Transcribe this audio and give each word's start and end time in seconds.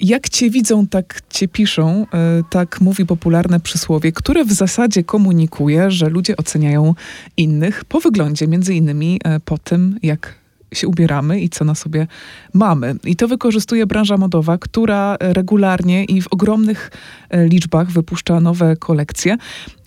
Jak 0.00 0.28
cię 0.28 0.50
widzą, 0.50 0.86
tak 0.86 1.20
cię 1.30 1.48
piszą, 1.48 2.06
e, 2.14 2.42
tak 2.50 2.80
mówi 2.80 3.06
popularne 3.06 3.60
przysłowie, 3.60 4.12
które 4.12 4.44
w 4.44 4.52
zasadzie 4.52 5.04
komunikuje, 5.04 5.90
że 5.90 6.08
ludzie 6.08 6.36
oceniają 6.36 6.94
innych 7.36 7.84
po 7.84 8.00
wyglądzie, 8.00 8.48
między 8.48 8.74
innymi 8.74 9.20
e, 9.24 9.40
po 9.40 9.58
tym, 9.58 9.98
jak 10.02 10.40
się 10.74 10.88
ubieramy 10.88 11.40
i 11.40 11.48
co 11.48 11.64
na 11.64 11.74
sobie 11.74 12.06
mamy. 12.52 12.94
I 13.04 13.16
to 13.16 13.28
wykorzystuje 13.28 13.86
branża 13.86 14.16
modowa, 14.16 14.58
która 14.58 15.16
regularnie 15.20 16.04
i 16.04 16.22
w 16.22 16.28
ogromnych 16.30 16.90
e, 17.30 17.46
liczbach 17.46 17.90
wypuszcza 17.90 18.40
nowe 18.40 18.76
kolekcje. 18.76 19.36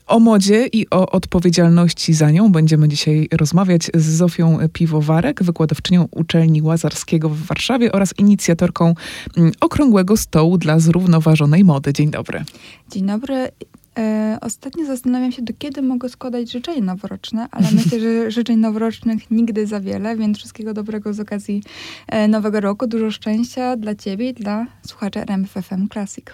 O 0.07 0.19
modzie 0.19 0.67
i 0.67 0.89
o 0.89 1.09
odpowiedzialności 1.09 2.13
za 2.13 2.31
nią 2.31 2.51
będziemy 2.51 2.87
dzisiaj 2.87 3.27
rozmawiać 3.31 3.91
z 3.93 4.03
Zofią 4.03 4.57
Piwowarek, 4.73 5.43
wykładowczynią 5.43 6.07
uczelni 6.11 6.61
Łazarskiego 6.61 7.29
w 7.29 7.37
Warszawie 7.37 7.91
oraz 7.91 8.13
inicjatorką 8.17 8.93
mm, 9.37 9.51
Okrągłego 9.61 10.17
Stołu 10.17 10.57
dla 10.57 10.79
Zrównoważonej 10.79 11.63
Mody. 11.63 11.93
Dzień 11.93 12.11
dobry. 12.11 12.43
Dzień 12.91 13.05
dobry. 13.05 13.49
E, 13.97 14.37
ostatnio 14.41 14.85
zastanawiam 14.85 15.31
się, 15.31 15.41
do 15.41 15.53
kiedy 15.57 15.81
mogę 15.81 16.09
składać 16.09 16.51
życzenia 16.51 16.81
noworoczne, 16.81 17.47
ale 17.51 17.67
myślę, 17.71 17.99
że 17.99 18.31
życzeń 18.31 18.57
noworocznych 18.57 19.31
nigdy 19.31 19.67
za 19.67 19.79
wiele, 19.79 20.17
więc 20.17 20.37
wszystkiego 20.37 20.73
dobrego 20.73 21.13
z 21.13 21.19
okazji 21.19 21.63
e, 22.07 22.27
nowego 22.27 22.59
roku. 22.59 22.87
Dużo 22.87 23.11
szczęścia 23.11 23.77
dla 23.77 23.95
Ciebie 23.95 24.29
i 24.29 24.33
dla 24.33 24.65
słuchaczy 24.87 25.19
RMFFM 25.19 25.87
Classic. 25.93 26.25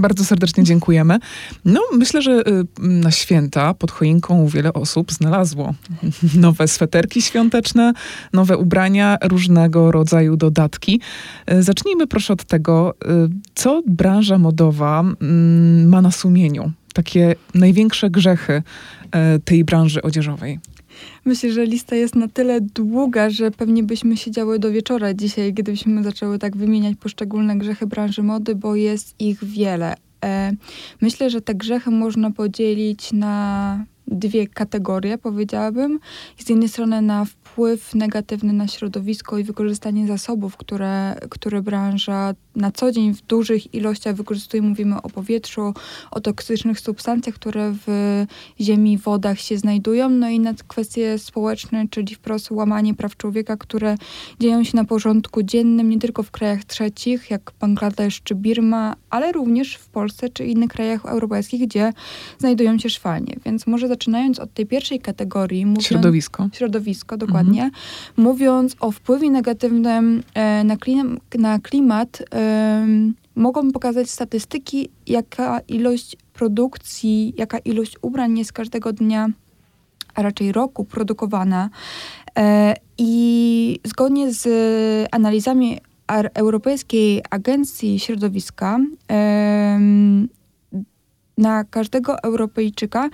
Bardzo 0.00 0.24
serdecznie 0.24 0.64
dziękujemy. 0.64 1.18
No, 1.64 1.80
myślę, 1.92 2.22
że 2.22 2.48
y, 2.48 2.64
na 2.78 3.10
święta 3.10 3.74
pod 3.74 3.90
choinką 3.90 4.46
wiele 4.46 4.72
osób 4.72 5.12
znalazło 5.12 5.74
nowe 6.34 6.68
sweterki 6.68 7.22
świąteczne, 7.22 7.92
nowe 8.32 8.56
ubrania, 8.56 9.18
różnego 9.22 9.92
rodzaju 9.92 10.36
dodatki. 10.36 11.00
Y, 11.52 11.62
zacznijmy 11.62 12.06
proszę 12.06 12.32
od 12.32 12.44
tego, 12.44 12.94
y, 13.04 13.06
co 13.54 13.82
branża 13.86 14.38
modowa 14.38 15.00
mm, 15.00 15.88
ma 15.88 16.02
na 16.02 16.10
sumieniu. 16.10 16.72
Takie 16.94 17.34
największe 17.54 18.10
grzechy 18.10 18.62
tej 19.44 19.64
branży 19.64 20.02
odzieżowej. 20.02 20.58
Myślę, 21.24 21.52
że 21.52 21.64
lista 21.64 21.96
jest 21.96 22.16
na 22.16 22.28
tyle 22.28 22.60
długa, 22.60 23.30
że 23.30 23.50
pewnie 23.50 23.82
byśmy 23.82 24.16
siedziały 24.16 24.58
do 24.58 24.70
wieczora 24.70 25.14
dzisiaj, 25.14 25.52
gdybyśmy 25.52 26.02
zaczęły 26.02 26.38
tak 26.38 26.56
wymieniać 26.56 26.96
poszczególne 26.96 27.58
grzechy 27.58 27.86
branży 27.86 28.22
mody, 28.22 28.54
bo 28.54 28.74
jest 28.74 29.14
ich 29.18 29.44
wiele. 29.44 29.94
E, 30.24 30.52
myślę, 31.00 31.30
że 31.30 31.40
te 31.40 31.54
grzechy 31.54 31.90
można 31.90 32.30
podzielić 32.30 33.12
na 33.12 33.84
dwie 34.10 34.46
kategorie, 34.46 35.18
powiedziałabym. 35.18 36.00
Z 36.38 36.48
jednej 36.48 36.68
strony 36.68 37.02
na 37.02 37.24
wpływ 37.24 37.94
negatywny 37.94 38.52
na 38.52 38.68
środowisko 38.68 39.38
i 39.38 39.44
wykorzystanie 39.44 40.06
zasobów, 40.06 40.56
które, 40.56 41.16
które 41.30 41.62
branża 41.62 42.34
na 42.56 42.70
co 42.70 42.92
dzień 42.92 43.14
w 43.14 43.22
dużych 43.22 43.74
ilościach 43.74 44.14
wykorzystuje. 44.14 44.62
Mówimy 44.62 45.02
o 45.02 45.08
powietrzu, 45.10 45.74
o 46.10 46.20
toksycznych 46.20 46.80
substancjach, 46.80 47.34
które 47.34 47.74
w 47.86 48.24
ziemi, 48.60 48.98
wodach 48.98 49.40
się 49.40 49.58
znajdują. 49.58 50.08
No 50.08 50.28
i 50.28 50.40
na 50.40 50.54
kwestie 50.68 51.18
społeczne, 51.18 51.88
czyli 51.90 52.14
wprost 52.14 52.50
łamanie 52.50 52.94
praw 52.94 53.16
człowieka, 53.16 53.56
które 53.56 53.96
dzieją 54.40 54.64
się 54.64 54.76
na 54.76 54.84
porządku 54.84 55.42
dziennym, 55.42 55.88
nie 55.88 55.98
tylko 55.98 56.22
w 56.22 56.30
krajach 56.30 56.64
trzecich, 56.64 57.30
jak 57.30 57.52
Bangladesz 57.60 58.22
czy 58.22 58.34
Birma, 58.34 58.96
ale 59.10 59.32
również 59.32 59.74
w 59.74 59.88
Polsce 59.88 60.28
czy 60.28 60.44
innych 60.46 60.70
krajach 60.70 61.06
europejskich, 61.06 61.60
gdzie 61.60 61.92
znajdują 62.38 62.78
się 62.78 62.90
szwalnie. 62.90 63.36
Więc 63.44 63.66
może 63.66 63.88
zaczynając 63.88 64.38
od 64.38 64.54
tej 64.54 64.66
pierwszej 64.66 65.00
kategorii. 65.00 65.66
Mówiąc, 65.66 65.86
środowisko. 65.86 66.48
Środowisko, 66.52 67.16
dokładnie. 67.16 67.62
Mhm. 67.62 67.82
Mówiąc 68.16 68.76
o 68.80 68.90
wpływie 68.90 69.30
negatywnym 69.30 70.22
e, 70.34 70.64
na, 70.64 70.76
klim, 70.76 71.18
na 71.38 71.58
klimat, 71.58 72.22
e, 72.30 72.39
mogą 73.34 73.72
pokazać 73.72 74.10
statystyki, 74.10 74.90
jaka 75.06 75.60
ilość 75.68 76.16
produkcji, 76.32 77.34
jaka 77.36 77.58
ilość 77.58 77.96
ubrań 78.02 78.38
jest 78.38 78.52
każdego 78.52 78.92
dnia, 78.92 79.28
a 80.14 80.22
raczej 80.22 80.52
roku 80.52 80.84
produkowana. 80.84 81.70
E, 82.38 82.74
I 82.98 83.80
zgodnie 83.84 84.32
z 84.32 84.48
analizami 85.12 85.78
Europejskiej 86.34 87.22
Agencji 87.30 88.00
Środowiska, 88.00 88.78
na 91.40 91.64
każdego 91.64 92.22
Europejczyka 92.22 93.10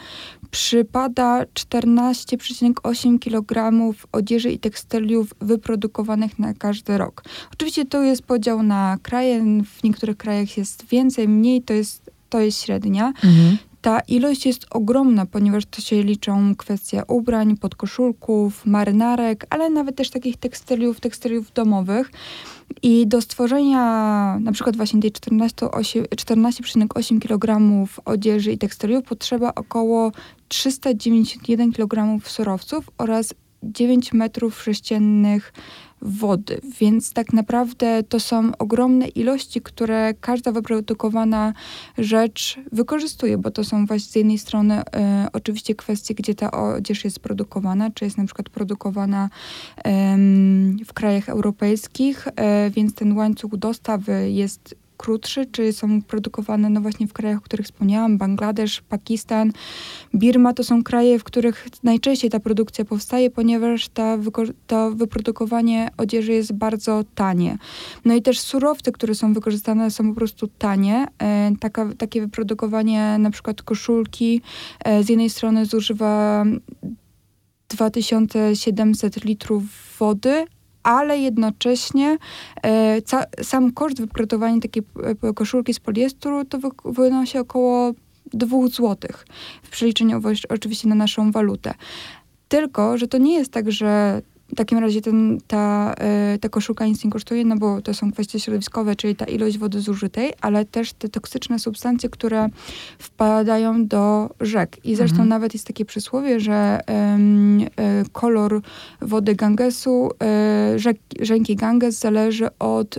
przypada 0.51 1.45
14,8 1.45 3.19
kg 3.19 3.73
odzieży 4.13 4.51
i 4.51 4.59
tekstyliów 4.59 5.35
wyprodukowanych 5.41 6.39
na 6.39 6.55
każdy 6.55 6.99
rok. 6.99 7.25
Oczywiście 7.53 7.85
to 7.85 8.03
jest 8.03 8.23
podział 8.23 8.63
na 8.63 8.99
kraje, 9.03 9.63
w 9.65 9.85
niektórych 9.85 10.17
krajach 10.17 10.57
jest 10.57 10.87
więcej, 10.87 11.29
mniej, 11.29 11.63
to 11.63 11.75
jest, 11.75 12.11
to 12.29 12.41
jest 12.41 12.63
średnia. 12.63 13.07
Mhm. 13.07 13.57
Ta 13.87 14.01
ilość 14.01 14.47
jest 14.47 14.67
ogromna, 14.71 15.27
ponieważ 15.27 15.67
to 15.67 15.81
się 15.81 16.03
liczą 16.03 16.57
kwestie 16.57 17.03
ubrań, 17.09 17.57
podkoszulków, 17.57 18.67
marynarek, 18.67 19.47
ale 19.51 19.71
nawet 19.71 19.97
też 19.97 20.11
takich 20.11 20.37
tekstyliów, 20.37 21.01
tekstyliów 21.01 21.53
domowych. 21.53 22.11
I 22.83 23.07
do 23.07 23.21
stworzenia 23.21 23.81
na 24.41 24.53
przykład 24.53 24.77
właśnie 24.77 25.01
tej 25.01 25.13
14,8 25.13 26.17
14 26.17 26.65
kg 27.21 27.61
odzieży 28.05 28.53
i 28.53 28.59
tekstyliów 28.59 29.05
potrzeba 29.05 29.55
około 29.55 30.13
391 30.49 31.73
kg 31.73 32.27
surowców 32.29 32.91
oraz 32.99 33.35
9 33.63 34.13
metrów 34.13 34.63
sześciennych 34.63 35.53
wody, 36.03 36.61
więc 36.81 37.13
tak 37.13 37.33
naprawdę 37.33 38.03
to 38.03 38.21
są 38.21 38.53
ogromne 38.59 39.09
ilości, 39.09 39.61
które 39.61 40.15
każda 40.21 40.53
wyprodukowana 40.53 41.53
rzecz 41.99 42.61
wykorzystuje, 42.73 43.39
bo 43.39 43.51
to 43.51 43.65
są 43.65 43.87
właśnie 43.87 44.13
z 44.13 44.17
jednej 44.17 44.39
strony 44.39 44.81
y, 44.81 44.83
oczywiście 45.33 45.75
kwestie, 45.75 46.15
gdzie 46.15 46.35
ta 46.35 46.51
odzież 46.51 47.05
jest 47.05 47.21
produkowana, 47.21 47.91
czy 47.91 48.05
jest 48.05 48.19
na 48.19 48.25
przykład 48.25 48.49
produkowana 48.49 49.31
w 50.87 50.93
krajach 50.95 51.29
europejskich, 51.29 52.27
y, 52.27 52.33
więc 52.71 52.95
ten 52.95 53.17
łańcuch 53.17 53.57
dostawy 53.57 54.31
jest 54.31 54.75
krótszy, 54.97 55.47
czy 55.47 55.73
są 55.73 56.03
produkowane 56.03 56.71
no 56.71 56.81
właśnie 56.81 57.07
w 57.07 57.13
krajach, 57.13 57.39
o 57.39 57.41
których 57.41 57.67
wspomniałam, 57.67 58.19
Bangladesz, 58.19 58.81
Pakistan, 58.81 59.53
Birma, 60.15 60.53
to 60.53 60.65
są 60.65 60.83
kraje, 60.83 61.19
w 61.19 61.25
których 61.25 61.69
najczęściej 61.83 62.31
ta 62.31 62.41
produkcja 62.41 62.85
powstaje, 62.85 63.31
ponieważ 63.31 63.89
ta 63.89 64.19
to 64.67 64.91
wyprodukowanie 64.91 65.91
odzieży 65.97 66.33
jest 66.33 66.53
bardzo 66.53 67.05
tanie. 67.15 67.59
No 68.05 68.15
i 68.15 68.23
też 68.23 68.41
surowce, 68.41 68.93
które 68.93 69.15
są 69.15 69.33
wykorzystane 69.33 69.91
są 69.91 70.09
po 70.09 70.15
prostu 70.15 70.49
tanie. 70.59 71.07
E, 71.23 71.53
taka, 71.61 71.95
takie 71.99 72.21
wyprodukowanie 72.21 73.19
na 73.19 73.31
przykład 73.31 73.63
koszulki 73.63 74.41
e, 74.85 75.03
z 75.03 75.09
jednej 75.09 75.31
strony 75.31 75.67
zużywa 75.67 76.45
2700 77.69 79.25
litrów 79.25 79.63
wody, 79.99 80.47
ale 80.87 81.19
jednocześnie 81.19 82.19
e, 82.63 83.01
sam 83.43 83.73
koszt 83.73 84.01
wyprodukowania 84.01 84.61
takiej 84.61 84.83
e, 85.23 85.33
koszulki 85.35 85.75
z 85.75 85.81
poliestru 85.81 86.45
to 86.45 86.59
wy, 86.59 86.69
wynosi 86.85 87.39
około 87.39 87.93
2 88.33 88.69
zł 88.69 88.97
w 89.63 89.71
przeliczeniu 89.71 90.21
oczywiście 90.49 90.89
na 90.89 90.95
naszą 90.95 91.33
walutę. 91.33 91.75
Tylko, 92.49 92.99
że 92.99 93.09
to 93.09 93.19
nie 93.19 93.35
jest 93.35 93.53
tak, 93.53 93.73
że 93.73 94.23
w 94.53 94.55
takim 94.55 94.79
razie 94.79 95.01
ten, 95.01 95.39
ta, 95.47 95.95
y, 96.35 96.39
ta 96.39 96.49
koszulka 96.49 96.87
nic 96.87 97.05
nie 97.05 97.11
kosztuje, 97.11 97.45
no 97.45 97.57
bo 97.57 97.83
to 97.83 97.95
są 97.95 98.13
kwestie 98.13 98.41
środowiskowe, 98.41 98.97
czyli 98.97 99.17
ta 99.17 99.25
ilość 99.25 99.59
wody 99.59 99.81
zużytej, 99.81 100.33
ale 100.41 100.65
też 100.65 100.93
te 100.93 101.09
toksyczne 101.09 101.59
substancje, 101.59 102.09
które 102.09 102.49
wpadają 102.99 103.87
do 103.87 104.31
rzek. 104.41 104.77
I 104.85 104.97
zresztą 104.97 105.15
mhm. 105.15 105.29
nawet 105.29 105.55
jest 105.55 105.67
takie 105.67 105.85
przysłowie, 105.85 106.41
że 106.41 106.81
y, 108.05 108.11
kolor 108.13 108.61
wody 109.01 109.35
Gangesu, 109.35 110.11
y, 110.75 110.79
rzek, 110.79 110.97
rzeki 111.21 111.57
Ganges 111.57 111.99
zależy 111.99 112.49
od 112.59 112.99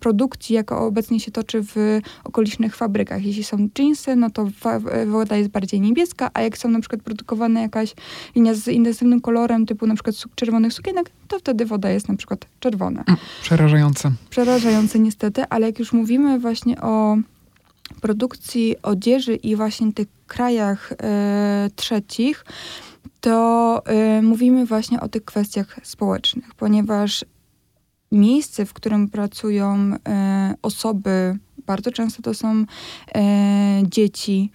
produkcji, 0.00 0.54
jaka 0.54 0.78
obecnie 0.78 1.20
się 1.20 1.30
toczy 1.30 1.62
w 1.62 2.00
okolicznych 2.24 2.76
fabrykach. 2.76 3.24
Jeśli 3.24 3.44
są 3.44 3.68
jeansy, 3.78 4.16
no 4.16 4.30
to 4.30 4.46
woda 5.06 5.36
jest 5.36 5.50
bardziej 5.50 5.80
niebieska, 5.80 6.30
a 6.34 6.42
jak 6.42 6.58
są 6.58 6.68
na 6.68 6.80
przykład 6.80 7.02
produkowane 7.02 7.62
jakaś 7.62 7.94
linia 8.36 8.54
z 8.54 8.68
intensywnym 8.68 9.20
kolorem, 9.20 9.66
typu 9.66 9.86
na 9.86 9.94
przykład 9.94 10.16
czerwony 10.34 10.59
czerwonych 10.60 10.72
sukienek, 10.72 11.10
to 11.28 11.38
wtedy 11.38 11.66
woda 11.66 11.90
jest 11.90 12.08
na 12.08 12.16
przykład 12.16 12.46
czerwona. 12.60 13.04
Mm, 13.06 13.20
przerażające. 13.42 14.12
Przerażające 14.30 14.98
niestety, 14.98 15.44
ale 15.50 15.66
jak 15.66 15.78
już 15.78 15.92
mówimy 15.92 16.38
właśnie 16.38 16.80
o 16.80 17.16
produkcji 18.00 18.76
odzieży 18.82 19.34
i 19.34 19.56
właśnie 19.56 19.92
tych 19.92 20.08
krajach 20.26 20.92
e, 20.92 21.70
trzecich, 21.76 22.44
to 23.20 23.82
e, 23.86 24.22
mówimy 24.22 24.66
właśnie 24.66 25.00
o 25.00 25.08
tych 25.08 25.24
kwestiach 25.24 25.80
społecznych, 25.82 26.54
ponieważ 26.54 27.24
miejsce, 28.12 28.66
w 28.66 28.72
którym 28.72 29.08
pracują 29.08 29.94
e, 30.08 30.54
osoby, 30.62 31.38
bardzo 31.66 31.92
często 31.92 32.22
to 32.22 32.34
są 32.34 32.64
dzieci 33.84 34.50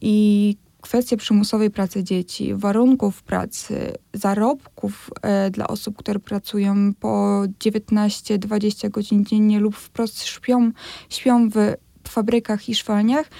i 0.00 0.56
kwestie 0.92 1.16
przymusowej 1.16 1.70
pracy 1.70 2.04
dzieci, 2.04 2.54
warunków 2.54 3.22
pracy, 3.22 3.94
zarobków 4.12 5.10
e, 5.22 5.50
dla 5.50 5.66
osób, 5.68 5.96
które 5.96 6.20
pracują 6.20 6.94
po 7.00 7.42
19-20 7.64 8.90
godzin 8.90 9.24
dziennie 9.24 9.60
lub 9.60 9.76
wprost 9.76 10.24
śpią, 10.24 10.70
śpią 11.08 11.48
w 11.48 11.74
fabrykach 12.08 12.68
i 12.68 12.74
szwalniach, 12.74 13.30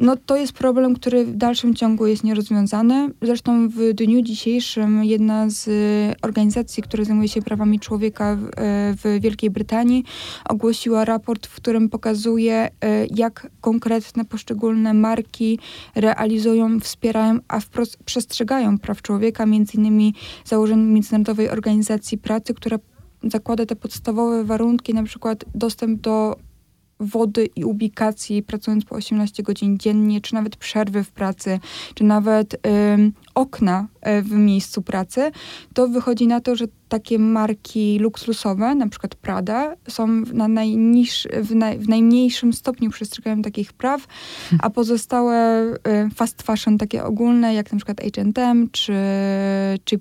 no 0.00 0.16
to 0.16 0.36
jest 0.36 0.52
problem, 0.52 0.94
który 0.94 1.24
w 1.24 1.36
dalszym 1.36 1.74
ciągu 1.74 2.06
jest 2.06 2.24
nierozwiązany. 2.24 3.10
Zresztą 3.22 3.68
w 3.68 3.92
dniu 3.94 4.22
dzisiejszym 4.22 5.04
jedna 5.04 5.50
z 5.50 5.68
organizacji, 6.22 6.82
która 6.82 7.04
zajmuje 7.04 7.28
się 7.28 7.42
prawami 7.42 7.80
człowieka 7.80 8.36
w, 8.36 8.44
e, 8.44 8.48
w 8.96 9.20
Wielkiej 9.20 9.50
Brytanii, 9.50 10.04
ogłosiła 10.48 11.04
raport, 11.04 11.46
w 11.46 11.54
którym 11.54 11.88
pokazuje, 11.88 12.54
e, 12.54 12.70
jak 13.14 13.50
konkretne 13.60 14.24
poszczególne 14.24 14.94
marki 14.94 15.58
realizują, 15.94 16.80
wspierają, 16.80 17.38
a 17.48 17.60
wprost 17.60 17.96
przestrzegają 18.04 18.78
praw 18.78 19.02
człowieka, 19.02 19.46
między 19.46 19.76
innymi 19.76 20.14
założeń 20.44 20.80
Międzynarodowej 20.80 21.50
Organizacji 21.50 22.18
Pracy, 22.18 22.54
która 22.54 22.78
zakłada 23.22 23.66
te 23.66 23.76
podstawowe 23.76 24.44
warunki, 24.44 24.94
na 24.94 25.02
przykład 25.02 25.44
dostęp 25.54 26.00
do 26.00 26.36
wody 27.00 27.48
i 27.56 27.64
ubikacji, 27.64 28.42
pracując 28.42 28.84
po 28.84 28.94
18 28.94 29.42
godzin 29.42 29.78
dziennie, 29.78 30.20
czy 30.20 30.34
nawet 30.34 30.56
przerwy 30.56 31.04
w 31.04 31.10
pracy, 31.10 31.60
czy 31.94 32.04
nawet 32.04 32.60
okna 33.34 33.88
e, 34.00 34.22
w 34.22 34.30
miejscu 34.30 34.82
pracy, 34.82 35.30
to 35.74 35.88
wychodzi 35.88 36.26
na 36.26 36.40
to, 36.40 36.56
że 36.56 36.66
takie 36.90 37.18
marki 37.18 37.98
luksusowe, 37.98 38.74
na 38.74 38.88
przykład 38.88 39.14
Prada, 39.14 39.76
są 39.88 40.06
na 40.32 40.48
najniż, 40.48 41.28
w, 41.42 41.54
naj, 41.54 41.78
w 41.78 41.88
najmniejszym 41.88 42.52
stopniu 42.52 42.90
przestrzegają 42.90 43.42
takich 43.42 43.72
praw, 43.72 44.06
a 44.58 44.70
pozostałe 44.70 45.36
e, 45.36 46.10
fast 46.14 46.42
fashion, 46.42 46.78
takie 46.78 47.04
ogólne, 47.04 47.54
jak 47.54 47.72
na 47.72 47.78
przykład 47.78 48.00
H&M 48.00 48.68
czy, 48.72 48.94
czy 49.84 49.98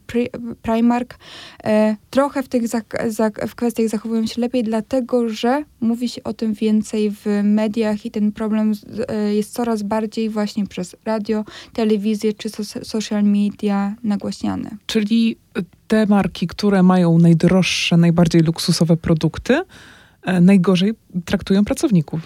Primark, 0.61 1.17
e, 1.63 1.95
trochę 2.09 2.43
w 2.43 2.47
tych 2.47 2.63
w 3.47 3.55
kwestiach 3.55 3.89
zachowują 3.89 4.25
się 4.27 4.41
lepiej, 4.41 4.63
dlatego 4.63 5.29
że 5.29 5.63
mówi 5.81 6.09
się 6.09 6.23
o 6.23 6.33
tym 6.33 6.53
więcej 6.53 7.11
w 7.11 7.25
mediach 7.43 8.05
i 8.05 8.11
ten 8.11 8.31
problem 8.31 8.73
jest 9.31 9.53
coraz 9.53 9.83
bardziej 9.83 10.29
właśnie 10.29 10.67
przez 10.67 10.95
radio, 11.05 11.45
telewizję 11.73 12.33
czy 12.33 12.49
social 12.83 13.23
media 13.29 13.95
nagłaśniane. 14.03 14.69
Czyli 14.85 15.37
te 15.87 16.05
marki, 16.05 16.47
które 16.47 16.83
mają 16.83 17.17
najdroższe, 17.17 17.97
najbardziej 17.97 18.41
luksusowe 18.41 18.97
produkty, 18.97 19.61
e, 20.23 20.41
najgorzej 20.41 20.93
traktują 21.25 21.65
pracowników. 21.65 22.21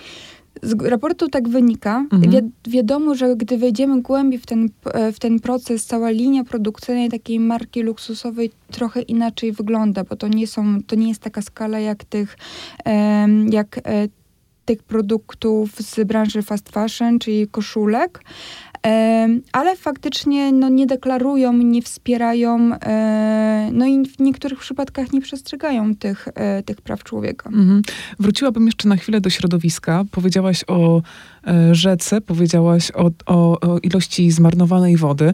Z 0.62 0.82
raportu 0.82 1.28
tak 1.28 1.50
wynika. 1.50 2.06
Mhm. 2.12 2.32
Wi 2.32 2.72
wiadomo, 2.72 3.16
że 3.16 3.36
gdy 3.36 3.58
wejdziemy 3.58 4.02
głębiej 4.02 4.40
w 4.40 4.46
ten, 4.46 4.70
e, 4.86 5.12
w 5.12 5.20
ten 5.20 5.40
proces, 5.40 5.86
cała 5.86 6.10
linia 6.10 6.44
produkcyjnej 6.44 7.10
takiej 7.10 7.40
marki 7.40 7.82
luksusowej 7.82 8.52
trochę 8.72 9.02
inaczej 9.02 9.52
wygląda, 9.52 10.04
bo 10.04 10.16
to 10.16 10.28
nie, 10.28 10.48
są, 10.48 10.84
to 10.88 10.96
nie 10.96 11.10
jest 11.10 11.22
taka 11.22 11.42
skala 11.42 11.80
jak 11.80 12.04
tych, 12.04 12.38
jak 13.50 13.80
e, 13.84 14.08
tych 14.66 14.84
produktów 14.84 15.72
z 15.80 16.08
branży 16.08 16.42
fast 16.42 16.70
fashion, 16.70 17.20
czyli 17.20 17.48
koszulek, 17.48 18.24
ale 19.52 19.76
faktycznie 19.76 20.52
no, 20.52 20.70
nie 20.70 20.86
deklarują, 20.86 21.54
nie 21.54 21.82
wspierają, 21.82 22.74
e, 22.74 23.70
no 23.74 23.86
i 23.86 24.06
w 24.06 24.20
niektórych 24.20 24.60
przypadkach 24.60 25.14
nie 25.14 25.22
przestrzegają 25.22 25.96
tych, 25.96 26.28
e, 26.36 26.64
tych 26.64 26.82
praw 26.82 27.04
człowieka. 27.04 27.50
Mhm. 27.50 27.82
Wróciłabym 28.20 28.66
jeszcze 28.66 28.90
na 28.90 28.96
chwilę 28.96 29.22
do 29.22 29.30
środowiska. 29.30 30.06
Powiedziałaś 30.12 30.64
o 30.68 31.02
e, 31.48 31.76
rzece, 31.76 32.22
powiedziałaś 32.22 32.92
o, 32.92 33.12
o, 33.26 33.60
o 33.60 33.80
ilości 33.80 34.32
zmarnowanej 34.32 34.98
wody. 34.98 35.34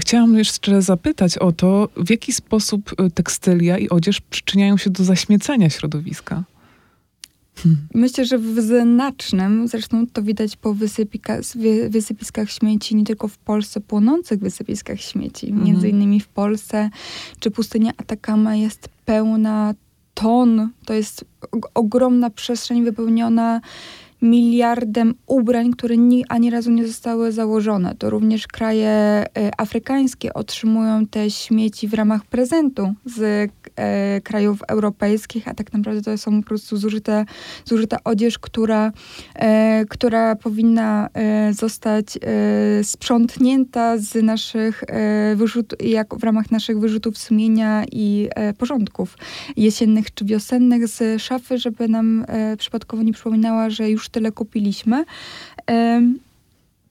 Chciałam 0.00 0.38
jeszcze 0.38 0.82
zapytać 0.82 1.38
o 1.38 1.52
to, 1.52 1.88
w 1.96 2.10
jaki 2.10 2.32
sposób 2.32 2.94
tekstylia 3.14 3.78
i 3.78 3.88
odzież 3.88 4.20
przyczyniają 4.20 4.76
się 4.76 4.90
do 4.90 5.04
zaśmiecenia 5.04 5.70
środowiska? 5.70 6.44
Myślę, 7.94 8.24
że 8.24 8.38
w 8.38 8.60
znacznym, 8.60 9.68
zresztą 9.68 10.06
to 10.06 10.22
widać 10.22 10.56
po 10.56 10.74
wysypika, 10.74 11.38
wysypiskach 11.88 12.50
śmieci, 12.50 12.96
nie 12.96 13.04
tylko 13.04 13.28
w 13.28 13.38
Polsce, 13.38 13.80
płonących 13.80 14.40
wysypiskach 14.40 15.00
śmieci. 15.00 15.46
Mhm. 15.46 15.66
Między 15.66 15.88
innymi 15.88 16.20
w 16.20 16.28
Polsce, 16.28 16.90
czy 17.40 17.50
pustynia 17.50 17.92
Atakama 17.96 18.56
jest 18.56 18.88
pełna 19.04 19.74
ton, 20.14 20.70
to 20.84 20.94
jest 20.94 21.24
ogromna 21.74 22.30
przestrzeń 22.30 22.84
wypełniona 22.84 23.60
miliardem 24.22 25.14
ubrań, 25.26 25.70
które 25.70 25.96
ni, 25.96 26.24
ani 26.28 26.50
razu 26.50 26.70
nie 26.70 26.86
zostały 26.86 27.32
założone. 27.32 27.94
To 27.98 28.10
również 28.10 28.46
kraje 28.46 28.88
e, 28.88 29.26
afrykańskie 29.58 30.34
otrzymują 30.34 31.06
te 31.06 31.30
śmieci 31.30 31.88
w 31.88 31.94
ramach 31.94 32.24
prezentu 32.24 32.94
z 33.04 33.50
e, 33.76 34.20
krajów 34.20 34.62
europejskich, 34.68 35.48
a 35.48 35.54
tak 35.54 35.72
naprawdę 35.72 36.02
to 36.02 36.18
są 36.18 36.42
po 36.42 36.48
prostu 36.48 36.76
zużyte, 36.76 37.24
zużyta 37.64 37.96
odzież, 38.04 38.38
która, 38.38 38.92
e, 39.34 39.84
która 39.88 40.36
powinna 40.36 41.08
e, 41.14 41.52
zostać 41.54 42.18
sprzątnięta 42.82 43.98
z 43.98 44.22
naszych 44.24 44.84
jak 45.80 46.14
w 46.14 46.24
ramach 46.24 46.50
naszych 46.50 46.78
wyrzutów 46.78 47.18
sumienia 47.18 47.84
i 47.92 48.28
porządków 48.58 49.18
jesiennych 49.56 50.14
czy 50.14 50.24
wiosennych 50.24 50.88
z 50.88 51.22
szafy, 51.22 51.58
żeby 51.58 51.88
nam 51.88 52.24
przypadkowo 52.58 53.02
nie 53.02 53.12
przypominała, 53.12 53.70
że 53.70 53.90
już 53.90 54.08
tyle 54.12 54.32
kupiliśmy. 54.32 55.04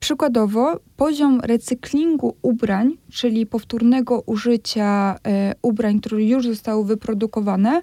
Przykładowo, 0.02 0.80
poziom 0.98 1.40
recyklingu 1.40 2.36
ubrań, 2.42 2.98
czyli 3.12 3.46
powtórnego 3.46 4.24
użycia 4.26 5.16
e, 5.28 5.54
ubrań, 5.62 6.00
które 6.00 6.24
już 6.24 6.48
zostały 6.48 6.86
wyprodukowane, 6.86 7.82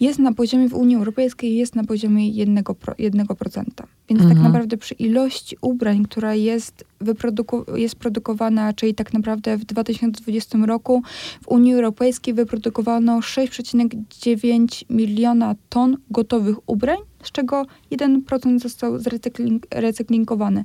jest 0.00 0.18
na 0.18 0.32
poziomie 0.32 0.68
w 0.68 0.74
Unii 0.74 0.96
Europejskiej 0.96 1.56
jest 1.56 1.74
na 1.74 1.84
poziomie 1.84 2.32
1%. 2.32 2.62
1%. 2.62 3.28
Więc 3.28 3.64
tak 4.08 4.10
mhm. 4.10 4.28
tak 4.28 4.38
naprawdę 4.42 4.76
przy 4.76 4.94
ilości 4.94 5.56
ubrań, 5.60 6.04
która 6.04 6.34
jest, 6.34 6.84
wyproduku- 7.00 7.76
jest 7.76 7.96
produkowana, 7.96 8.72
czyli 8.72 8.94
tak 8.94 9.12
naprawdę 9.12 9.56
w 9.56 9.64
2020 9.64 10.58
roku 10.66 11.02
w 11.42 11.48
Unii 11.48 11.74
Europejskiej 11.74 12.34
wyprodukowano 12.34 13.20
6,9 13.20 14.84
miliona 14.90 15.54
ton 15.68 15.96
gotowych 16.10 16.68
ubrań, 16.68 16.98
z 17.22 17.32
czego 17.32 17.66
1% 17.92 18.58
został 18.58 18.98
zrecyklingowany. 19.72 20.64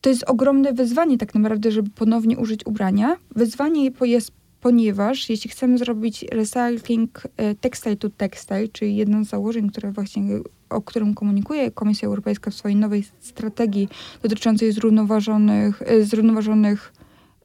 To 0.00 0.10
jest 0.10 0.24
ogromne 0.30 0.72
wyzwanie 0.72 1.18
tak 1.18 1.34
naprawdę, 1.34 1.70
żeby 1.70 1.90
ponownie 1.90 2.38
użyć 2.38 2.66
ubrania. 2.66 3.16
Wyzwanie 3.36 3.90
jest 4.00 4.32
ponieważ 4.60 5.30
jeśli 5.30 5.50
chcemy 5.50 5.78
zrobić 5.78 6.24
recycling 6.32 7.22
e, 7.36 7.54
textile 7.54 7.96
to 7.96 8.10
textile, 8.10 8.68
czyli 8.68 8.96
jedno 8.96 9.24
z 9.24 9.28
założeń, 9.28 9.70
które 9.70 9.92
właśnie, 9.92 10.22
o 10.70 10.82
którym 10.82 11.14
komunikuje 11.14 11.70
Komisja 11.70 12.08
Europejska 12.08 12.50
w 12.50 12.54
swojej 12.54 12.76
nowej 12.76 13.04
strategii 13.20 13.88
dotyczącej 14.22 14.72
zrównoważonych, 14.72 15.82
e, 15.82 16.02
zrównoważonych 16.02 16.92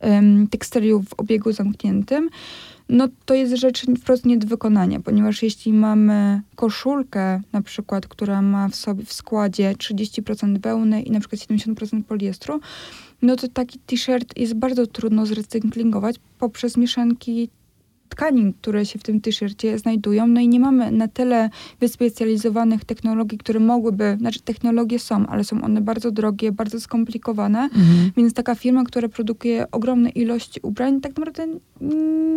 um, 0.01 0.47
tekstyliów 0.47 1.05
w 1.09 1.13
obiegu 1.13 1.51
zamkniętym, 1.51 2.29
no 2.89 3.07
to 3.25 3.33
jest 3.33 3.55
rzecz 3.55 3.85
wprost 3.99 4.25
nie 4.25 4.37
do 4.37 4.47
wykonania, 4.47 4.99
ponieważ 4.99 5.43
jeśli 5.43 5.73
mamy 5.73 6.41
koszulkę 6.55 7.41
na 7.53 7.61
przykład, 7.61 8.07
która 8.07 8.41
ma 8.41 8.69
w 8.69 8.75
sobie 8.75 9.05
w 9.05 9.13
składzie 9.13 9.73
30% 9.77 10.61
wełny 10.61 11.01
i 11.01 11.11
na 11.11 11.19
przykład 11.19 11.41
70% 11.41 12.03
poliestru, 12.03 12.59
no 13.21 13.35
to 13.35 13.47
taki 13.47 13.79
t-shirt 13.79 14.37
jest 14.37 14.53
bardzo 14.53 14.87
trudno 14.87 15.25
zrecyklingować 15.25 16.15
poprzez 16.39 16.77
mieszanki 16.77 17.49
tkanin, 18.09 18.53
które 18.53 18.85
się 18.85 18.99
w 18.99 19.03
tym 19.03 19.21
t-shircie 19.21 19.79
znajdują. 19.79 20.27
No 20.27 20.41
i 20.41 20.47
nie 20.47 20.59
mamy 20.59 20.91
na 20.91 21.07
tyle 21.07 21.49
wyspecjalizowanych 21.79 22.85
technologii, 22.85 23.37
które 23.37 23.59
mogłyby, 23.59 24.17
znaczy 24.19 24.39
technologie 24.41 24.99
są, 24.99 25.27
ale 25.27 25.43
są 25.43 25.61
one 25.61 25.81
bardzo 25.81 26.11
drogie, 26.11 26.51
bardzo 26.51 26.79
skomplikowane, 26.79 27.59
mhm. 27.59 28.11
więc 28.17 28.33
taka 28.33 28.55
firma, 28.55 28.83
która 28.83 29.09
produkuje 29.09 29.71
ogromne 29.71 30.09
ilości 30.09 30.59
ubrań, 30.63 31.01
tak 31.01 31.17
naprawdę 31.17 31.47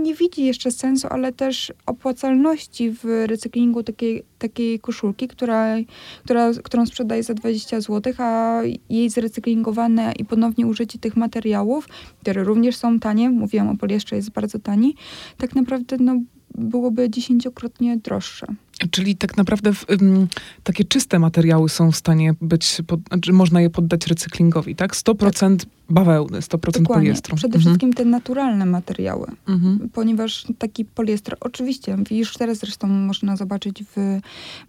nie 0.02 0.14
widzi 0.14 0.44
jeszcze 0.44 0.70
sensu, 0.70 1.08
ale 1.10 1.32
też 1.32 1.72
opłacalności 1.86 2.90
w 2.90 3.24
recyklingu 3.26 3.82
takiej, 3.82 4.22
takiej 4.38 4.80
koszulki, 4.80 5.28
która, 5.28 5.76
która, 6.24 6.50
którą 6.62 6.86
sprzedaje 6.86 7.22
za 7.22 7.34
20 7.34 7.80
zł, 7.80 8.12
a 8.18 8.60
jej 8.90 9.10
zrecyklingowane 9.10 10.12
i 10.18 10.24
ponownie 10.24 10.66
użycie 10.66 10.98
tych 10.98 11.16
materiałów, 11.16 11.88
które 12.20 12.44
również 12.44 12.76
są 12.76 12.98
tanie, 13.00 13.30
mówiłam 13.30 13.68
o 13.68 13.76
poliestrze, 13.76 14.16
jest 14.16 14.30
bardzo 14.30 14.58
tani, 14.58 14.94
tak 15.38 15.54
naprawdę 15.54 15.67
no, 15.98 16.26
byłoby 16.54 17.10
dziesięciokrotnie 17.10 17.96
droższe. 17.96 18.46
Czyli 18.90 19.16
tak 19.16 19.36
naprawdę 19.36 19.72
w, 19.72 19.90
um, 19.90 20.28
takie 20.62 20.84
czyste 20.84 21.18
materiały 21.18 21.68
są 21.68 21.92
w 21.92 21.96
stanie 21.96 22.34
być, 22.40 22.82
pod, 22.86 23.00
znaczy 23.08 23.32
można 23.32 23.60
je 23.60 23.70
poddać 23.70 24.06
recyklingowi, 24.06 24.76
tak? 24.76 24.96
100% 24.96 25.56
tak 25.56 25.66
bawełny, 25.90 26.40
100% 26.40 26.48
Dokładnie. 26.48 26.86
poliestru. 26.86 27.36
Przede 27.36 27.56
mhm. 27.56 27.62
wszystkim 27.62 27.92
te 27.92 28.04
naturalne 28.04 28.66
materiały, 28.66 29.26
mhm. 29.48 29.88
ponieważ 29.92 30.46
taki 30.58 30.84
poliester, 30.84 31.36
oczywiście, 31.40 31.96
już 32.10 32.36
teraz 32.36 32.58
zresztą 32.58 32.88
można 32.88 33.36
zobaczyć 33.36 33.84
w 33.96 34.20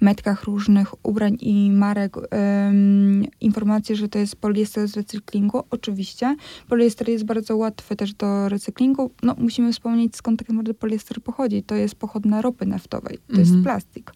metkach 0.02 0.44
różnych 0.44 1.06
ubrań 1.06 1.38
i 1.42 1.72
marek 1.72 2.18
um, 2.18 3.26
informacje, 3.42 3.96
że 3.96 4.10
to 4.10 4.20
jest 4.20 4.36
poliester 4.36 4.88
z 4.88 4.98
recyklingu. 4.98 5.64
Oczywiście, 5.70 6.36
poliester 6.70 7.10
jest 7.10 7.26
bardzo 7.26 7.58
łatwy 7.58 7.96
też 7.96 8.14
do 8.14 8.50
recyklingu. 8.50 9.12
No, 9.24 9.36
musimy 9.38 9.74
wspomnieć, 9.74 10.16
skąd 10.16 10.40
tak 10.40 10.50
naprawdę 10.50 10.74
poliester 10.74 11.22
pochodzi. 11.22 11.64
To 11.70 11.76
jest 11.76 11.96
pochodna 11.96 12.42
ropy 12.42 12.66
naftowej, 12.66 13.18
to 13.18 13.34
mhm. 13.34 13.40
jest 13.40 13.64
plastik. 13.64 14.12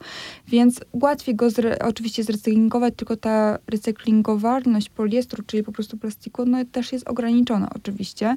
Więc 0.47 0.79
łatwiej 0.93 1.35
go 1.35 1.49
zre, 1.49 1.79
oczywiście 1.79 2.23
zrecyklingować, 2.23 2.93
tylko 2.97 3.15
ta 3.17 3.57
recyklingowalność 3.67 4.89
poliestru, 4.89 5.43
czyli 5.47 5.63
po 5.63 5.71
prostu 5.71 5.97
plastiku, 5.97 6.45
no 6.45 6.65
też 6.71 6.91
jest 6.91 7.09
ograniczona 7.09 7.69
oczywiście, 7.75 8.35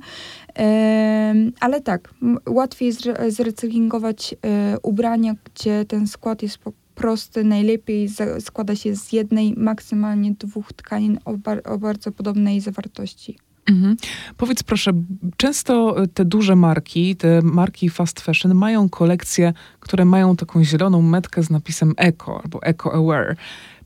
ale 1.60 1.80
tak, 1.80 2.14
łatwiej 2.48 2.92
zre 2.92 3.30
zrecyklingować 3.30 4.34
e, 4.42 4.76
ubrania, 4.82 5.34
gdzie 5.44 5.84
ten 5.84 6.06
skład 6.06 6.42
jest 6.42 6.58
prosty, 6.94 7.44
najlepiej 7.44 8.08
składa 8.40 8.76
się 8.76 8.96
z 8.96 9.12
jednej, 9.12 9.54
maksymalnie 9.56 10.32
dwóch 10.38 10.72
tkanin 10.72 11.18
o, 11.24 11.36
bar 11.36 11.62
o 11.64 11.78
bardzo 11.78 12.12
podobnej 12.12 12.60
zawartości. 12.60 13.38
Mhm. 13.66 13.96
Powiedz 14.36 14.62
proszę, 14.62 14.92
często 15.36 15.96
te 16.14 16.24
duże 16.24 16.56
marki, 16.56 17.16
te 17.16 17.42
marki 17.42 17.90
fast 17.90 18.20
fashion 18.20 18.54
mają 18.54 18.88
kolekcje, 18.88 19.52
które 19.80 20.04
mają 20.04 20.36
taką 20.36 20.64
zieloną 20.64 21.02
metkę 21.02 21.42
z 21.42 21.50
napisem 21.50 21.94
eco 21.96 22.40
albo 22.44 22.62
eco 22.62 22.94
aware. 22.94 23.36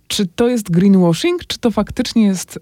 Czy 0.08 0.26
to 0.26 0.48
jest 0.48 0.70
greenwashing, 0.70 1.46
czy 1.46 1.58
to 1.58 1.70
faktycznie 1.70 2.22
jest 2.26 2.56
y, 2.56 2.60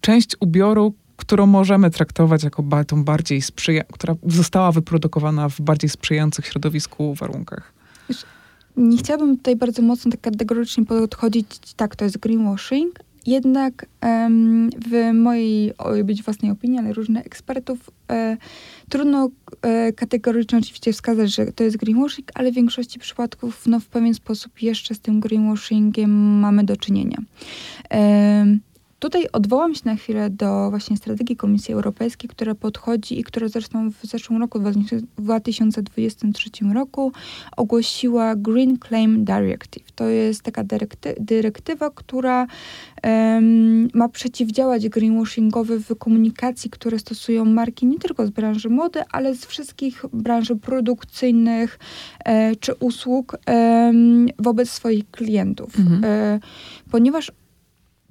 część 0.00 0.36
ubioru, 0.40 0.94
którą 1.16 1.46
możemy 1.46 1.90
traktować 1.90 2.44
jako 2.44 2.64
tą 2.86 3.04
bardziej 3.04 3.42
sprzyja, 3.42 3.84
która 3.84 4.14
została 4.26 4.72
wyprodukowana 4.72 5.48
w 5.48 5.60
bardziej 5.60 5.90
sprzyjających 5.90 6.46
środowisku 6.46 7.14
warunkach. 7.14 7.72
Nie 8.76 8.98
chciałabym 8.98 9.36
tutaj 9.36 9.56
bardzo 9.56 9.82
mocno 9.82 10.10
tak 10.10 10.20
kategorycznie 10.20 10.84
podchodzić, 10.84 11.46
tak, 11.76 11.96
to 11.96 12.04
jest 12.04 12.18
greenwashing, 12.18 12.98
jednak 13.26 13.86
w 14.90 15.12
mojej, 15.14 15.72
być 16.04 16.22
własnej 16.22 16.50
opinii, 16.50 16.78
ale 16.78 16.92
różnych 16.92 17.26
ekspertów, 17.26 17.90
e, 18.10 18.36
trudno 18.88 19.30
e, 19.62 19.92
kategorycznie 19.92 20.58
oczywiście 20.58 20.92
wskazać, 20.92 21.34
że 21.34 21.52
to 21.52 21.64
jest 21.64 21.76
greenwashing, 21.76 22.28
ale 22.34 22.52
w 22.52 22.54
większości 22.54 22.98
przypadków 22.98 23.66
no, 23.66 23.80
w 23.80 23.86
pewien 23.86 24.14
sposób 24.14 24.62
jeszcze 24.62 24.94
z 24.94 25.00
tym 25.00 25.20
greenwashingiem 25.20 26.10
mamy 26.40 26.64
do 26.64 26.76
czynienia. 26.76 27.18
Tutaj 28.98 29.26
odwołam 29.32 29.74
się 29.74 29.82
na 29.84 29.96
chwilę 29.96 30.30
do 30.30 30.70
właśnie 30.70 30.96
strategii 30.96 31.36
Komisji 31.36 31.74
Europejskiej, 31.74 32.30
która 32.30 32.54
podchodzi 32.54 33.20
i 33.20 33.24
która 33.24 33.48
zresztą 33.48 33.90
w 33.90 34.06
zeszłym 34.06 34.40
roku, 34.40 34.60
w 34.60 35.22
2023 35.22 36.50
roku, 36.74 37.12
ogłosiła 37.56 38.36
Green 38.36 38.78
Claim 38.88 39.24
Directive. 39.24 39.92
To 39.94 40.08
jest 40.08 40.42
taka 40.42 40.64
dyrekty 40.64 41.14
dyrektywa, 41.20 41.90
która 41.90 42.46
um, 43.04 43.88
ma 43.94 44.08
przeciwdziałać 44.08 44.88
greenwashingowi 44.88 45.74
w 45.78 45.96
komunikacji, 45.98 46.70
które 46.70 46.98
stosują 46.98 47.44
marki 47.44 47.86
nie 47.86 47.98
tylko 47.98 48.26
z 48.26 48.30
branży 48.30 48.68
mody, 48.68 49.02
ale 49.12 49.34
z 49.34 49.46
wszystkich 49.46 50.04
branży 50.12 50.56
produkcyjnych 50.56 51.78
e, 52.24 52.56
czy 52.56 52.74
usług 52.74 53.36
e, 53.48 53.92
wobec 54.38 54.70
swoich 54.70 55.10
klientów. 55.10 55.78
Mhm. 55.78 56.04
E, 56.04 56.40
ponieważ 56.90 57.32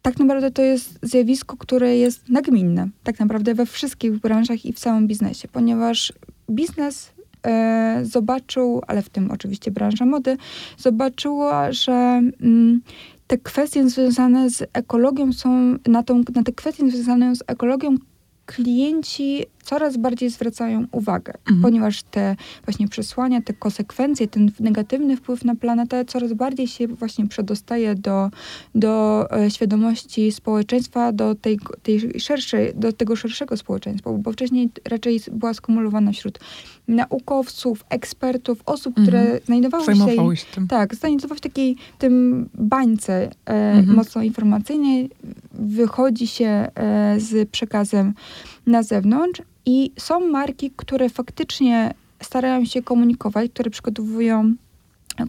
tak 0.06 0.20
naprawdę 0.20 0.52
to 0.52 0.62
jest 0.62 1.00
zjawisko, 1.02 1.58
które 1.58 1.98
jest 1.98 2.30
nagminne, 2.30 2.88
tak 3.04 3.20
naprawdę 3.20 3.54
we 3.54 3.66
wszystkich 3.66 4.20
branżach 4.20 4.66
i 4.66 4.74
w 4.74 4.80
całym 4.80 5.08
biznesie, 5.08 5.48
ponieważ 5.48 6.14
biznes 6.50 7.12
e, 7.46 8.00
zobaczył, 8.04 8.82
ale 8.88 9.02
w 9.02 9.10
tym 9.10 9.32
oczywiście 9.32 9.72
branża 9.72 10.06
mody, 10.06 10.38
zobaczyła, 10.78 11.72
że 11.72 12.22
mm, 12.42 12.82
te 13.28 13.38
kwestie 13.38 13.90
związane 13.90 14.50
z 14.50 14.64
ekologią 14.74 15.34
są, 15.34 15.78
na, 15.88 16.04
tą, 16.04 16.24
na 16.36 16.44
te 16.44 16.52
kwestie 16.52 16.92
związane 16.92 17.36
z 17.36 17.44
ekologią 17.48 17.96
klienci 18.46 19.46
coraz 19.64 19.98
bardziej 19.98 20.30
zwracają 20.30 20.86
uwagę, 20.92 21.34
mhm. 21.40 21.62
ponieważ 21.62 22.04
te 22.04 22.36
właśnie 22.66 22.88
przesłania, 22.88 23.42
te 23.42 23.54
konsekwencje, 23.54 24.28
ten 24.28 24.52
negatywny 24.60 25.18
wpływ 25.18 25.46
na 25.46 25.56
planetę 25.56 26.06
coraz 26.06 26.34
bardziej 26.34 26.68
się 26.68 26.88
właśnie 26.88 27.28
przedostaje 27.28 27.96
do, 27.96 28.30
do 28.76 29.26
e, 29.32 29.52
świadomości 29.52 30.32
społeczeństwa, 30.32 31.12
do, 31.12 31.36
tej, 31.36 31.60
tej 31.84 32.20
szerszej, 32.20 32.74
do 32.76 32.94
tego 32.94 33.16
szerszego 33.16 33.58
społeczeństwa, 33.58 34.12
bo 34.12 34.32
wcześniej 34.32 34.70
raczej 34.86 35.22
była 35.32 35.54
skumulowana 35.54 36.12
wśród 36.12 36.40
naukowców, 36.88 37.86
ekspertów, 37.90 38.62
osób, 38.66 38.94
które 39.02 39.20
mhm. 39.20 39.40
znajdowały 39.46 39.86
się, 39.86 40.36
się 40.36 40.46
tym. 40.56 40.68
tak, 40.68 40.96
znajdowały 40.96 41.38
w 41.38 41.42
takiej 41.42 41.76
tym 42.00 42.46
bańce 42.54 43.14
e, 43.24 43.30
mhm. 43.46 43.96
mocno 43.96 44.24
informacyjnej, 44.24 45.10
wychodzi 45.54 46.28
się 46.28 46.46
e, 46.46 46.70
z 47.20 47.50
przekazem 47.50 48.14
na 48.68 48.84
zewnątrz 48.84 49.42
i 49.66 49.92
są 49.98 50.20
marki, 50.20 50.72
które 50.76 51.10
faktycznie 51.10 51.94
starają 52.24 52.66
się 52.66 52.84
komunikować, 52.84 53.52
które 53.52 53.70
przygotowują 53.70 54.54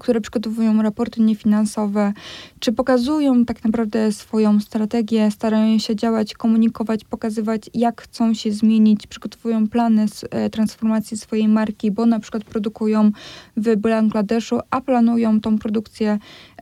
które 0.00 0.20
przygotowują 0.20 0.82
raporty 0.82 1.20
niefinansowe, 1.20 2.12
czy 2.60 2.72
pokazują 2.72 3.44
tak 3.44 3.64
naprawdę 3.64 4.12
swoją 4.12 4.60
strategię, 4.60 5.30
starają 5.30 5.78
się 5.78 5.96
działać, 5.96 6.34
komunikować, 6.34 7.04
pokazywać, 7.04 7.70
jak 7.74 8.02
chcą 8.02 8.34
się 8.34 8.52
zmienić, 8.52 9.06
przygotowują 9.06 9.68
plany 9.68 10.06
e, 10.30 10.50
transformacji 10.50 11.16
swojej 11.16 11.48
marki, 11.48 11.90
bo 11.90 12.06
na 12.06 12.20
przykład 12.20 12.44
produkują 12.44 13.10
w 13.56 13.76
Bangladeszu, 13.76 14.60
a 14.70 14.80
planują 14.80 15.40
tą 15.40 15.58
produkcję 15.58 16.18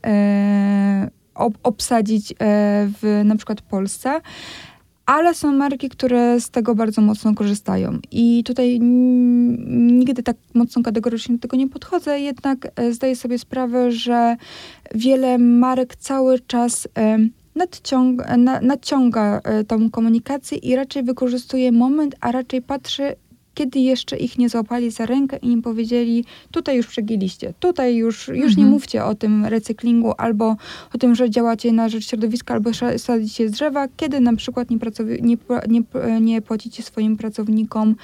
e, 0.06 1.10
ob, 1.34 1.54
obsadzić 1.62 2.32
e, 2.32 2.34
w 3.02 3.22
na 3.24 3.36
przykład 3.36 3.60
Polsce 3.60 4.20
ale 5.06 5.34
są 5.34 5.52
marki, 5.52 5.88
które 5.88 6.40
z 6.40 6.50
tego 6.50 6.74
bardzo 6.74 7.02
mocno 7.02 7.34
korzystają. 7.34 7.98
I 8.10 8.44
tutaj 8.44 8.80
nigdy 8.80 10.22
tak 10.22 10.36
mocno 10.54 10.82
kategorycznie 10.82 11.34
do 11.34 11.40
tego 11.40 11.56
nie 11.56 11.68
podchodzę, 11.68 12.20
jednak 12.20 12.68
e, 12.76 12.92
zdaję 12.92 13.16
sobie 13.16 13.38
sprawę, 13.38 13.92
że 13.92 14.36
wiele 14.94 15.38
marek 15.38 15.96
cały 15.96 16.40
czas 16.40 16.88
e, 16.98 17.18
nadciąga, 17.54 18.36
nadciąga 18.62 19.40
tą 19.68 19.90
komunikację 19.90 20.58
i 20.58 20.76
raczej 20.76 21.02
wykorzystuje 21.02 21.72
moment, 21.72 22.16
a 22.20 22.32
raczej 22.32 22.62
patrzy, 22.62 23.16
kiedy 23.54 23.78
jeszcze 23.78 24.16
ich 24.16 24.38
nie 24.38 24.48
złapali 24.48 24.90
za 24.90 25.06
rękę 25.06 25.36
i 25.36 25.48
nie 25.48 25.62
powiedzieli, 25.62 26.24
tutaj 26.50 26.76
już 26.76 26.86
przegięliście, 26.86 27.54
tutaj 27.60 27.96
już, 27.96 28.28
już 28.28 28.50
mhm. 28.50 28.56
nie 28.56 28.64
mówcie 28.64 29.04
o 29.04 29.14
tym 29.14 29.44
recyklingu, 29.44 30.12
albo 30.18 30.56
o 30.94 30.98
tym, 30.98 31.14
że 31.14 31.30
działacie 31.30 31.72
na 31.72 31.88
rzecz 31.88 32.08
środowiska, 32.08 32.54
albo 32.54 32.70
sadzicie 32.96 33.50
drzewa, 33.50 33.88
kiedy 33.96 34.20
na 34.20 34.36
przykład 34.36 34.70
nie, 34.70 34.78
nie, 35.22 35.36
nie, 35.68 35.82
nie 36.20 36.42
płacicie 36.42 36.82
swoim 36.82 37.16
pracownikom 37.16 37.90
e, 37.90 37.94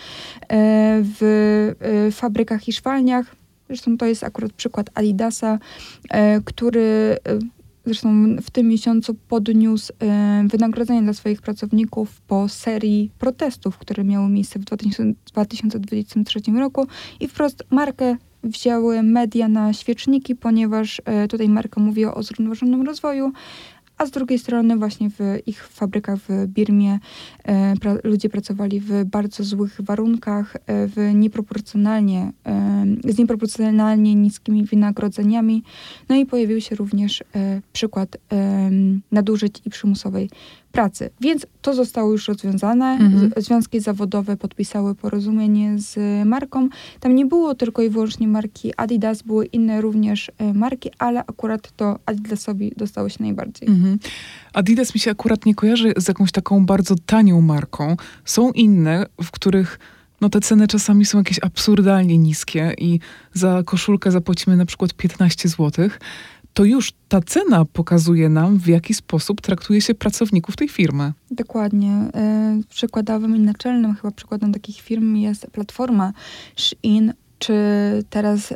w 1.02 1.22
e, 1.80 2.10
fabrykach 2.10 2.68
i 2.68 2.72
szwalniach. 2.72 3.36
Zresztą 3.68 3.96
to 3.96 4.06
jest 4.06 4.24
akurat 4.24 4.52
przykład 4.52 4.90
Adidasa, 4.94 5.58
e, 6.10 6.40
który 6.40 7.16
zresztą 7.84 8.36
w 8.42 8.50
tym 8.50 8.68
miesiącu 8.68 9.14
podniósł 9.14 9.92
e, 10.02 10.44
wynagrodzenie 10.48 11.02
dla 11.02 11.12
swoich 11.12 11.42
pracowników 11.42 12.20
po 12.20 12.48
serii 12.48 13.10
protestów, 13.18 13.78
które 13.78 14.04
miały 14.04 14.28
miejsce 14.28 14.58
w 14.58 14.64
2023 14.64 16.40
roku. 16.58 16.86
I 17.20 17.28
wprost 17.28 17.64
markę 17.70 18.16
wzięły 18.44 19.02
media 19.02 19.48
na 19.48 19.72
świeczniki, 19.72 20.36
ponieważ 20.36 21.02
e, 21.04 21.28
tutaj 21.28 21.48
marka 21.48 21.80
mówiła 21.80 22.14
o 22.14 22.22
zrównoważonym 22.22 22.86
rozwoju, 22.86 23.32
a 24.00 24.06
z 24.06 24.10
drugiej 24.10 24.38
strony 24.38 24.76
właśnie 24.76 25.10
w 25.10 25.18
ich 25.46 25.66
fabrykach 25.66 26.18
w 26.18 26.46
Birmie 26.46 26.98
e, 27.44 27.76
pra, 27.76 27.96
ludzie 28.04 28.28
pracowali 28.28 28.80
w 28.80 29.04
bardzo 29.04 29.44
złych 29.44 29.80
warunkach, 29.80 30.56
e, 30.56 30.60
w 30.66 31.14
nieproporcjonalnie, 31.14 32.32
e, 32.46 33.12
z 33.12 33.18
nieproporcjonalnie 33.18 34.14
niskimi 34.14 34.64
wynagrodzeniami. 34.64 35.62
No 36.08 36.16
i 36.16 36.26
pojawił 36.26 36.60
się 36.60 36.76
również 36.76 37.24
przykład 37.72 38.16
nadużyć 39.12 39.62
i 39.64 39.70
przymusowej 39.70 40.30
pracy. 40.72 41.10
Więc 41.20 41.46
to 41.62 41.74
zostało 41.74 42.12
już 42.12 42.28
rozwiązane. 42.28 42.86
Mhm. 42.86 43.32
Związki 43.36 43.80
zawodowe 43.80 44.36
podpisały 44.36 44.94
porozumienie 44.94 45.78
z 45.78 45.98
marką. 46.26 46.68
Tam 47.00 47.14
nie 47.14 47.26
było 47.26 47.54
tylko 47.54 47.82
i 47.82 47.88
wyłącznie 47.88 48.28
marki 48.28 48.72
Adidas, 48.76 49.22
były 49.22 49.46
inne 49.46 49.80
również 49.80 50.30
e, 50.38 50.54
marki, 50.54 50.90
ale 50.98 51.20
akurat 51.20 51.72
to 51.76 51.98
Adidasowi 52.06 52.72
dostało 52.76 53.08
się 53.08 53.16
najbardziej. 53.20 53.68
Mhm. 53.68 53.98
Adidas 54.52 54.94
mi 54.94 55.00
się 55.00 55.10
akurat 55.10 55.46
nie 55.46 55.54
kojarzy 55.54 55.92
z 55.96 56.08
jakąś 56.08 56.32
taką 56.32 56.66
bardzo 56.66 56.94
tanią 57.06 57.40
marką. 57.40 57.96
Są 58.24 58.50
inne, 58.50 59.06
w 59.22 59.30
których 59.30 59.78
No 60.20 60.28
te 60.28 60.40
ceny 60.40 60.68
czasami 60.68 61.04
są 61.04 61.18
jakieś 61.18 61.38
absurdalnie 61.42 62.18
niskie 62.18 62.74
i 62.78 63.00
za 63.32 63.62
koszulkę 63.66 64.10
zapłacimy 64.10 64.56
na 64.56 64.66
przykład 64.66 64.94
15 64.94 65.48
zł, 65.48 65.90
to 66.54 66.64
już 66.64 66.92
ta 67.08 67.20
cena 67.20 67.64
pokazuje 67.64 68.28
nam, 68.28 68.58
w 68.58 68.66
jaki 68.66 68.94
sposób 68.94 69.40
traktuje 69.40 69.80
się 69.80 69.94
pracowników 69.94 70.56
tej 70.56 70.68
firmy. 70.68 71.12
Dokładnie. 71.30 71.92
E, 72.14 72.60
przykładowym 72.68 73.36
i 73.36 73.40
naczelnym 73.40 73.94
chyba 73.94 74.10
przykładem 74.10 74.52
takich 74.52 74.80
firm 74.80 75.16
jest 75.16 75.46
platforma 75.46 76.12
Shein, 76.56 77.12
czy 77.38 77.54
teraz 78.10 78.54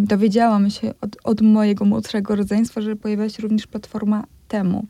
dowiedziałam 0.00 0.70
się 0.70 0.94
od, 1.00 1.16
od, 1.24 1.40
mojego 1.40 1.84
młodszego 1.84 2.36
rodzeństwa, 2.36 2.80
że 2.80 2.96
pojawia 2.96 3.28
się 3.28 3.42
również 3.42 3.66
platforma 3.66 4.24
temu. 4.48 4.86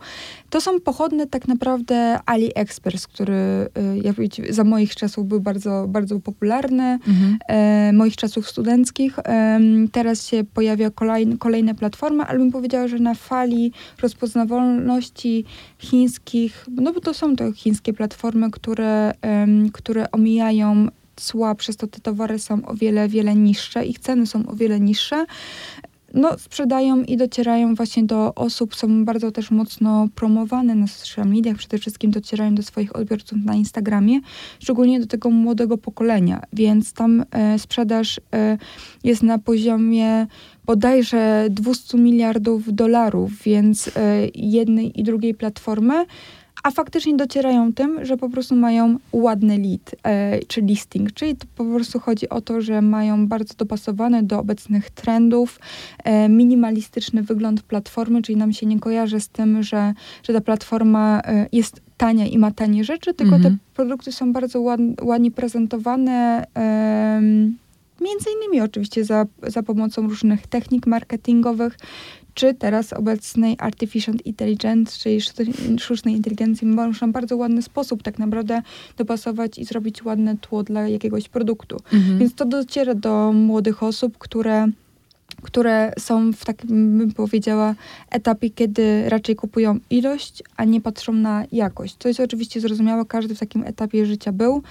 To 0.50 0.60
są 0.60 0.80
pochodne 0.80 1.26
tak 1.26 1.48
naprawdę 1.48 2.18
AliExpress, 2.26 3.06
który 3.06 3.34
y, 3.34 3.98
jak 4.02 4.16
wiecie, 4.16 4.52
za 4.52 4.64
moich 4.64 4.94
czasów 4.94 5.28
był 5.28 5.40
bardzo, 5.40 5.86
bardzo 5.88 6.20
popularny, 6.20 6.98
mhm. 7.08 7.38
e, 7.48 7.92
moich 7.92 8.16
czasów 8.16 8.48
studenckich. 8.48 9.18
E, 9.18 9.60
teraz 9.92 10.26
się 10.26 10.44
pojawia 10.54 10.90
kolejne, 10.90 11.38
kolejne 11.38 11.74
platformy, 11.74 12.24
ale 12.24 12.38
bym 12.38 12.52
powiedziała, 12.52 12.88
że 12.88 12.98
na 12.98 13.14
fali 13.14 13.72
rozpoznawalności 14.02 15.44
chińskich, 15.78 16.66
no 16.70 16.92
bo 16.92 17.00
to 17.00 17.14
są 17.14 17.36
to 17.36 17.52
chińskie 17.52 17.92
platformy, 17.92 18.50
które, 18.50 19.12
e, 19.22 19.46
które 19.72 20.10
omijają 20.10 20.88
cła, 21.16 21.54
przez 21.54 21.76
to 21.76 21.86
te 21.86 22.00
towary 22.00 22.38
są 22.38 22.66
o 22.66 22.74
wiele, 22.74 23.08
wiele 23.08 23.34
niższe, 23.34 23.86
ich 23.86 23.98
ceny 23.98 24.26
są 24.26 24.46
o 24.46 24.54
wiele 24.54 24.80
niższe 24.80 25.26
no, 26.16 26.38
sprzedają 26.38 27.02
i 27.02 27.16
docierają 27.16 27.74
właśnie 27.74 28.04
do 28.04 28.34
osób, 28.34 28.74
są 28.74 29.04
bardzo 29.04 29.32
też 29.32 29.50
mocno 29.50 30.08
promowane 30.14 30.74
na 30.74 30.86
social 30.86 31.26
mediach, 31.26 31.56
przede 31.56 31.78
wszystkim 31.78 32.10
docierają 32.10 32.54
do 32.54 32.62
swoich 32.62 32.96
odbiorców 32.96 33.38
na 33.44 33.54
Instagramie, 33.54 34.20
szczególnie 34.60 35.00
do 35.00 35.06
tego 35.06 35.30
młodego 35.30 35.78
pokolenia, 35.78 36.42
więc 36.52 36.92
tam 36.92 37.24
e, 37.30 37.58
sprzedaż 37.58 38.20
e, 38.34 38.58
jest 39.04 39.22
na 39.22 39.38
poziomie 39.38 40.26
bodajże 40.66 41.46
200 41.50 41.98
miliardów 41.98 42.74
dolarów, 42.74 43.42
więc 43.42 43.88
e, 43.88 43.90
jednej 44.34 45.00
i 45.00 45.02
drugiej 45.02 45.34
platformy 45.34 46.06
a 46.66 46.70
faktycznie 46.70 47.16
docierają 47.16 47.72
tym, 47.72 48.04
że 48.04 48.16
po 48.16 48.28
prostu 48.28 48.56
mają 48.56 48.98
ładny 49.12 49.58
lead 49.58 49.94
e, 50.02 50.38
czy 50.38 50.60
listing, 50.60 51.12
czyli 51.12 51.36
to 51.36 51.46
po 51.56 51.64
prostu 51.64 52.00
chodzi 52.00 52.28
o 52.28 52.40
to, 52.40 52.60
że 52.60 52.82
mają 52.82 53.26
bardzo 53.28 53.54
dopasowany 53.54 54.22
do 54.22 54.38
obecnych 54.38 54.90
trendów 54.90 55.60
e, 56.04 56.28
minimalistyczny 56.28 57.22
wygląd 57.22 57.62
platformy, 57.62 58.22
czyli 58.22 58.38
nam 58.38 58.52
się 58.52 58.66
nie 58.66 58.80
kojarzy 58.80 59.20
z 59.20 59.28
tym, 59.28 59.62
że, 59.62 59.94
że 60.22 60.32
ta 60.32 60.40
platforma 60.40 61.20
e, 61.24 61.46
jest 61.52 61.80
tania 61.96 62.26
i 62.26 62.38
ma 62.38 62.50
tanie 62.50 62.84
rzeczy, 62.84 63.14
tylko 63.14 63.32
te 63.32 63.36
mhm. 63.36 63.58
produkty 63.74 64.12
są 64.12 64.32
bardzo 64.32 64.60
ład, 64.60 64.80
ładnie 65.02 65.30
prezentowane. 65.30 66.46
Między 68.00 68.30
innymi 68.36 68.60
oczywiście 68.60 69.04
za, 69.04 69.26
za 69.42 69.62
pomocą 69.62 70.08
różnych 70.08 70.46
technik 70.46 70.86
marketingowych, 70.86 71.78
czy 72.34 72.54
teraz 72.54 72.92
obecnej 72.92 73.56
artificial 73.58 74.14
intelligence, 74.24 74.98
czyli 74.98 75.20
sztucznej 75.78 76.14
inteligencji, 76.14 76.66
można 76.66 77.06
w 77.06 77.10
bardzo 77.10 77.36
ładny 77.36 77.62
sposób 77.62 78.02
tak 78.02 78.18
naprawdę 78.18 78.62
dopasować 78.96 79.58
i 79.58 79.64
zrobić 79.64 80.04
ładne 80.04 80.36
tło 80.36 80.62
dla 80.62 80.88
jakiegoś 80.88 81.28
produktu. 81.28 81.76
Mhm. 81.92 82.18
Więc 82.18 82.34
to 82.34 82.44
dociera 82.44 82.94
do 82.94 83.32
młodych 83.32 83.82
osób, 83.82 84.18
które 84.18 84.68
które 85.42 85.92
są 85.98 86.32
w 86.32 86.44
takim, 86.44 86.98
bym 86.98 87.12
powiedziała, 87.12 87.74
etapie, 88.10 88.50
kiedy 88.50 89.08
raczej 89.08 89.36
kupują 89.36 89.78
ilość, 89.90 90.42
a 90.56 90.64
nie 90.64 90.80
patrzą 90.80 91.12
na 91.12 91.44
jakość. 91.52 91.96
To 91.98 92.08
jest 92.08 92.20
oczywiście 92.20 92.60
zrozumiałe, 92.60 93.04
każdy 93.04 93.34
w 93.34 93.38
takim 93.38 93.64
etapie 93.64 94.06
życia 94.06 94.32
był. 94.32 94.62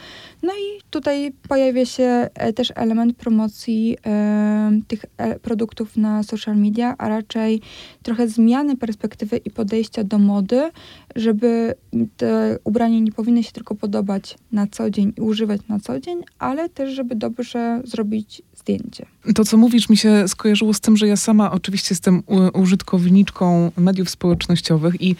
No 0.43 0.53
i 0.53 0.81
tutaj 0.89 1.31
pojawia 1.49 1.85
się 1.85 2.29
e, 2.33 2.53
też 2.53 2.73
element 2.75 3.17
promocji 3.17 3.97
e, 4.05 4.79
tych 4.87 5.05
e, 5.17 5.39
produktów 5.39 5.97
na 5.97 6.23
social 6.23 6.57
media, 6.57 6.95
a 6.97 7.09
raczej 7.09 7.61
trochę 8.03 8.27
zmiany 8.27 8.77
perspektywy 8.77 9.37
i 9.37 9.51
podejścia 9.51 10.03
do 10.03 10.19
mody, 10.19 10.71
żeby 11.15 11.75
te 12.17 12.57
ubrania 12.63 12.99
nie 12.99 13.11
powinny 13.11 13.43
się 13.43 13.51
tylko 13.51 13.75
podobać 13.75 14.37
na 14.51 14.67
co 14.67 14.89
dzień 14.89 15.13
i 15.17 15.21
używać 15.21 15.61
na 15.69 15.79
co 15.79 15.99
dzień, 15.99 16.21
ale 16.39 16.69
też, 16.69 16.95
żeby 16.95 17.15
dobrze 17.15 17.81
zrobić 17.83 18.41
zdjęcie. 18.55 19.05
To, 19.35 19.45
co 19.45 19.57
mówisz, 19.57 19.89
mi 19.89 19.97
się 19.97 20.27
skojarzyło 20.27 20.73
z 20.73 20.79
tym, 20.79 20.97
że 20.97 21.07
ja 21.07 21.17
sama 21.17 21.51
oczywiście 21.51 21.87
jestem 21.93 22.23
użytkowniczką 22.53 23.71
mediów 23.77 24.09
społecznościowych 24.09 25.01
i 25.01 25.15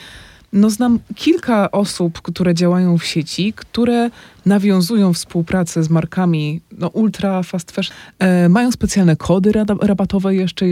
no, 0.54 0.70
znam 0.70 1.00
kilka 1.16 1.72
osób, 1.72 2.22
które 2.22 2.54
działają 2.54 2.98
w 2.98 3.06
sieci, 3.06 3.54
które 3.54 4.10
nawiązują 4.46 5.14
współpracę 5.14 5.84
z 5.84 5.90
markami 5.90 6.62
no, 6.78 6.88
ultra 6.88 7.44
fast 7.44 7.72
fashion. 7.72 7.98
E, 8.20 8.50
mają 8.50 8.72
specjalne 8.72 9.16
kody 9.16 9.52
rabatowe 9.82 10.36
jeszcze 10.36 10.66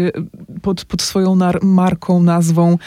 pod, 0.61 0.85
pod 0.85 1.01
swoją 1.01 1.37
marką, 1.61 2.23
nazwą. 2.23 2.77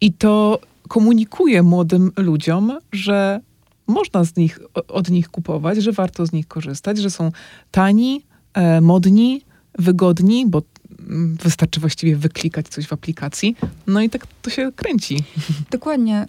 I 0.00 0.12
to 0.12 0.60
komunikuje 0.88 1.62
młodym 1.62 2.12
ludziom, 2.16 2.78
że 2.92 3.40
można 3.86 4.24
z 4.24 4.36
nich, 4.36 4.58
od 4.88 5.10
nich 5.10 5.28
kupować, 5.28 5.82
że 5.82 5.92
warto 5.92 6.26
z 6.26 6.32
nich 6.32 6.48
korzystać, 6.48 6.98
że 6.98 7.10
są 7.10 7.32
tani, 7.70 8.24
e, 8.54 8.80
modni, 8.80 9.42
wygodni, 9.78 10.46
bo 10.46 10.62
mm, 11.00 11.36
wystarczy 11.42 11.80
właściwie 11.80 12.16
wyklikać 12.16 12.68
coś 12.68 12.86
w 12.86 12.92
aplikacji. 12.92 13.56
No 13.86 14.00
i 14.00 14.10
tak 14.10 14.26
to 14.42 14.50
się 14.50 14.72
kręci. 14.76 15.24
Dokładnie. 15.70 16.26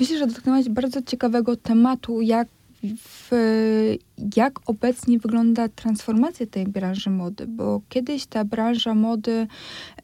Myślę, 0.00 0.18
że 0.18 0.26
dotknęłaś 0.26 0.68
bardzo 0.68 1.02
ciekawego 1.02 1.56
tematu, 1.56 2.20
jak, 2.20 2.48
w, 2.98 3.30
jak 4.36 4.60
obecnie 4.66 5.18
wygląda 5.18 5.68
transformacja 5.68 6.46
tej 6.46 6.66
branży 6.66 7.10
mody, 7.10 7.46
bo 7.46 7.80
kiedyś 7.88 8.26
ta 8.26 8.44
branża 8.44 8.94
mody 8.94 9.46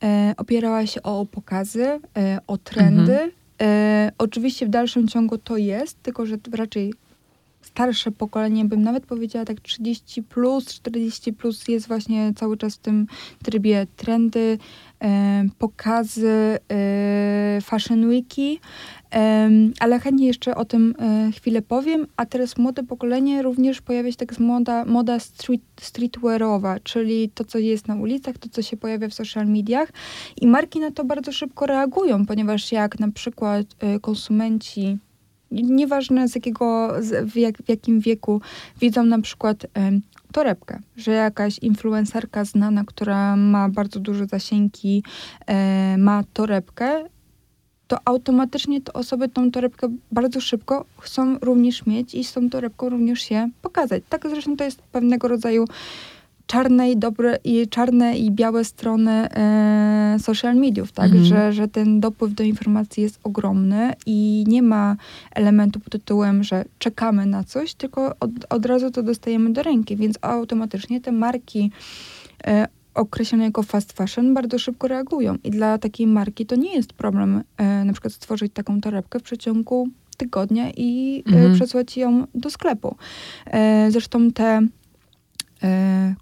e, 0.03 0.35
opierała 0.37 0.87
się 0.87 1.03
o 1.03 1.27
pokazy, 1.27 2.01
e, 2.17 2.39
o 2.47 2.59
trendy. 2.59 3.13
Mhm. 3.13 3.40
E, 3.63 4.13
oczywiście 4.19 4.67
w 4.67 4.69
dalszym 4.69 5.09
ciągu 5.09 5.39
to 5.39 5.57
jest, 5.57 6.03
tylko 6.03 6.27
że 6.27 6.37
raczej 6.53 6.95
starsze 7.63 8.11
pokolenie, 8.11 8.65
bym 8.65 8.83
nawet 8.83 9.07
powiedziała 9.07 9.45
tak 9.45 9.61
30 9.61 10.23
plus, 10.23 10.67
40 10.67 11.33
plus 11.33 11.69
jest 11.69 11.89
właśnie 11.89 12.33
cały 12.37 12.57
czas 12.57 12.75
w 12.75 12.79
tym 12.79 13.07
trybie 13.45 13.87
trendy, 13.97 14.59
pokazy, 15.59 16.59
e, 16.73 17.59
fashion 17.63 18.09
weeki, 18.09 18.61
ale 19.81 19.99
chętnie 19.99 20.27
jeszcze 20.27 20.55
o 20.55 20.65
tym 20.65 20.95
e, 20.99 21.33
chwilę 21.33 21.63
powiem, 21.63 22.07
a 22.17 22.27
teraz 22.27 22.59
młode 22.59 22.83
pokolenie 22.83 23.43
również 23.43 23.81
pojawia 23.81 24.11
się 24.11 24.17
tak 24.17 24.35
z 24.35 24.39
moda, 24.39 24.85
moda 24.85 25.19
street, 25.19 25.63
streetwearowa, 25.81 26.81
czyli 26.81 27.31
to, 27.35 27.45
co 27.45 27.59
jest 27.59 27.89
na 27.89 27.97
ulicach, 27.97 28.39
to, 28.39 28.49
co 28.49 28.63
się 28.63 28.77
pojawia 28.77 29.09
w 29.09 29.15
social 29.15 29.47
mediach. 29.47 29.93
I 30.41 30.47
marki 30.47 30.81
na 30.81 30.91
to 30.91 31.05
bardzo 31.05 31.33
szybko 31.33 31.67
reagują, 31.67 32.27
ponieważ 32.27 32.73
jak 32.73 32.99
na 32.99 33.11
przykład 33.11 33.67
e, 33.81 34.01
konsumenci 34.01 34.99
nieważne 35.51 36.29
z 36.29 36.35
jakiego, 36.35 36.93
w, 37.25 37.37
jak, 37.37 37.63
w 37.63 37.69
jakim 37.69 38.01
wieku, 38.01 38.41
widzą 38.81 39.05
na 39.05 39.21
przykład 39.21 39.67
torebkę, 40.33 40.79
że 40.97 41.13
jakaś 41.13 41.59
influencerka 41.59 42.45
znana, 42.45 42.85
która 42.87 43.37
ma 43.37 43.69
bardzo 43.69 44.01
duże 44.01 44.27
zasięgi, 44.27 45.03
e, 45.47 45.99
ma 45.99 46.25
torebkę, 46.33 47.05
to 47.91 47.99
automatycznie 48.05 48.81
te 48.81 48.93
osoby 48.93 49.29
tą 49.29 49.51
torebkę 49.51 49.89
bardzo 50.13 50.41
szybko 50.41 50.85
chcą 50.99 51.39
również 51.39 51.87
mieć 51.87 52.15
i 52.15 52.25
z 52.25 52.33
tą 52.33 52.51
torebką 52.51 52.89
również 52.89 53.21
się 53.23 53.49
pokazać. 53.63 54.03
Tak 54.09 54.27
zresztą 54.31 54.57
to 54.57 54.65
jest 54.65 54.83
pewnego 54.83 55.29
rodzaju 55.29 55.65
czarne 56.51 56.91
i 56.91 56.97
dobre 56.97 57.39
i 57.45 57.69
czarne 57.69 58.19
i 58.19 58.31
białe 58.31 58.65
strony 58.65 59.11
e, 59.13 60.17
social 60.19 60.57
mediów, 60.57 60.93
tak, 60.93 61.05
mhm. 61.05 61.25
że, 61.25 61.53
że 61.53 61.69
ten 61.69 62.01
dopływ 62.01 62.35
do 62.35 62.45
informacji 62.45 63.03
jest 63.03 63.21
ogromny 63.25 63.93
i 64.07 64.45
nie 64.49 64.63
ma 64.63 64.97
elementu 65.35 65.81
pod 65.81 65.93
tytułem, 65.93 66.45
że 66.45 66.65
czekamy 66.79 67.27
na 67.27 67.45
coś, 67.45 67.75
tylko 67.75 68.15
od, 68.21 68.31
od 68.49 68.67
razu 68.67 68.91
to 68.91 69.03
dostajemy 69.03 69.53
do 69.53 69.63
ręki, 69.63 69.97
więc 69.97 70.19
automatycznie 70.23 71.01
te 71.01 71.13
marki 71.13 71.71
e, 72.47 72.67
określone 72.95 73.45
jako 73.45 73.63
fast 73.63 73.93
fashion 73.93 74.35
bardzo 74.35 74.59
szybko 74.59 74.89
reagują 74.89 75.37
i 75.45 75.51
dla 75.51 75.79
takiej 75.79 76.07
marki 76.07 76.47
to 76.47 76.57
nie 76.57 76.75
jest 76.75 76.93
problem 76.93 77.43
e, 77.57 77.85
na 77.85 77.93
przykład 77.93 78.13
stworzyć 78.13 78.53
taką 78.53 78.81
torebkę 78.81 79.19
w 79.19 79.23
przeciągu 79.23 79.89
tygodnia 80.17 80.71
i 80.77 81.23
e, 81.27 81.33
mhm. 81.33 81.55
przesłać 81.55 81.97
ją 81.97 82.27
do 82.35 82.51
sklepu. 82.51 82.97
E, 83.47 83.91
zresztą 83.91 84.31
te 84.31 84.61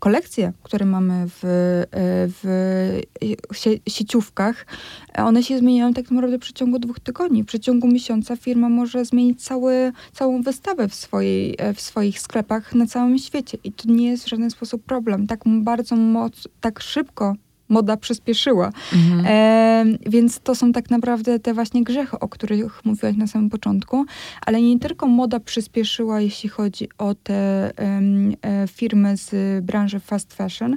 kolekcje, 0.00 0.52
które 0.62 0.86
mamy 0.86 1.24
w, 1.28 1.44
e, 1.44 2.28
w 2.34 3.88
sieciówkach, 3.88 4.66
one 5.14 5.42
się 5.42 5.58
zmieniają 5.58 5.94
tak 5.94 6.10
naprawdę 6.10 6.38
w 6.38 6.40
przeciągu 6.40 6.78
dwóch 6.78 7.00
tygodni. 7.00 7.42
W 7.42 7.46
przeciągu 7.46 7.88
miesiąca 7.88 8.36
firma 8.36 8.68
może 8.68 9.04
zmienić 9.04 9.44
cały, 9.44 9.92
całą 10.12 10.42
wystawę 10.42 10.88
w, 10.88 10.94
swojej, 10.94 11.54
e, 11.58 11.74
w 11.74 11.80
swoich 11.80 12.20
sklepach 12.20 12.74
na 12.74 12.86
całym 12.86 13.18
świecie 13.18 13.58
i 13.64 13.72
to 13.72 13.88
nie 13.88 14.10
jest 14.10 14.24
w 14.24 14.28
żaden 14.28 14.50
sposób 14.50 14.84
problem. 14.84 15.26
Tak 15.26 15.40
bardzo 15.46 15.96
moc, 15.96 16.48
tak 16.60 16.80
szybko 16.80 17.34
moda 17.68 17.96
przyspieszyła. 17.96 18.72
Mhm. 18.92 19.26
E, 19.26 19.98
więc 20.06 20.40
to 20.40 20.54
są 20.54 20.72
tak 20.72 20.90
naprawdę 20.90 21.38
te 21.38 21.54
właśnie 21.54 21.84
grzechy, 21.84 22.18
o 22.18 22.28
których 22.28 22.84
mówiłaś 22.84 23.16
na 23.16 23.26
samym 23.26 23.50
początku, 23.50 24.04
ale 24.46 24.62
nie 24.62 24.78
tylko 24.78 25.06
moda 25.06 25.40
przyspieszyła, 25.40 26.20
jeśli 26.20 26.48
chodzi 26.48 26.88
o 26.98 27.14
te 27.14 27.34
e, 27.34 28.68
firmy 28.68 29.16
z 29.16 29.64
branży 29.64 30.00
fast 30.00 30.34
fashion, 30.34 30.76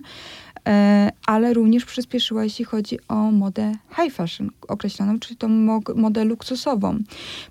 e, 0.68 1.12
ale 1.26 1.54
również 1.54 1.86
przyspieszyła, 1.86 2.44
jeśli 2.44 2.66
chodzi 2.66 3.00
o 3.08 3.32
modę 3.32 3.72
high 3.96 4.14
fashion 4.14 4.50
określoną, 4.68 5.20
czyli 5.20 5.38
tą 5.38 5.48
modę 5.96 6.26
luksusową. 6.26 6.98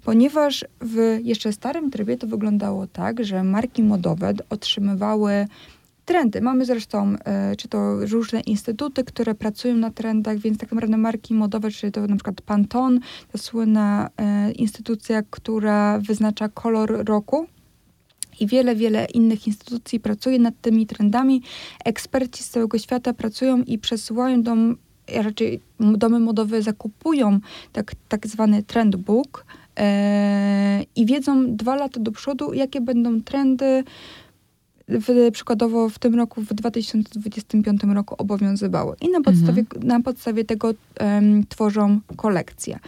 Ponieważ 0.05 0.64
w 0.81 1.18
jeszcze 1.22 1.53
starym 1.53 1.90
trybie 1.90 2.16
to 2.16 2.26
wyglądało 2.26 2.87
tak, 2.87 3.24
że 3.24 3.44
marki 3.44 3.83
modowe 3.83 4.33
otrzymywały 4.50 5.46
trendy. 6.11 6.40
Mamy 6.40 6.64
zresztą 6.64 7.16
e, 7.25 7.57
czy 7.57 7.68
to 7.68 8.07
różne 8.07 8.40
instytuty, 8.40 9.05
które 9.05 9.35
pracują 9.35 9.77
na 9.77 9.90
trendach, 9.90 10.38
więc 10.38 10.59
tak 10.59 10.73
naprawdę 10.73 10.96
marki 10.96 11.35
modowe, 11.35 11.70
czyli 11.70 11.92
to 11.92 12.01
na 12.07 12.16
przykład 12.16 12.40
Pantone, 12.40 13.01
ta 13.33 13.38
słynna 13.38 14.11
e, 14.16 14.53
instytucja, 14.53 15.23
która 15.31 15.99
wyznacza 15.99 16.49
kolor 16.49 17.05
roku, 17.05 17.46
i 18.40 18.46
wiele, 18.46 18.77
wiele 18.77 19.05
innych 19.05 19.46
instytucji 19.46 20.01
pracuje 20.01 20.38
nad 20.38 20.55
tymi 20.61 20.87
trendami. 20.87 21.42
Eksperci 21.85 22.42
z 22.42 22.49
całego 22.49 22.79
świata 22.79 23.12
pracują 23.12 23.62
i 23.62 23.79
przesyłają 23.79 24.42
do, 24.42 24.55
raczej 25.09 25.61
domy 25.81 26.20
modowe 26.20 26.62
zakupują 26.62 27.40
tak, 27.73 27.92
tak 28.09 28.27
zwany 28.27 28.62
trendbook 28.62 29.44
e, 29.77 30.85
i 30.96 31.07
wiedzą 31.07 31.57
dwa 31.57 31.77
lata 31.77 32.01
do 32.01 32.12
przodu, 32.12 32.53
jakie 32.53 32.81
będą 32.81 33.23
trendy 33.23 33.85
w, 34.90 35.31
przykładowo 35.33 35.88
w 35.88 35.98
tym 35.98 36.14
roku, 36.14 36.42
w 36.42 36.55
2025 36.55 37.83
roku 37.94 38.14
obowiązywały. 38.18 38.96
I 39.00 39.11
na 39.11 39.20
podstawie, 39.20 39.61
mhm. 39.61 39.87
na 39.87 40.00
podstawie 40.00 40.44
tego 40.44 40.74
um, 41.00 41.46
tworzą 41.46 42.00
kolekcje. 42.16 42.79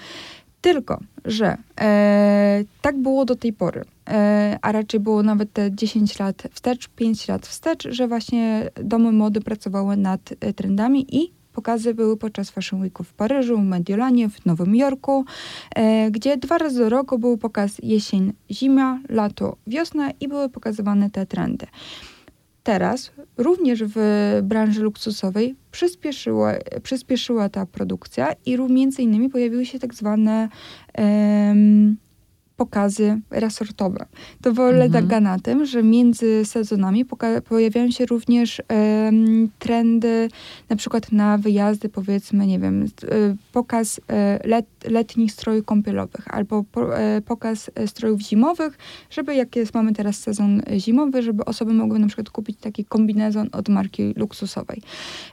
Tylko, 0.61 1.01
że 1.25 1.57
e, 1.81 2.65
tak 2.83 2.99
było 2.99 3.25
do 3.25 3.37
tej 3.37 3.53
pory, 3.53 3.85
e, 4.09 4.59
a 4.63 4.73
raczej 4.73 5.01
było 5.01 5.23
nawet 5.23 5.53
te 5.53 5.75
10 5.75 6.19
lat 6.19 6.43
wstecz, 6.53 6.89
5 6.89 7.29
lat 7.29 7.47
wstecz, 7.47 7.89
że 7.91 8.09
właśnie 8.09 8.71
domy 8.85 9.13
mody 9.13 9.41
pracowały 9.41 9.97
nad 9.97 10.21
e, 10.41 10.53
trendami 10.53 11.17
i 11.17 11.42
Pokazy 11.53 11.95
były 11.95 12.17
podczas 12.17 12.51
Fashion 12.51 12.81
Weeku 12.81 13.05
w 13.05 13.13
Paryżu, 13.13 13.57
w 13.59 13.65
Mediolanie, 13.65 14.29
w 14.29 14.47
Nowym 14.47 14.77
Jorku, 14.77 15.25
e, 15.75 16.11
gdzie 16.11 16.37
dwa 16.37 16.59
razy 16.59 16.79
do 16.79 16.89
roku 16.89 17.19
był 17.19 17.39
pokaz 17.39 17.79
jesień, 17.83 18.33
zima, 18.51 19.01
lato, 19.09 19.57
wiosna 19.67 20.11
i 20.21 20.29
były 20.29 20.49
pokazywane 20.49 21.11
te 21.11 21.27
trendy. 21.27 21.67
Teraz 22.63 23.13
również 23.37 23.85
w 23.87 23.97
branży 24.43 24.83
luksusowej 24.83 25.55
przyspieszyła, 25.71 26.53
przyspieszyła 26.83 27.49
ta 27.49 27.67
produkcja 27.67 28.33
i 28.47 28.59
między 28.59 29.03
innymi 29.03 29.29
pojawiły 29.29 29.67
się 29.67 29.79
tak 29.79 29.95
zwane 29.95 30.49
pokazy 32.63 33.21
resortowe. 33.31 34.07
To 34.43 34.53
wolę 34.53 34.85
mhm. 34.85 35.23
na 35.23 35.39
tym, 35.39 35.67
że 35.67 35.83
między 35.83 36.45
sezonami 36.45 37.05
pojawiają 37.49 37.91
się 37.91 38.07
również 38.07 38.63
um, 38.71 39.51
trendy, 39.59 40.29
na 40.69 40.77
przykład 40.77 41.13
na 41.13 41.39
wyjazdy, 41.39 41.89
powiedzmy, 41.89 42.47
nie 42.47 42.59
wiem, 42.59 42.85
e, 42.85 42.87
pokaz 43.53 44.01
e, 44.09 44.49
let, 44.49 44.67
letnich 44.85 45.33
strojów 45.33 45.65
kąpielowych 45.65 46.35
albo 46.35 46.65
po, 46.73 46.99
e, 46.99 47.21
pokaz 47.21 47.71
strojów 47.87 48.21
zimowych, 48.21 48.79
żeby 49.11 49.35
jak 49.35 49.57
jest, 49.57 49.75
mamy 49.75 49.93
teraz 49.93 50.17
sezon 50.17 50.63
zimowy, 50.79 51.23
żeby 51.23 51.45
osoby 51.45 51.73
mogły 51.73 51.99
na 51.99 52.07
przykład 52.07 52.31
kupić 52.31 52.59
taki 52.61 52.85
kombinezon 52.85 53.49
od 53.53 53.69
marki 53.69 54.15
luksusowej. 54.17 54.83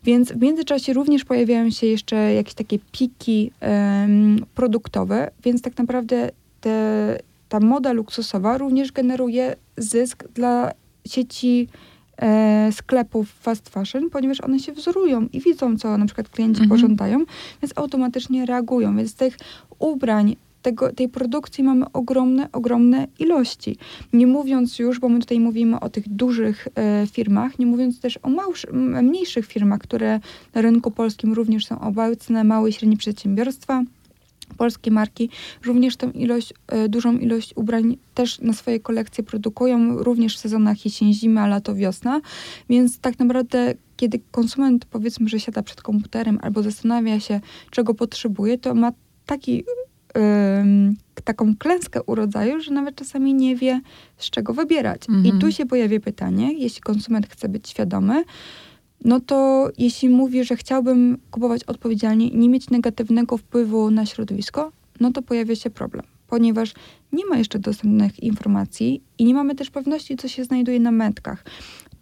Więc 0.04 0.32
w 0.32 0.42
międzyczasie 0.42 0.94
również 0.94 1.26
pojawiają 1.26 1.70
się 1.70 1.88
jeszcze 1.88 2.34
jakieś 2.34 2.54
takie 2.54 2.80
piki 2.92 3.52
um, 3.62 4.46
produktowe, 4.56 5.32
więc 5.44 5.62
tak 5.62 5.78
naprawdę 5.78 6.30
te, 6.62 7.20
ta 7.50 7.60
moda 7.60 7.94
luksusowa 7.94 8.58
również 8.58 8.92
generuje 8.92 9.56
zysk 9.78 10.28
dla 10.34 10.72
sieci 11.06 11.68
e, 12.18 12.72
sklepów 12.72 13.32
fast 13.32 13.70
fashion, 13.70 14.10
ponieważ 14.10 14.42
one 14.42 14.60
się 14.60 14.72
wzorują 14.72 15.28
i 15.34 15.42
widzą, 15.42 15.78
co 15.78 15.98
na 15.98 16.06
przykład 16.06 16.30
klienci 16.30 16.62
mhm. 16.62 16.70
pożądają, 16.70 17.26
więc 17.62 17.74
automatycznie 17.76 18.46
reagują. 18.46 18.98
Więc 18.98 19.16
tych 19.16 19.38
ubrań, 19.80 20.36
tego, 20.62 20.94
tej 20.94 21.10
produkcji 21.10 21.64
mamy 21.64 21.86
ogromne, 21.94 22.52
ogromne 22.52 23.08
ilości. 23.20 23.78
Nie 24.14 24.28
mówiąc 24.28 24.80
już, 24.80 25.00
bo 25.00 25.10
my 25.10 25.20
tutaj 25.20 25.40
mówimy 25.40 25.80
o 25.80 25.90
tych 25.90 26.10
dużych 26.10 26.68
e, 26.76 27.08
firmach, 27.08 27.60
nie 27.60 27.66
mówiąc 27.66 28.00
też 28.00 28.20
o 28.24 28.30
małż, 28.30 28.68
mniejszych 29.02 29.46
firmach, 29.46 29.80
które 29.80 30.20
na 30.54 30.62
rynku 30.62 30.92
polskim 30.92 31.34
również 31.34 31.66
są 31.66 31.80
obecne, 31.82 32.44
małe 32.44 32.70
i 32.70 32.74
średnie 32.74 32.98
przedsiębiorstwa 32.98 33.84
polskie 34.58 34.92
marki 34.92 35.30
również 35.66 35.98
tę 35.98 36.08
ilość, 36.14 36.54
e, 36.68 36.90
dużą 36.90 37.18
ilość 37.18 37.54
ubrań 37.56 37.98
też 38.14 38.40
na 38.40 38.54
swoje 38.54 38.80
kolekcje 38.80 39.24
produkują, 39.24 39.98
również 39.98 40.36
w 40.36 40.40
sezonach 40.40 40.86
jesień, 40.86 41.14
zima, 41.14 41.48
lato, 41.48 41.76
wiosna. 41.76 42.22
Więc 42.70 43.00
tak 43.00 43.20
naprawdę, 43.20 43.74
kiedy 43.98 44.20
konsument 44.32 44.86
powiedzmy, 44.86 45.30
że 45.30 45.40
siada 45.40 45.64
przed 45.64 45.82
komputerem 45.82 46.40
albo 46.42 46.64
zastanawia 46.64 47.20
się, 47.20 47.42
czego 47.72 47.94
potrzebuje, 47.94 48.58
to 48.58 48.76
ma 48.76 48.92
taki 49.26 49.64
taką 51.24 51.56
klęskę 51.56 52.04
urodzaju, 52.04 52.62
że 52.62 52.72
nawet 52.72 52.96
czasami 52.96 53.34
nie 53.34 53.56
wie, 53.56 53.82
z 54.18 54.30
czego 54.30 54.54
wybierać. 54.54 55.02
Mhm. 55.10 55.26
I 55.26 55.40
tu 55.40 55.52
się 55.52 55.66
pojawia 55.66 56.00
pytanie, 56.00 56.54
jeśli 56.54 56.82
konsument 56.82 57.28
chce 57.28 57.50
być 57.50 57.70
świadomy, 57.70 58.24
no 59.06 59.20
to 59.20 59.70
jeśli 59.78 60.10
mówi, 60.10 60.44
że 60.44 60.56
chciałbym 60.56 61.18
kupować 61.32 61.64
odpowiedzialnie 61.64 62.28
i 62.28 62.38
nie 62.38 62.50
mieć 62.50 62.70
negatywnego 62.70 63.38
wpływu 63.38 63.92
na 63.92 64.06
środowisko, 64.06 64.72
no 65.00 65.12
to 65.12 65.22
pojawia 65.22 65.56
się 65.56 65.70
problem, 65.70 66.06
ponieważ 66.28 66.74
nie 67.12 67.26
ma 67.26 67.38
jeszcze 67.38 67.60
dostępnych 67.60 68.24
informacji 68.24 69.04
i 69.18 69.26
nie 69.26 69.34
mamy 69.34 69.56
też 69.56 69.70
pewności, 69.70 70.18
co 70.18 70.28
się 70.28 70.44
znajduje 70.44 70.80
na 70.80 70.92
metkach. 70.92 71.44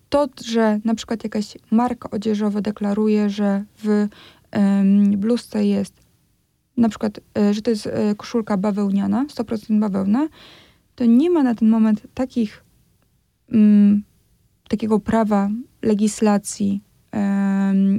To, 0.10 0.27
że 0.45 0.79
na 0.83 0.95
przykład 0.95 1.23
jakaś 1.23 1.57
marka 1.71 2.10
odzieżowa 2.10 2.62
deklaruje, 2.62 3.29
że 3.29 3.63
w 3.83 4.07
um, 4.55 5.12
bluzce 5.12 5.65
jest 5.65 5.93
na 6.77 6.89
przykład, 6.89 7.19
e, 7.38 7.53
że 7.53 7.62
to 7.62 7.69
jest 7.69 7.88
e, 7.88 8.15
koszulka 8.15 8.57
bawełniana, 8.57 9.25
100% 9.25 9.79
bawełna, 9.79 10.27
to 10.95 11.05
nie 11.05 11.29
ma 11.29 11.43
na 11.43 11.55
ten 11.55 11.69
moment 11.69 12.01
takich, 12.13 12.63
um, 13.51 14.03
takiego 14.69 14.99
prawa, 14.99 15.49
legislacji, 15.81 16.81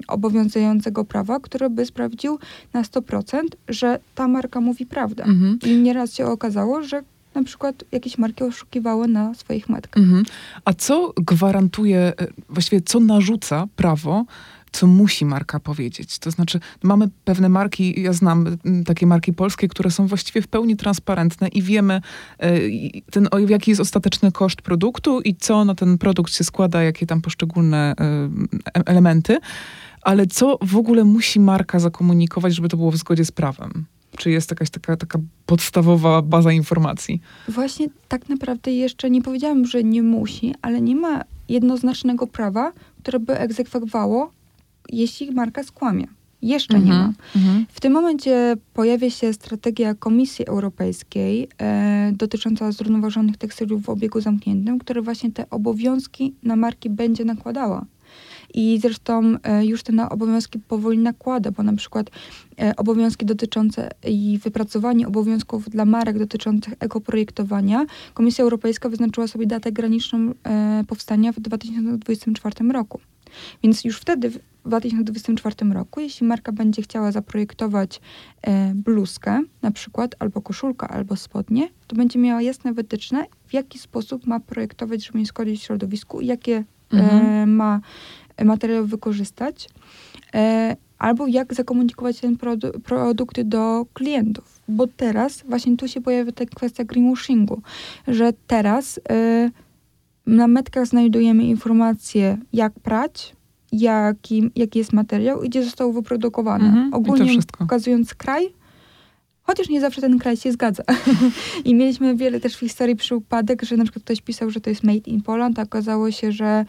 obowiązującego 0.08 1.04
prawa, 1.04 1.40
który 1.40 1.70
by 1.70 1.86
sprawdził 1.86 2.38
na 2.72 2.82
100%, 2.82 3.40
że 3.68 3.98
ta 4.14 4.28
marka 4.28 4.60
mówi 4.60 4.86
prawdę. 4.86 5.24
Mhm. 5.24 5.58
I 5.66 5.76
nieraz 5.76 6.14
się 6.14 6.26
okazało, 6.26 6.82
że 6.82 7.02
na 7.34 7.44
przykład 7.44 7.84
jakieś 7.92 8.18
marki 8.18 8.44
oszukiwały 8.44 9.08
na 9.08 9.34
swoich 9.34 9.68
metkach. 9.68 10.02
Mhm. 10.02 10.24
A 10.64 10.72
co 10.72 11.12
gwarantuje, 11.16 11.98
e, 11.98 12.12
właściwie 12.48 12.82
co 12.82 13.00
narzuca 13.00 13.66
prawo 13.76 14.24
co 14.72 14.86
musi 14.86 15.24
marka 15.24 15.60
powiedzieć. 15.60 16.18
To 16.18 16.30
znaczy, 16.30 16.60
mamy 16.82 17.08
pewne 17.24 17.48
marki, 17.48 18.02
ja 18.02 18.12
znam 18.12 18.56
takie 18.86 19.06
marki 19.06 19.32
polskie, 19.32 19.68
które 19.68 19.90
są 19.90 20.06
właściwie 20.06 20.42
w 20.42 20.48
pełni 20.48 20.76
transparentne 20.76 21.48
i 21.48 21.62
wiemy, 21.62 22.00
e, 22.38 22.50
ten, 23.10 23.28
jaki 23.48 23.70
jest 23.70 23.80
ostateczny 23.80 24.32
koszt 24.32 24.62
produktu 24.62 25.20
i 25.20 25.34
co 25.34 25.64
na 25.64 25.74
ten 25.74 25.98
produkt 25.98 26.32
się 26.32 26.44
składa, 26.44 26.82
jakie 26.82 27.06
tam 27.06 27.20
poszczególne 27.20 27.94
e, 28.00 28.28
elementy. 28.84 29.38
Ale 30.02 30.26
co 30.26 30.58
w 30.62 30.76
ogóle 30.76 31.04
musi 31.04 31.40
marka 31.40 31.78
zakomunikować, 31.78 32.54
żeby 32.54 32.68
to 32.68 32.76
było 32.76 32.90
w 32.90 32.96
zgodzie 32.96 33.24
z 33.24 33.32
prawem? 33.32 33.84
Czy 34.16 34.30
jest 34.30 34.50
jakaś 34.50 34.70
taka, 34.70 34.96
taka 34.96 35.18
podstawowa 35.46 36.22
baza 36.22 36.52
informacji? 36.52 37.20
Właśnie 37.48 37.86
tak 38.08 38.28
naprawdę 38.28 38.72
jeszcze 38.72 39.10
nie 39.10 39.22
powiedziałam, 39.22 39.66
że 39.66 39.84
nie 39.84 40.02
musi, 40.02 40.54
ale 40.62 40.80
nie 40.80 40.96
ma 40.96 41.24
jednoznacznego 41.48 42.26
prawa, 42.26 42.72
które 43.02 43.20
by 43.20 43.38
egzekwowało 43.38 44.32
jeśli 44.88 45.32
marka 45.32 45.64
skłamie. 45.64 46.06
Jeszcze 46.42 46.74
-hmm. 46.74 46.84
nie 46.84 46.92
mhm, 46.92 47.14
ma. 47.34 47.40
-hmm. 47.40 47.64
W 47.68 47.80
tym 47.80 47.92
momencie 47.92 48.56
pojawia 48.74 49.10
się 49.10 49.32
strategia 49.32 49.94
Komisji 49.94 50.46
Europejskiej 50.46 51.48
e, 51.58 52.12
dotycząca 52.16 52.72
zrównoważonych 52.72 53.36
tekstyliów 53.36 53.82
w 53.82 53.88
obiegu 53.88 54.20
zamkniętym, 54.20 54.78
która 54.78 55.02
właśnie 55.02 55.32
te 55.32 55.50
obowiązki 55.50 56.34
na 56.42 56.56
marki 56.56 56.90
będzie 56.90 57.24
nakładała. 57.24 57.84
I 58.54 58.78
zresztą 58.82 59.36
e, 59.42 59.66
już 59.66 59.82
te 59.82 60.08
obowiązki 60.08 60.58
powoli 60.58 60.98
nakłada, 60.98 61.50
bo 61.50 61.62
na 61.62 61.72
przykład 61.72 62.10
e, 62.60 62.76
obowiązki 62.76 63.26
dotyczące 63.26 63.90
i 64.06 64.38
wypracowanie 64.42 65.08
obowiązków 65.08 65.70
dla 65.70 65.84
marek 65.84 66.18
dotyczących 66.18 66.74
ekoprojektowania, 66.80 67.86
Komisja 68.14 68.44
Europejska 68.44 68.88
wyznaczyła 68.88 69.26
sobie 69.26 69.46
datę 69.46 69.72
graniczną 69.72 70.18
e, 70.44 70.84
powstania 70.88 71.32
w 71.32 71.40
2024 71.40 72.72
roku. 72.72 73.00
Więc 73.62 73.84
już 73.84 73.98
wtedy, 73.98 74.30
w 74.30 74.38
2024 74.64 75.72
roku, 75.72 76.00
jeśli 76.00 76.26
marka 76.26 76.52
będzie 76.52 76.82
chciała 76.82 77.12
zaprojektować 77.12 78.00
e, 78.42 78.72
bluzkę, 78.74 79.42
na 79.62 79.70
przykład, 79.70 80.14
albo 80.18 80.40
koszulkę, 80.40 80.88
albo 80.88 81.16
spodnie, 81.16 81.68
to 81.86 81.96
będzie 81.96 82.18
miała 82.18 82.42
jasne 82.42 82.72
wytyczne, 82.72 83.24
w 83.46 83.54
jaki 83.54 83.78
sposób 83.78 84.26
ma 84.26 84.40
projektować, 84.40 85.06
żeby 85.06 85.18
nie 85.18 85.26
szkodzić 85.26 85.62
środowisku, 85.62 86.20
jakie 86.20 86.54
e, 86.54 86.64
mhm. 86.96 87.26
e, 87.26 87.46
ma 87.46 87.80
materiał 88.44 88.86
wykorzystać. 88.86 89.68
E, 90.34 90.76
albo 90.98 91.26
jak 91.26 91.54
zakomunikować 91.54 92.20
ten 92.20 92.36
produ 92.36 92.80
produkt 92.80 93.40
do 93.42 93.86
klientów. 93.94 94.60
Bo 94.68 94.86
teraz 94.86 95.42
właśnie 95.48 95.76
tu 95.76 95.88
się 95.88 96.00
pojawia 96.00 96.32
ta 96.32 96.44
kwestia 96.46 96.84
greenwashingu, 96.84 97.62
że 98.08 98.32
teraz 98.46 98.98
y, 98.98 99.00
na 100.28 100.48
metkach 100.48 100.86
znajdujemy 100.86 101.44
informacje, 101.44 102.38
jak 102.52 102.72
prać, 102.80 103.36
jaki, 103.72 104.50
jaki 104.56 104.78
jest 104.78 104.92
materiał 104.92 105.42
i 105.42 105.48
gdzie 105.48 105.64
został 105.64 105.92
wyprodukowany. 105.92 106.64
Mhm, 106.64 106.94
Ogólnie 106.94 107.38
pokazując 107.58 108.14
kraj, 108.14 108.48
chociaż 109.42 109.68
nie 109.68 109.80
zawsze 109.80 110.00
ten 110.00 110.18
kraj 110.18 110.36
się 110.36 110.52
zgadza. 110.52 110.82
I 111.64 111.74
mieliśmy 111.74 112.16
wiele 112.16 112.40
też 112.40 112.56
w 112.56 112.60
historii 112.60 112.96
przypadek, 112.96 113.62
że 113.62 113.76
na 113.76 113.84
przykład 113.84 114.04
ktoś 114.04 114.20
pisał, 114.20 114.50
że 114.50 114.60
to 114.60 114.70
jest 114.70 114.84
made 114.84 115.10
in 115.10 115.22
Poland, 115.22 115.58
a 115.58 115.62
okazało 115.62 116.10
się, 116.10 116.32
że 116.32 116.64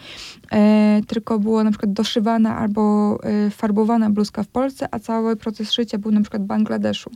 e, 0.52 1.02
tylko 1.08 1.40
było 1.40 1.64
na 1.64 1.72
przykład 1.72 1.94
doszywana 1.94 2.58
albo 2.58 3.18
e, 3.24 3.50
farbowana 3.50 4.10
bluzka 4.10 4.44
w 4.44 4.48
Polsce, 4.48 4.88
a 4.92 5.00
cały 5.00 5.36
proces 5.36 5.72
szycia 5.72 5.98
był 5.98 6.12
na 6.12 6.22
przykład 6.22 6.44
w 6.44 6.46
Bangladeszu. 6.46 7.12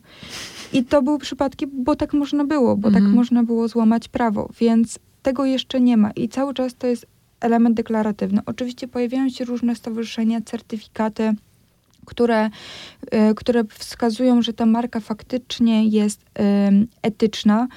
I 0.73 0.83
to 0.83 1.01
były 1.01 1.19
przypadki, 1.19 1.67
bo 1.67 1.95
tak 1.95 2.13
można 2.13 2.45
było, 2.45 2.77
bo 2.77 2.87
tak 2.87 2.97
mhm. 2.97 3.05
tak 3.05 3.15
można 3.15 3.43
było 3.43 3.67
złamać 3.67 4.07
prawo, 4.07 4.49
więc 4.59 4.99
tego 5.23 5.45
jeszcze 5.45 5.81
nie 5.81 5.97
ma 5.97 6.11
i 6.11 6.29
cały 6.29 6.53
czas 6.53 6.75
to 6.75 6.87
jest 6.87 7.05
element 7.39 7.75
deklaratywny. 7.75 8.41
Oczywiście 8.45 8.87
pojawiają 8.87 9.29
się 9.29 9.45
różne 9.45 9.75
stowarzyszenia, 9.75 10.41
certyfikaty, 10.41 11.33
które, 12.05 12.49
y, 12.49 13.35
które 13.35 13.63
wskazują, 13.63 14.41
że 14.41 14.53
ta 14.53 14.65
marka 14.65 14.99
faktycznie 14.99 15.87
jest 15.87 16.21
etyczna, 17.01 17.67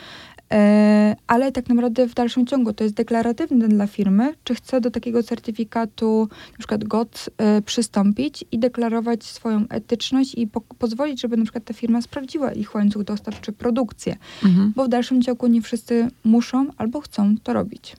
ale 1.26 1.52
tak 1.52 1.68
naprawdę 1.68 2.08
w 2.08 2.14
dalszym 2.14 2.46
ciągu 2.46 2.72
to 2.72 2.84
jest 2.84 2.96
deklaratywne 2.96 3.68
dla 3.68 3.86
firmy, 3.86 4.34
czy 4.44 4.54
chce 4.54 4.80
do 4.80 4.90
takiego 4.90 5.22
certyfikatu, 5.22 6.28
na 6.52 6.58
przykład 6.58 6.84
GOT, 6.84 7.30
e, 7.38 7.62
przystąpić 7.62 8.44
i 8.52 8.58
deklarować 8.58 9.24
swoją 9.24 9.68
etyczność 9.68 10.34
i 10.34 10.46
po 10.46 10.60
pozwolić, 10.60 11.20
żeby 11.20 11.36
na 11.36 11.42
przykład 11.42 11.64
ta 11.64 11.74
firma 11.74 12.02
sprawdziła 12.02 12.52
ich 12.52 12.74
łańcuch 12.74 13.04
dostaw 13.04 13.40
czy 13.40 13.52
produkcję, 13.52 14.16
mhm. 14.44 14.72
bo 14.76 14.84
w 14.84 14.88
dalszym 14.88 15.22
ciągu 15.22 15.46
nie 15.46 15.62
wszyscy 15.62 16.08
muszą 16.24 16.66
albo 16.76 17.00
chcą 17.00 17.34
to 17.42 17.52
robić. 17.52 17.96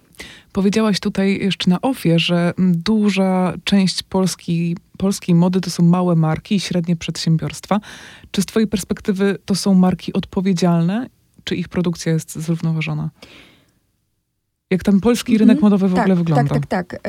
Powiedziałaś 0.54 1.00
tutaj 1.00 1.40
jeszcze 1.42 1.70
na 1.70 1.82
ofie, 1.82 2.20
że 2.20 2.54
duża 2.58 3.54
część 3.64 4.04
Polski, 4.04 4.78
polskiej 4.98 5.36
mody 5.36 5.62
to 5.62 5.70
są 5.70 5.84
małe 5.84 6.16
marki 6.16 6.56
i 6.56 6.60
średnie 6.60 6.96
przedsiębiorstwa. 6.96 7.80
Czy 8.32 8.42
z 8.42 8.46
Twojej 8.46 8.68
perspektywy 8.68 9.38
to 9.46 9.56
są 9.56 9.74
marki 9.74 10.14
odpowiedzialne, 10.14 11.10
czy 11.48 11.56
ich 11.56 11.70
produkcja 11.70 12.14
jest 12.14 12.36
zrównoważona? 12.36 13.10
Jak 14.70 14.84
tam 14.84 15.00
polski 15.00 15.32
mhm. 15.32 15.50
rynek 15.50 15.62
modowy 15.62 15.88
w 15.88 15.94
tak, 15.94 16.02
ogóle 16.02 16.16
wygląda? 16.16 16.54
Tak, 16.54 16.66
tak, 16.66 16.90
tak. 16.90 17.02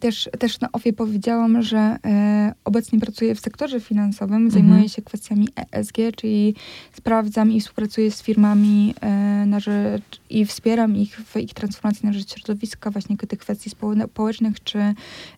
Też, 0.00 0.28
też 0.38 0.60
na 0.60 0.72
OFIE 0.72 0.92
powiedziałam, 0.92 1.62
że 1.62 1.78
e, 1.78 2.54
obecnie 2.64 3.00
pracuję 3.00 3.34
w 3.34 3.40
sektorze 3.40 3.80
finansowym, 3.80 4.36
mhm. 4.36 4.50
zajmuję 4.50 4.88
się 4.88 5.02
kwestiami 5.02 5.48
ESG, 5.72 5.96
czyli 6.16 6.54
sprawdzam 6.92 7.52
i 7.52 7.60
współpracuję 7.60 8.10
z 8.10 8.22
firmami 8.22 8.94
e, 9.00 9.08
na 9.46 9.60
rzecz 9.60 10.20
i 10.30 10.46
wspieram 10.46 10.96
ich 10.96 11.20
w 11.20 11.36
ich 11.36 11.54
transformacji 11.54 12.06
na 12.06 12.12
rzecz 12.12 12.34
środowiska, 12.34 12.90
właśnie 12.90 13.16
tych 13.16 13.38
kwestii 13.38 13.70
społecznych, 13.70 14.64
czy 14.64 14.78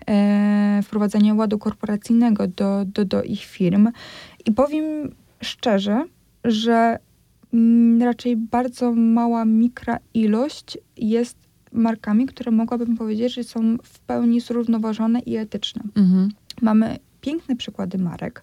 e, 0.07 0.81
wprowadzania 0.85 1.35
ładu 1.35 1.59
korporacyjnego 1.59 2.47
do, 2.47 2.85
do, 2.85 3.05
do 3.05 3.23
ich 3.23 3.45
firm. 3.45 3.89
I 4.47 4.53
powiem 4.53 4.85
szczerze, 5.43 6.05
że 6.45 6.99
raczej 8.01 8.37
bardzo 8.37 8.93
mała 8.93 9.45
mikra 9.45 9.99
ilość 10.15 10.79
jest 10.97 11.37
markami, 11.73 12.27
które 12.27 12.51
mogłabym 12.51 12.97
powiedzieć, 12.97 13.35
że 13.35 13.45
są 13.45 13.77
w 13.83 13.99
pełni 13.99 14.41
zrównoważone 14.41 15.21
i 15.21 15.37
etyczne. 15.37 15.83
Mhm. 15.97 16.29
Mamy 16.63 16.99
piękne 17.21 17.57
przykłady 17.57 17.99
marek. 17.99 18.43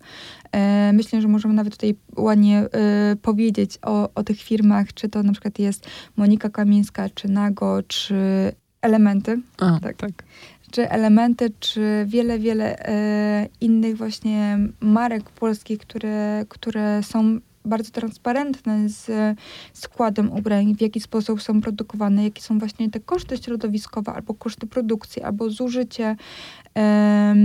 E, 0.52 0.93
myślę, 0.93 1.22
że 1.22 1.28
możemy 1.28 1.54
nawet 1.54 1.74
tutaj 1.74 1.96
ładnie 2.15 2.60
e, 2.60 3.15
powiedzieć 3.22 3.78
o, 3.82 4.10
o 4.15 4.24
tych 4.24 4.41
firmach, 4.41 4.93
czy 4.93 5.10
to 5.10 5.24
na 5.24 5.32
przykład 5.32 5.60
jest 5.60 5.88
Monika 6.15 6.50
Kamińska, 6.50 7.10
czy 7.10 7.28
Nago, 7.28 7.84
czy 7.88 8.15
Elementy. 8.82 9.41
A, 9.58 9.80
tak. 9.80 9.98
tak. 9.98 10.24
Czy 10.72 10.89
Elementy, 10.89 11.52
czy 11.60 12.06
wiele, 12.08 12.39
wiele 12.39 12.80
e, 12.80 13.48
innych 13.62 13.98
właśnie 13.98 14.60
marek 14.82 15.30
polskich, 15.30 15.80
które, 15.80 16.46
które 16.50 17.04
są 17.04 17.39
bardzo 17.67 17.91
transparentne 17.91 18.89
z 18.89 19.10
składem 19.73 20.32
ubrań, 20.32 20.75
w 20.75 20.82
jaki 20.82 21.01
sposób 21.01 21.41
są 21.41 21.62
produkowane, 21.62 22.23
jakie 22.23 22.41
są 22.41 22.60
właśnie 22.60 22.89
te 22.89 22.99
koszty 22.99 23.38
środowiskowe, 23.38 24.13
albo 24.13 24.34
koszty 24.34 24.67
produkcji, 24.67 25.21
albo 25.21 25.49
zużycie, 25.49 26.15
e, 26.77 27.36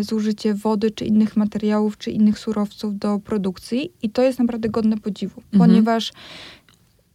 zużycie 0.00 0.54
wody, 0.54 0.90
czy 0.90 1.04
innych 1.04 1.36
materiałów, 1.36 1.98
czy 1.98 2.10
innych 2.10 2.38
surowców 2.38 2.98
do 2.98 3.18
produkcji. 3.18 3.92
I 4.02 4.10
to 4.10 4.22
jest 4.22 4.38
naprawdę 4.38 4.68
godne 4.68 4.96
podziwu, 4.96 5.40
mhm. 5.40 5.58
ponieważ 5.70 6.12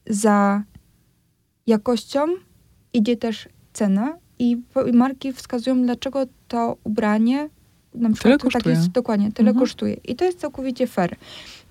za 0.07 0.63
jakością 1.67 2.25
idzie 2.93 3.17
też 3.17 3.49
cena 3.73 4.17
i 4.39 4.57
marki 4.93 5.33
wskazują, 5.33 5.83
dlaczego 5.83 6.25
to 6.47 6.77
ubranie 6.83 7.49
na 7.95 8.09
przykład 8.09 8.41
tyle 8.41 8.51
tak 8.51 8.65
jest 8.65 8.87
dokładnie, 8.87 9.31
tyle 9.31 9.49
mhm. 9.49 9.65
kosztuje. 9.65 9.93
I 9.93 10.15
to 10.15 10.25
jest 10.25 10.39
całkowicie 10.39 10.87
fair. 10.87 11.15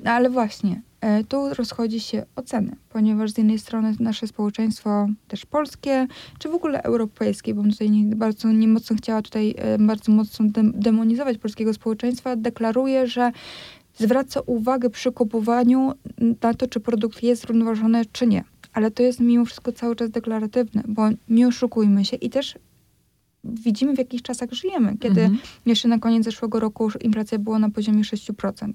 No, 0.02 0.10
ale 0.10 0.30
właśnie, 0.30 0.82
e, 1.00 1.24
tu 1.24 1.54
rozchodzi 1.54 2.00
się 2.00 2.26
oceny, 2.36 2.76
ponieważ 2.88 3.30
z 3.30 3.38
jednej 3.38 3.58
strony 3.58 3.94
nasze 4.00 4.26
społeczeństwo, 4.26 5.08
też 5.28 5.46
polskie, 5.46 6.06
czy 6.38 6.48
w 6.48 6.54
ogóle 6.54 6.82
europejskie, 6.82 7.54
bo 7.54 7.62
tutaj 7.62 7.90
nie, 7.90 8.16
bardzo 8.16 8.52
nie 8.52 8.68
mocno 8.68 8.96
chciała 8.96 9.22
tutaj 9.22 9.54
e, 9.58 9.78
bardzo 9.78 10.12
mocno 10.12 10.46
demonizować 10.74 11.38
polskiego 11.38 11.74
społeczeństwa, 11.74 12.36
deklaruje, 12.36 13.06
że 13.06 13.32
zwraca 13.94 14.40
uwagę 14.46 14.90
przy 14.90 15.12
kupowaniu 15.12 15.92
na 16.42 16.54
to, 16.54 16.66
czy 16.66 16.80
produkt 16.80 17.22
jest 17.22 17.42
zrównoważony, 17.42 18.02
czy 18.12 18.26
nie. 18.26 18.44
Ale 18.72 18.90
to 18.90 19.02
jest 19.02 19.20
mimo 19.20 19.44
wszystko 19.44 19.72
cały 19.72 19.96
czas 19.96 20.10
deklaratywne, 20.10 20.82
bo 20.88 21.08
nie 21.28 21.48
oszukujmy 21.48 22.04
się 22.04 22.16
i 22.16 22.30
też 22.30 22.58
widzimy, 23.44 23.94
w 23.94 23.98
jakich 23.98 24.22
czasach 24.22 24.52
żyjemy, 24.52 24.96
kiedy 24.98 25.20
mhm. 25.20 25.40
jeszcze 25.66 25.88
na 25.88 25.98
koniec 25.98 26.24
zeszłego 26.24 26.60
roku 26.60 26.90
inflacja 27.00 27.38
była 27.38 27.58
na 27.58 27.70
poziomie 27.70 28.02
6%. 28.02 28.72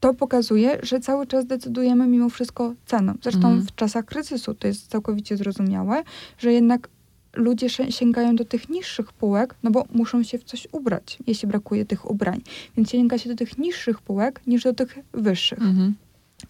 to 0.00 0.14
pokazuje, 0.14 0.78
że 0.82 1.00
cały 1.00 1.26
czas 1.26 1.46
decydujemy 1.46 2.06
mimo 2.06 2.28
wszystko 2.28 2.74
ceną. 2.86 3.14
Zresztą 3.22 3.48
mhm. 3.48 3.66
w 3.66 3.74
czasach 3.74 4.04
kryzysu 4.04 4.54
to 4.54 4.66
jest 4.66 4.86
całkowicie 4.86 5.36
zrozumiałe, 5.36 6.02
że 6.38 6.52
jednak 6.52 6.88
ludzie 7.36 7.68
sięgają 7.68 8.36
do 8.36 8.44
tych 8.44 8.68
niższych 8.68 9.12
półek, 9.12 9.54
no 9.62 9.70
bo 9.70 9.84
muszą 9.92 10.22
się 10.22 10.38
w 10.38 10.44
coś 10.44 10.68
ubrać, 10.72 11.18
jeśli 11.26 11.48
brakuje 11.48 11.84
tych 11.84 12.10
ubrań. 12.10 12.40
Więc 12.76 12.90
sięga 12.90 13.18
się 13.18 13.28
do 13.28 13.36
tych 13.36 13.58
niższych 13.58 14.00
półek 14.00 14.40
niż 14.46 14.62
do 14.62 14.72
tych 14.72 14.98
wyższych. 15.12 15.62
Mhm. 15.62 15.94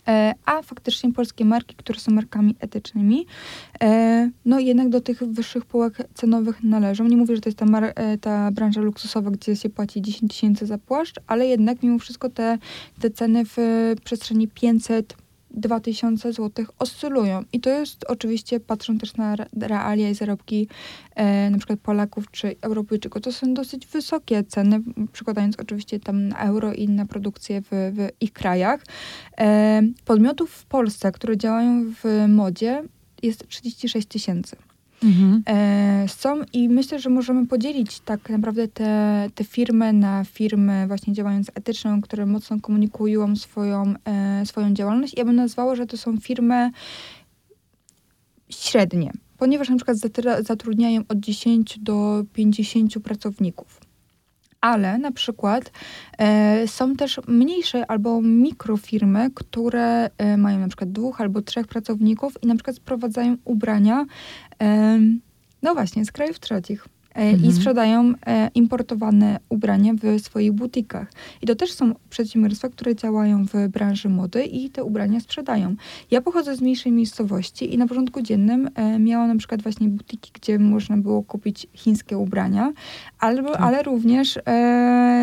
E, 0.08 0.34
a 0.46 0.62
faktycznie 0.62 1.12
polskie 1.12 1.44
marki, 1.44 1.76
które 1.76 2.00
są 2.00 2.12
markami 2.12 2.54
etycznymi, 2.60 3.26
e, 3.82 4.30
no 4.44 4.60
jednak 4.60 4.88
do 4.88 5.00
tych 5.00 5.24
wyższych 5.24 5.64
półek 5.64 5.96
cenowych 6.14 6.62
należą. 6.62 7.04
Nie 7.04 7.16
mówię, 7.16 7.34
że 7.36 7.42
to 7.42 7.48
jest 7.48 7.58
ta, 7.58 7.66
e, 7.80 8.18
ta 8.18 8.50
branża 8.50 8.80
luksusowa, 8.80 9.30
gdzie 9.30 9.56
się 9.56 9.70
płaci 9.70 10.02
10 10.02 10.32
tysięcy 10.32 10.66
za 10.66 10.78
płaszcz, 10.78 11.16
ale 11.26 11.46
jednak 11.46 11.82
mimo 11.82 11.98
wszystko 11.98 12.28
te, 12.28 12.58
te 13.00 13.10
ceny 13.10 13.44
w 13.44 13.56
przestrzeni 14.04 14.48
500, 14.48 15.16
2000 15.54 16.32
zł 16.32 16.66
oscylują. 16.78 17.44
I 17.52 17.60
to 17.60 17.70
jest 17.70 18.04
oczywiście, 18.08 18.60
patrząc 18.60 19.00
też 19.00 19.16
na 19.16 19.36
realia 19.60 20.10
i 20.10 20.14
zarobki 20.14 20.68
e, 21.14 21.50
na 21.50 21.58
przykład 21.58 21.80
Polaków 21.80 22.30
czy 22.30 22.56
Europejczyków, 22.60 23.22
to 23.22 23.32
są 23.32 23.54
dosyć 23.54 23.86
wysokie 23.86 24.44
ceny, 24.44 24.80
przykładając 25.12 25.60
oczywiście 25.60 26.00
tam 26.00 26.28
na 26.28 26.38
euro 26.38 26.72
i 26.72 26.88
na 26.88 27.06
produkcję 27.06 27.60
w, 27.60 27.68
w 27.70 28.08
ich 28.20 28.32
krajach. 28.32 28.84
E, 29.38 29.82
podmiotów 30.04 30.50
w 30.50 30.64
Polsce, 30.64 31.12
które 31.12 31.36
działają 31.36 31.84
w 32.02 32.24
modzie 32.28 32.82
jest 33.22 33.48
36 33.48 34.08
tysięcy. 34.08 34.56
Mhm. 35.04 35.42
E, 35.48 36.08
są 36.08 36.42
i 36.52 36.68
myślę, 36.68 36.98
że 36.98 37.10
możemy 37.10 37.46
podzielić 37.46 38.00
tak 38.00 38.30
naprawdę 38.30 38.68
te, 38.68 39.30
te 39.34 39.44
firmy 39.44 39.92
na 39.92 40.24
firmy 40.24 40.86
właśnie 40.86 41.12
działając 41.12 41.50
etyczną, 41.54 42.00
które 42.00 42.26
mocno 42.26 42.60
komunikują 42.60 43.36
swoją, 43.36 43.94
e, 44.04 44.46
swoją 44.46 44.74
działalność. 44.74 45.14
Ja 45.16 45.24
bym 45.24 45.36
nazwała, 45.36 45.74
że 45.74 45.86
to 45.86 45.96
są 45.96 46.16
firmy 46.18 46.70
średnie, 48.48 49.12
ponieważ 49.38 49.68
na 49.68 49.76
przykład 49.76 49.96
zatrudniają 50.40 51.02
od 51.08 51.18
10 51.18 51.78
do 51.78 52.24
50 52.32 53.00
pracowników 53.00 53.81
ale 54.62 54.98
na 54.98 55.12
przykład 55.12 55.72
e, 56.18 56.68
są 56.68 56.96
też 56.96 57.20
mniejsze 57.28 57.90
albo 57.90 58.22
mikrofirmy, 58.22 59.30
które 59.34 60.10
e, 60.18 60.36
mają 60.36 60.58
na 60.58 60.68
przykład 60.68 60.92
dwóch 60.92 61.20
albo 61.20 61.42
trzech 61.42 61.66
pracowników 61.66 62.42
i 62.42 62.46
na 62.46 62.54
przykład 62.54 62.76
sprowadzają 62.76 63.36
ubrania, 63.44 64.06
no 65.62 65.74
właśnie, 65.74 66.04
z 66.04 66.12
krajów 66.12 66.40
trzecich. 66.40 66.88
Mhm. 67.14 67.50
i 67.50 67.52
sprzedają 67.52 68.12
importowane 68.54 69.40
ubrania 69.48 69.92
w 69.94 70.20
swoich 70.20 70.52
butikach. 70.52 71.12
I 71.42 71.46
to 71.46 71.54
też 71.54 71.72
są 71.72 71.94
przedsiębiorstwa, 72.10 72.68
które 72.68 72.96
działają 72.96 73.46
w 73.46 73.68
branży 73.68 74.08
mody 74.08 74.44
i 74.44 74.70
te 74.70 74.84
ubrania 74.84 75.20
sprzedają. 75.20 75.74
Ja 76.10 76.20
pochodzę 76.20 76.56
z 76.56 76.60
mniejszej 76.60 76.92
miejscowości 76.92 77.74
i 77.74 77.78
na 77.78 77.86
porządku 77.86 78.22
dziennym 78.22 78.70
miałam 78.98 79.28
na 79.28 79.36
przykład 79.36 79.62
właśnie 79.62 79.88
butiki, 79.88 80.30
gdzie 80.34 80.58
można 80.58 80.96
było 80.96 81.22
kupić 81.22 81.66
chińskie 81.74 82.18
ubrania, 82.18 82.72
albo, 83.18 83.52
tak. 83.52 83.60
ale 83.60 83.82
również 83.82 84.38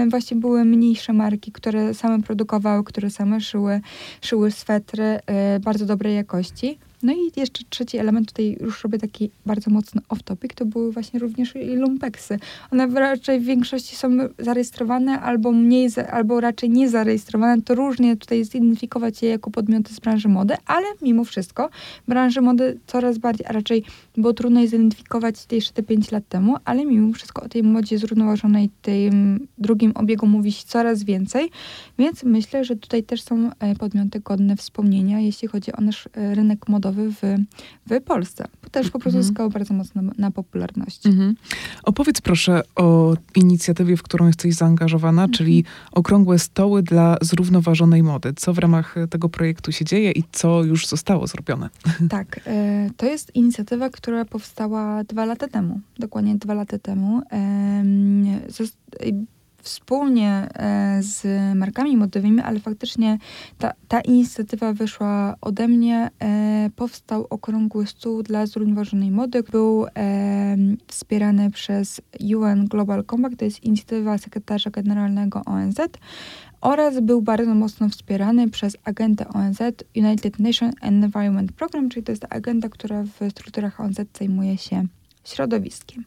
właśnie 0.09 0.37
były 0.37 0.65
mniejsze 0.65 1.13
marki, 1.13 1.51
które 1.51 1.93
same 1.93 2.21
produkowały, 2.21 2.83
które 2.83 3.09
same 3.09 3.41
szyły, 3.41 3.81
szyły 4.21 4.51
swetry 4.51 5.19
bardzo 5.61 5.85
dobrej 5.85 6.15
jakości. 6.15 6.77
No 7.03 7.13
i 7.13 7.39
jeszcze 7.39 7.63
trzeci 7.69 7.97
element, 7.97 8.27
tutaj 8.27 8.57
już 8.61 8.83
robię 8.83 8.97
taki 8.97 9.29
bardzo 9.45 9.71
mocny 9.71 10.01
off-topic, 10.09 10.53
to 10.55 10.65
były 10.65 10.91
właśnie 10.91 11.19
również 11.19 11.53
lumpeksy. 11.55 12.39
One 12.71 12.87
raczej 12.87 13.39
w 13.39 13.43
większości 13.43 13.95
są 13.95 14.09
zarejestrowane 14.39 15.19
albo 15.21 15.51
mniej, 15.51 15.89
albo 16.11 16.39
raczej 16.39 16.69
nie 16.69 16.89
zarejestrowane. 16.89 17.61
To 17.61 17.75
różnie 17.75 18.17
tutaj 18.17 18.43
zidentyfikować 18.43 19.21
je 19.21 19.29
jako 19.29 19.51
podmioty 19.51 19.93
z 19.93 19.99
branży 19.99 20.27
mody, 20.27 20.55
ale 20.65 20.85
mimo 21.01 21.23
wszystko 21.23 21.69
branży 22.07 22.41
mody 22.41 22.79
coraz 22.87 23.17
bardziej, 23.17 23.45
a 23.47 23.51
raczej 23.51 23.83
było 24.21 24.33
trudno 24.33 24.61
je 24.61 24.67
zidentyfikować 24.67 25.35
jeszcze 25.51 25.73
te 25.73 25.83
5 25.83 26.11
lat 26.11 26.27
temu, 26.29 26.55
ale 26.65 26.85
mimo 26.85 27.13
wszystko 27.13 27.43
o 27.43 27.49
tej 27.49 27.63
modzie 27.63 27.97
zrównoważonej, 27.97 28.69
tym 28.81 29.47
drugim 29.57 29.91
obiegu 29.95 30.27
mówi 30.27 30.51
się 30.51 30.65
coraz 30.65 31.03
więcej, 31.03 31.49
więc 31.97 32.23
myślę, 32.23 32.65
że 32.65 32.75
tutaj 32.75 33.03
też 33.03 33.21
są 33.21 33.49
e, 33.59 33.75
podmioty 33.75 34.19
godne 34.19 34.55
wspomnienia, 34.55 35.19
jeśli 35.19 35.47
chodzi 35.47 35.73
o 35.73 35.81
nasz 35.81 36.09
e, 36.13 36.35
rynek 36.35 36.67
modowy 36.67 37.11
w, 37.11 37.21
w 37.87 38.01
Polsce. 38.03 38.47
Bo 38.63 38.69
też 38.69 38.89
po 38.89 38.99
prostu 38.99 39.17
mhm. 39.17 39.23
zyskał 39.23 39.49
bardzo 39.49 39.73
mocno 39.73 40.01
na, 40.17 40.31
popularności. 40.31 41.09
Mhm. 41.09 41.35
Opowiedz 41.83 42.21
proszę 42.21 42.61
o 42.75 43.15
inicjatywie, 43.35 43.97
w 43.97 44.03
którą 44.03 44.27
jesteś 44.27 44.55
zaangażowana, 44.55 45.23
mhm. 45.23 45.37
czyli 45.37 45.63
Okrągłe 45.91 46.39
Stoły 46.39 46.83
dla 46.83 47.17
Zrównoważonej 47.21 48.03
Mody. 48.03 48.33
Co 48.35 48.53
w 48.53 48.57
ramach 48.57 48.95
tego 49.09 49.29
projektu 49.29 49.71
się 49.71 49.85
dzieje 49.85 50.11
i 50.11 50.23
co 50.31 50.63
już 50.63 50.87
zostało 50.87 51.27
zrobione? 51.27 51.69
Tak, 52.09 52.39
e, 52.45 52.89
to 52.97 53.05
jest 53.05 53.35
inicjatywa, 53.35 53.89
która 53.89 54.08
powstała 54.29 55.03
dwa 55.03 55.25
lata 55.25 55.47
temu. 55.47 55.79
Dokładnie 55.99 56.35
dwa 56.35 56.53
lata 56.53 56.79
temu 56.79 57.21
wspólnie 59.61 60.47
e, 60.53 60.97
z 61.03 61.27
markami 61.57 61.97
modowymi, 61.97 62.41
ale 62.41 62.59
faktycznie 62.59 63.17
ta, 63.57 63.73
ta 63.87 64.01
inicjatywa 64.01 64.73
wyszła 64.73 65.35
ode 65.41 65.67
mnie. 65.67 66.09
E, 66.21 66.69
powstał 66.75 67.27
okrągły 67.29 67.87
stół 67.87 68.23
dla 68.23 68.45
zrównoważonej 68.45 69.11
mody. 69.11 69.43
Był 69.43 69.85
wspierany 70.87 71.51
przez 71.51 72.01
UN 72.35 72.65
Global 72.65 73.03
Compact, 73.05 73.39
to 73.39 73.45
jest 73.45 73.63
inicjatywa 73.63 74.17
sekretarza 74.17 74.69
generalnego 74.69 75.41
ONZ 75.45 75.77
oraz 76.61 76.99
był 76.99 77.21
bardzo 77.21 77.55
mocno 77.55 77.89
wspierany 77.89 78.49
przez 78.49 78.77
agentę 78.83 79.27
ONZ 79.27 79.59
United 79.95 80.39
Nations 80.39 80.75
Environment 80.81 81.51
Program, 81.51 81.89
czyli 81.89 82.03
to 82.03 82.11
jest 82.11 82.25
agenda, 82.29 82.69
która 82.69 83.03
w 83.03 83.31
strukturach 83.31 83.79
ONZ 83.79 83.97
zajmuje 84.19 84.57
się 84.57 84.85
środowiskiem. 85.23 86.05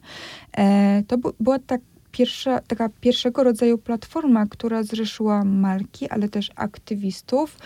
E, 0.57 1.03
to 1.09 1.19
była 1.41 1.59
tak 1.59 1.81
pierwsza, 2.13 2.61
taka 2.61 2.89
pierwszego 3.01 3.45
rodzaju 3.45 3.79
platforma, 3.79 4.47
która 4.47 4.83
zrzeszyła 4.83 5.45
marki, 5.45 6.09
ale 6.09 6.29
też 6.29 6.51
aktywistów. 6.57 7.59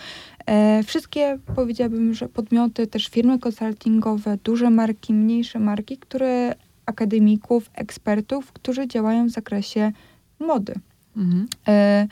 E, 0.45 0.83
wszystkie, 0.83 1.39
powiedziałabym, 1.55 2.13
że 2.13 2.29
podmioty, 2.29 2.87
też 2.87 3.07
firmy 3.07 3.39
konsultingowe, 3.39 4.37
duże 4.43 4.69
marki, 4.69 5.13
mniejsze 5.13 5.59
marki, 5.59 5.97
które 5.97 6.55
akademików, 6.85 7.69
ekspertów, 7.73 8.51
którzy 8.51 8.87
działają 8.87 9.27
w 9.27 9.29
zakresie 9.29 9.91
mody. 10.39 10.73
Mhm. 11.17 11.47
E, 11.67 12.07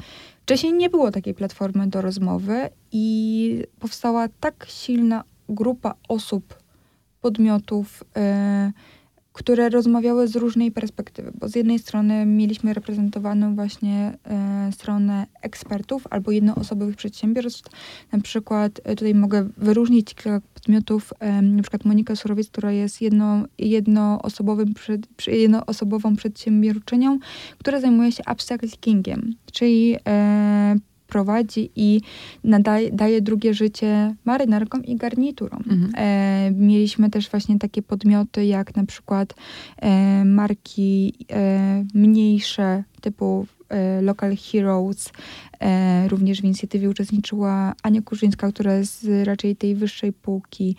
wcześniej 0.46 0.74
nie 0.74 0.90
było 0.90 1.12
takiej 1.12 1.34
platformy 1.34 1.88
do 1.88 2.02
rozmowy 2.02 2.70
i 2.92 3.64
powstała 3.80 4.28
tak 4.40 4.66
silna 4.70 5.24
grupa 5.50 5.96
osób, 6.10 6.56
podmiotów, 7.22 8.04
e, 8.16 8.72
które 9.36 9.70
rozmawiały 9.70 10.28
z 10.28 10.36
różnej 10.36 10.72
perspektywy, 10.72 11.32
bo 11.40 11.48
z 11.48 11.56
jednej 11.56 11.80
strony 11.80 12.26
mieliśmy 12.26 12.74
reprezentowaną 12.74 13.56
właśnie 13.56 14.18
e, 14.24 14.70
stronę 14.72 15.28
ekspertów 15.42 16.08
albo 16.10 16.32
jednoosobowych 16.32 16.96
przedsiębiorstw. 16.96 17.72
Na 18.12 18.22
przykład 18.22 18.82
e, 18.84 18.96
tutaj 18.96 19.16
mogę 19.16 19.50
wyróżnić 19.58 20.14
kilka 20.14 20.42
podmiotów, 20.54 21.14
e, 21.20 21.42
na 21.42 21.62
przykład 21.62 21.86
Monika 21.86 22.16
Surowiec, 22.16 22.50
która 22.50 22.72
jest 22.72 23.02
jedno, 23.02 23.46
jednoosobowym 23.58 24.74
przed, 24.74 25.08
jednoosobową 25.28 26.16
przedsiębiorczynią, 26.16 27.20
która 27.58 27.80
zajmuje 27.80 28.12
się 28.12 28.24
upcyclingiem, 28.32 29.36
czyli 29.52 29.96
e, 30.08 30.76
prowadzi 31.08 31.70
i 31.76 32.02
nadaje, 32.44 32.92
daje 32.92 33.22
drugie 33.22 33.54
życie 33.54 34.16
marynarkom 34.26 34.86
i 34.86 34.96
garniturom. 34.96 35.64
Mhm. 35.70 35.92
E, 35.98 36.52
mieliśmy 36.52 37.10
też 37.10 37.30
właśnie 37.30 37.60
takie 37.60 37.82
podmioty 37.82 38.46
jak 38.46 38.76
na 38.76 38.86
przykład 38.86 39.34
e, 39.78 40.26
marki 40.26 41.14
e, 41.32 41.86
mniejsze 41.94 42.84
typu 43.02 43.48
Local 44.02 44.36
Heroes. 44.38 45.10
E, 45.60 46.08
również 46.08 46.42
w 46.42 46.44
inicjatywie 46.44 46.90
uczestniczyła 46.90 47.74
Ania 47.84 48.02
Kurzyńska, 48.02 48.52
która 48.52 48.76
jest 48.76 49.04
z 49.04 49.28
raczej 49.28 49.56
tej 49.56 49.76
wyższej 49.76 50.14
półki. 50.14 50.76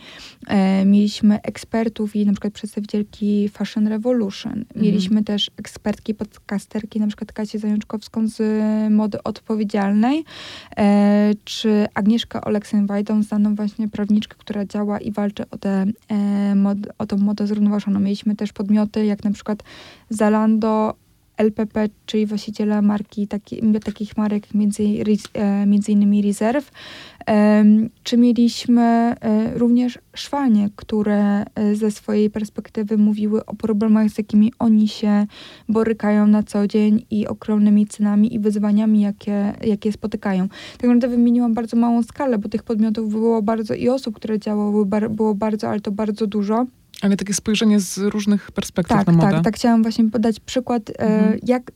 E, 0.47 0.85
mieliśmy 0.85 1.43
ekspertów 1.43 2.17
i 2.17 2.27
na 2.27 2.33
przykład 2.33 2.53
przedstawicielki 2.53 3.49
Fashion 3.49 3.87
Revolution. 3.89 4.53
Mhm. 4.53 4.83
Mieliśmy 4.83 5.25
też 5.25 5.51
ekspertki, 5.57 6.15
podcasterki, 6.15 7.01
na 7.01 7.07
przykład 7.07 7.33
Kasię 7.33 7.59
Zajączkowską 7.59 8.29
z 8.29 8.43
Mody 8.93 9.23
Odpowiedzialnej, 9.23 10.25
czy 11.45 11.87
Agnieszkę 11.95 12.41
Oleksen-Wajdą, 12.41 13.23
znaną 13.23 13.55
właśnie 13.55 13.89
prawniczkę, 13.89 14.37
która 14.39 14.65
działa 14.65 15.01
i 15.01 15.13
walczy 15.13 15.45
o, 15.51 15.59
te, 15.59 15.87
o 16.99 17.07
tą 17.07 17.17
modę 17.17 17.47
zrównoważoną. 17.47 18.01
Mieliśmy 18.01 18.37
też 18.37 18.53
podmioty 18.53 19.05
jak 19.05 19.25
na 19.25 19.31
przykład 19.31 19.63
Zalando, 20.11 20.95
LPP, 21.37 21.89
czyli 22.07 22.27
właściciela 22.27 22.83
marki, 22.83 23.29
taki, 23.29 23.61
takich 23.85 24.17
marek 24.17 24.55
między, 24.55 24.83
e, 25.35 25.67
między 25.67 25.93
innymi 25.93 26.23
Reserve, 26.23 26.71
czy 28.03 28.17
mieliśmy 28.17 28.83
e, 28.83 29.59
również 29.59 29.99
szwalnie, 30.15 30.71
które 30.77 31.45
e, 31.55 31.75
ze 31.75 31.91
swojej 31.91 32.31
perspektywy 32.31 32.97
mówiły 32.97 33.47
o 33.47 33.55
problemach, 33.55 34.11
z 34.11 34.19
jakimi 34.19 34.53
oni 34.59 34.89
się 34.89 35.27
borykają 35.69 36.27
na 36.27 36.43
co 36.43 36.67
dzień 36.67 37.07
i 37.11 37.27
ogromnymi 37.27 37.87
cenami 37.87 38.35
i 38.35 38.39
wyzwaniami, 38.39 39.01
jakie, 39.01 39.53
jakie 39.65 39.93
spotykają. 39.93 40.49
Tak 40.49 40.83
naprawdę 40.83 41.09
wymieniłam 41.09 41.55
bardzo 41.55 41.77
małą 41.77 42.03
skalę, 42.03 42.39
bo 42.39 42.49
tych 42.49 42.63
podmiotów 42.63 43.11
było 43.11 43.43
bardzo 43.43 43.75
i 43.75 43.89
osób, 43.89 44.17
które 44.17 44.39
działały, 44.39 44.87
było 45.11 45.35
bardzo, 45.35 45.69
ale 45.69 45.81
to 45.81 45.93
bardzo 45.93 46.27
dużo. 46.27 46.67
Ale 47.03 47.17
takie 47.17 47.35
spojrzenie 47.35 47.81
z 47.81 47.99
różnych 47.99 48.51
perspektyw 48.51 48.97
tak, 48.97 49.07
na 49.07 49.13
modę. 49.13 49.31
Tak, 49.31 49.45
tak. 49.45 49.57
Chciałam 49.57 49.83
właśnie 49.83 50.11
podać 50.11 50.41
przykład, 50.41 50.91
e, 50.91 51.01
mhm. 51.01 51.39
jak 51.43 51.73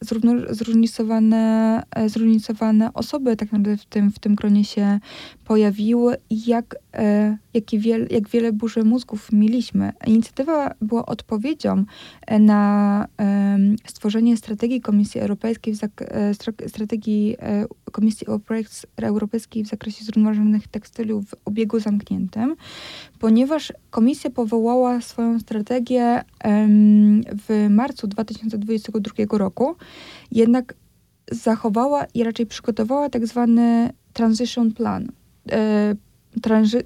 zróżnicowane, 0.50 1.82
e, 1.90 2.08
zróżnicowane 2.08 2.94
osoby 2.94 3.36
tak 3.36 3.52
naprawdę 3.52 3.76
w 3.76 3.84
tym, 3.84 4.12
w 4.12 4.18
tym 4.18 4.34
gronie 4.34 4.64
się 4.64 5.00
pojawiły 5.44 6.16
i 6.30 6.46
jak, 6.46 6.76
e, 6.94 7.36
jak, 7.54 7.64
wiel, 7.72 8.06
jak 8.10 8.28
wiele 8.28 8.52
burzy 8.52 8.84
mózgów 8.84 9.32
mieliśmy. 9.32 9.92
Inicjatywa 10.06 10.74
była 10.80 11.06
odpowiedzią 11.06 11.84
na 12.40 13.06
stworzenie 13.86 14.36
strategii 14.36 14.80
Komisji 14.80 15.20
Europejskiej, 15.20 15.74
strategii 16.66 17.36
Komisji 17.92 18.26
Europejskiej 19.02 19.64
w 19.64 19.68
zakresie 19.68 20.04
zrównoważonych 20.04 20.68
tekstyliów 20.68 21.24
w 21.28 21.34
obiegu 21.44 21.80
zamkniętym, 21.80 22.56
ponieważ 23.18 23.72
Komisja 23.90 24.30
powołała 24.30 25.00
swoją 25.10 25.40
strategię 25.40 26.22
w 27.48 27.66
marcu 27.70 28.06
2022 28.06 29.38
roku, 29.38 29.76
jednak 30.32 30.74
zachowała 31.32 32.04
i 32.14 32.24
raczej 32.24 32.46
przygotowała 32.46 33.08
tak 33.10 33.26
zwany 33.26 33.90
transition 34.12 34.72
plan 34.72 35.12
E, 35.52 35.94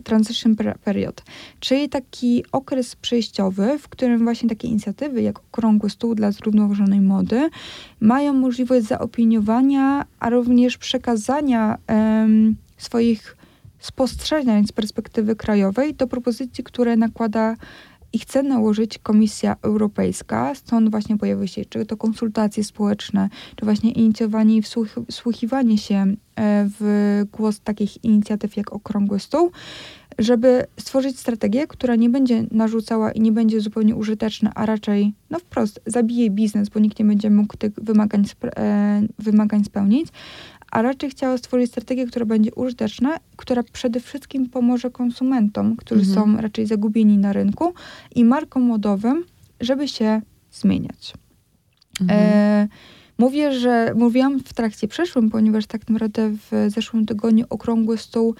transition 0.04 0.56
period, 0.84 1.22
czyli 1.60 1.88
taki 1.88 2.44
okres 2.52 2.96
przejściowy, 2.96 3.78
w 3.78 3.88
którym 3.88 4.24
właśnie 4.24 4.48
takie 4.48 4.68
inicjatywy 4.68 5.22
jak 5.22 5.38
Okrągły 5.38 5.90
Stół 5.90 6.14
dla 6.14 6.32
Zrównoważonej 6.32 7.00
Mody 7.00 7.48
mają 8.00 8.32
możliwość 8.32 8.87
zaopiniowania, 8.87 10.04
a 10.20 10.30
również 10.30 10.78
przekazania 10.78 11.78
um, 11.88 12.56
swoich 12.76 13.37
spostrzeżeń 13.78 14.66
z 14.66 14.72
perspektywy 14.72 15.37
krajowej 15.37 15.94
do 15.94 16.06
propozycji, 16.06 16.64
które 16.64 16.96
nakłada 16.96 17.56
i 18.14 18.18
chce 18.18 18.42
nałożyć 18.42 18.98
Komisja 18.98 19.57
Europejska. 19.62 20.55
Stąd 20.55 20.90
właśnie 20.90 21.18
pojawiły 21.18 21.48
się 21.48 21.64
czy 21.64 21.87
to 21.87 21.96
konsultacje 21.96 22.64
społeczne, 22.64 23.29
czy 23.57 23.64
właśnie 23.64 23.92
inicjowanie 23.92 24.57
i 24.57 24.62
wsłuchiwanie 25.11 25.79
się 25.79 25.94
e, 25.94 26.68
w 26.81 27.22
głos 27.33 27.61
takich 27.61 28.05
inicjatyw 28.05 28.57
jak 28.57 28.72
Okrągły 28.72 29.20
Stół. 29.20 29.50
żeby 30.18 30.66
stworzyć 30.81 31.18
strategię, 31.18 31.66
która 31.66 31.96
nie 31.96 32.11
będzie 32.11 32.44
narzucała 32.50 33.12
i 33.12 33.20
nie 33.20 33.33
będzie 33.33 33.61
zupełnie 33.61 33.96
użyteczna, 33.96 34.53
a 34.55 34.66
raczej, 34.66 35.14
no 35.31 35.38
wprost, 35.38 35.81
zabije 35.87 36.31
biznes, 36.31 36.68
bo 36.68 36.81
nikt 36.81 36.98
nie 36.98 37.05
będzie 37.05 37.31
mógł 37.31 37.57
tych 37.57 37.72
wymagań, 37.77 38.24
e, 38.57 39.03
wymagań 39.18 39.64
spełnić, 39.64 40.09
a 40.74 40.82
raczej 40.82 41.10
chciała 41.10 41.38
stworzyć 41.38 41.70
strategię, 41.70 42.06
która 42.06 42.26
będzie 42.26 42.54
użyteczna, 42.54 43.16
która 43.37 43.62
przede 43.72 44.00
wszystkim 44.00 44.48
pomoże 44.48 44.90
konsumentom, 44.90 45.76
którzy 45.76 46.00
mhm. 46.00 46.14
są 46.14 46.42
raczej 46.42 46.66
zagubieni 46.66 47.18
na 47.18 47.32
rynku 47.32 47.74
i 48.14 48.24
markom 48.24 48.62
modowym, 48.62 49.24
żeby 49.60 49.88
się 49.88 50.22
zmieniać. 50.52 51.14
Mhm. 52.00 52.20
E, 52.22 52.68
mówię, 53.18 53.52
że 53.52 53.92
mówiłam 53.96 54.40
w 54.40 54.52
trakcie 54.52 54.88
przeszłym, 54.88 55.31
ponieważ 55.31 55.66
tak 55.66 55.88
naprawdę 55.88 56.31
w 56.31 56.66
zeszłym 56.68 57.06
tygodniu 57.06 57.46
okrągły 57.50 57.98
stół 57.98 58.35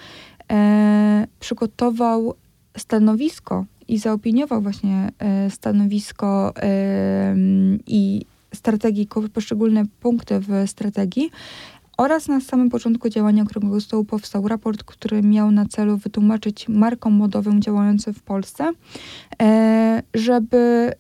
e, 0.53 1.27
przygotował 1.41 2.35
stanowisko 2.77 3.65
i 3.89 3.99
zaopiniował 3.99 4.63
właśnie 4.63 5.09
e, 5.19 5.51
stanowisko 5.51 6.53
e, 6.57 7.37
i 7.87 8.27
strategii, 8.55 9.09
poszczególne 9.33 9.85
punkty 10.01 10.41
w 10.41 10.49
strategii. 10.67 11.31
Oraz 11.97 12.29
na 12.29 12.41
samym 12.41 12.71
początku 12.71 13.09
działania 13.09 13.43
Okrągłego 13.43 13.81
Stołu 13.81 14.05
powstał 14.05 14.49
raport, 14.49 14.85
który 14.85 15.23
miał 15.23 15.51
na 15.51 15.67
celu 15.67 15.97
wytłumaczyć 15.97 16.69
markom 16.69 17.13
modowym 17.13 17.63
działającym 17.63 18.15
w 18.15 18.23
Polsce, 18.23 18.73
e, 19.43 20.03
żeby 20.15 20.93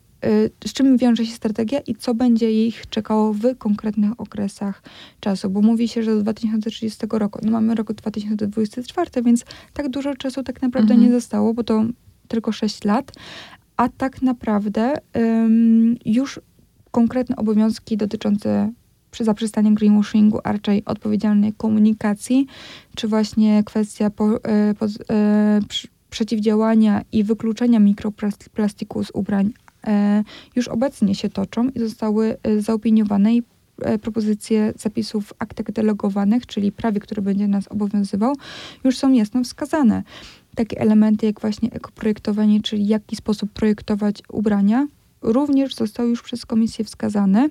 z 0.66 0.72
czym 0.72 0.96
wiąże 0.96 1.26
się 1.26 1.32
strategia 1.32 1.80
i 1.80 1.94
co 1.94 2.14
będzie 2.14 2.66
ich 2.66 2.86
czekało 2.86 3.32
w 3.32 3.58
konkretnych 3.58 4.20
okresach 4.20 4.82
czasu, 5.20 5.50
bo 5.50 5.62
mówi 5.62 5.88
się, 5.88 6.02
że 6.02 6.14
do 6.14 6.22
2030 6.22 7.06
roku, 7.10 7.38
no 7.42 7.50
mamy 7.50 7.74
rok 7.74 7.92
2024, 7.92 9.22
więc 9.22 9.44
tak 9.72 9.88
dużo 9.88 10.14
czasu 10.14 10.42
tak 10.42 10.62
naprawdę 10.62 10.94
mhm. 10.94 11.00
nie 11.00 11.14
zostało, 11.14 11.54
bo 11.54 11.64
to 11.64 11.84
tylko 12.28 12.52
6 12.52 12.84
lat, 12.84 13.12
a 13.76 13.88
tak 13.88 14.22
naprawdę 14.22 14.94
um, 15.14 15.96
już 16.04 16.40
konkretne 16.90 17.36
obowiązki 17.36 17.96
dotyczące 17.96 18.72
przy 19.14 19.24
zaprzestaniu 19.24 19.74
greenwashingu, 19.74 20.40
a 20.44 20.52
raczej 20.52 20.84
odpowiedzialnej 20.84 21.52
komunikacji, 21.52 22.46
czy 22.96 23.08
właśnie 23.08 23.64
kwestia 23.64 24.10
po, 24.10 24.44
e, 24.44 24.74
po, 24.74 24.86
e, 24.86 25.60
przeciwdziałania 26.10 27.02
i 27.12 27.24
wykluczenia 27.24 27.80
mikroplastiku 27.80 29.04
z 29.04 29.10
ubrań 29.14 29.52
e, 29.86 30.24
już 30.56 30.68
obecnie 30.68 31.14
się 31.14 31.28
toczą 31.28 31.68
i 31.68 31.80
zostały 31.80 32.36
zaopiniowane 32.58 33.34
i 33.34 33.42
propozycje 34.02 34.72
zapisów 34.76 35.32
aktach 35.38 35.72
delegowanych, 35.72 36.46
czyli 36.46 36.72
prawie, 36.72 37.00
który 37.00 37.22
będzie 37.22 37.48
nas 37.48 37.68
obowiązywał, 37.68 38.34
już 38.84 38.98
są 38.98 39.12
jasno 39.12 39.44
wskazane. 39.44 40.02
Takie 40.54 40.80
elementy 40.80 41.26
jak 41.26 41.40
właśnie 41.40 41.70
ekoprojektowanie, 41.72 42.62
czyli 42.62 42.86
jaki 42.86 43.16
sposób 43.16 43.52
projektować 43.52 44.22
ubrania, 44.28 44.86
również 45.22 45.74
zostały 45.74 46.08
już 46.08 46.22
przez 46.22 46.46
komisję 46.46 46.84
wskazane. 46.84 47.48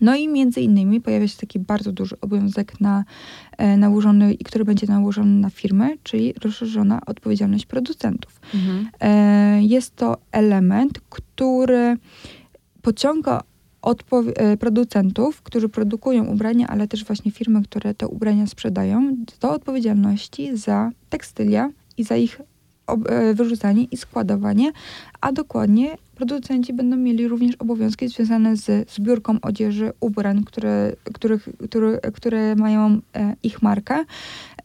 No 0.00 0.16
i 0.16 0.28
między 0.28 0.60
innymi 0.60 1.00
pojawia 1.00 1.28
się 1.28 1.36
taki 1.36 1.58
bardzo 1.58 1.92
duży 1.92 2.16
obowiązek 2.20 2.80
na, 2.80 3.04
e, 3.58 3.76
nałożony, 3.76 4.36
który 4.44 4.64
będzie 4.64 4.86
nałożony 4.86 5.40
na 5.40 5.50
firmę, 5.50 5.88
czyli 6.02 6.32
rozszerzona 6.32 7.00
odpowiedzialność 7.06 7.66
producentów. 7.66 8.40
Mhm. 8.54 8.88
E, 9.00 9.62
jest 9.62 9.96
to 9.96 10.16
element, 10.32 11.00
który 11.10 11.96
pociąga 12.82 13.42
e, 14.36 14.56
producentów, 14.56 15.42
którzy 15.42 15.68
produkują 15.68 16.24
ubrania, 16.24 16.66
ale 16.68 16.88
też 16.88 17.04
właśnie 17.04 17.30
firmy, 17.30 17.62
które 17.62 17.94
te 17.94 18.08
ubrania 18.08 18.46
sprzedają, 18.46 19.16
do 19.40 19.50
odpowiedzialności 19.50 20.56
za 20.56 20.90
tekstylia 21.10 21.70
i 21.96 22.04
za 22.04 22.16
ich 22.16 22.40
wyrzucanie 23.34 23.84
i 23.84 23.96
składowanie, 23.96 24.72
a 25.20 25.32
dokładnie 25.32 25.96
producenci 26.20 26.72
będą 26.72 26.96
mieli 26.96 27.28
również 27.28 27.56
obowiązki 27.56 28.08
związane 28.08 28.56
z 28.56 28.90
zbiórką 28.90 29.40
odzieży, 29.42 29.92
ubrań, 30.00 30.44
które, 30.44 30.92
których, 31.14 31.48
które, 31.64 31.98
które 32.00 32.56
mają 32.56 33.00
e, 33.14 33.36
ich 33.42 33.62
markę, 33.62 34.04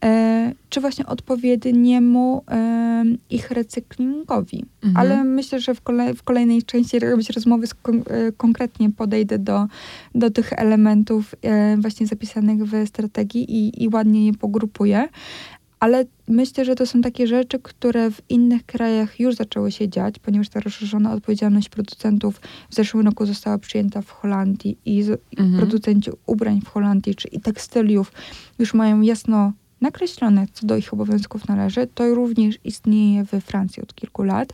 e, 0.04 0.52
czy 0.68 0.80
właśnie 0.80 1.06
odpowiedniemu 1.06 2.42
e, 2.50 3.04
ich 3.30 3.50
recyklingowi. 3.50 4.64
Mhm. 4.84 4.96
Ale 4.96 5.24
myślę, 5.24 5.60
że 5.60 5.74
w, 5.74 5.80
kolej, 5.80 6.14
w 6.14 6.22
kolejnej 6.22 6.62
części 6.62 6.98
robić 6.98 7.30
rozmowy 7.30 7.66
kon, 7.82 7.96
e, 7.96 8.32
konkretnie 8.32 8.90
podejdę 8.90 9.38
do, 9.38 9.66
do 10.14 10.30
tych 10.30 10.52
elementów 10.52 11.34
e, 11.42 11.76
właśnie 11.76 12.06
zapisanych 12.06 12.64
w 12.64 12.88
strategii 12.88 13.52
i, 13.52 13.84
i 13.84 13.88
ładnie 13.88 14.26
je 14.26 14.32
pogrupuję. 14.34 15.08
Ale 15.80 16.04
myślę, 16.28 16.64
że 16.64 16.74
to 16.74 16.86
są 16.86 17.00
takie 17.00 17.26
rzeczy, 17.26 17.58
które 17.58 18.10
w 18.10 18.22
innych 18.28 18.66
krajach 18.66 19.20
już 19.20 19.34
zaczęły 19.34 19.72
się 19.72 19.88
dziać, 19.88 20.18
ponieważ 20.18 20.48
ta 20.48 20.60
rozszerzona 20.60 21.12
odpowiedzialność 21.12 21.68
producentów 21.68 22.40
w 22.70 22.74
zeszłym 22.74 23.06
roku 23.06 23.26
została 23.26 23.58
przyjęta 23.58 24.02
w 24.02 24.10
Holandii 24.10 24.78
i 24.84 25.04
mhm. 25.38 25.56
producenci 25.56 26.10
ubrań 26.26 26.60
w 26.60 26.68
Holandii 26.68 27.14
czy 27.14 27.28
i 27.28 27.40
tekstyliów 27.40 28.12
już 28.58 28.74
mają 28.74 29.00
jasno 29.00 29.52
nakreślone, 29.80 30.46
co 30.52 30.66
do 30.66 30.76
ich 30.76 30.92
obowiązków 30.92 31.48
należy. 31.48 31.86
To 31.94 32.14
również 32.14 32.58
istnieje 32.64 33.24
we 33.24 33.40
Francji 33.40 33.82
od 33.82 33.94
kilku 33.94 34.22
lat. 34.22 34.52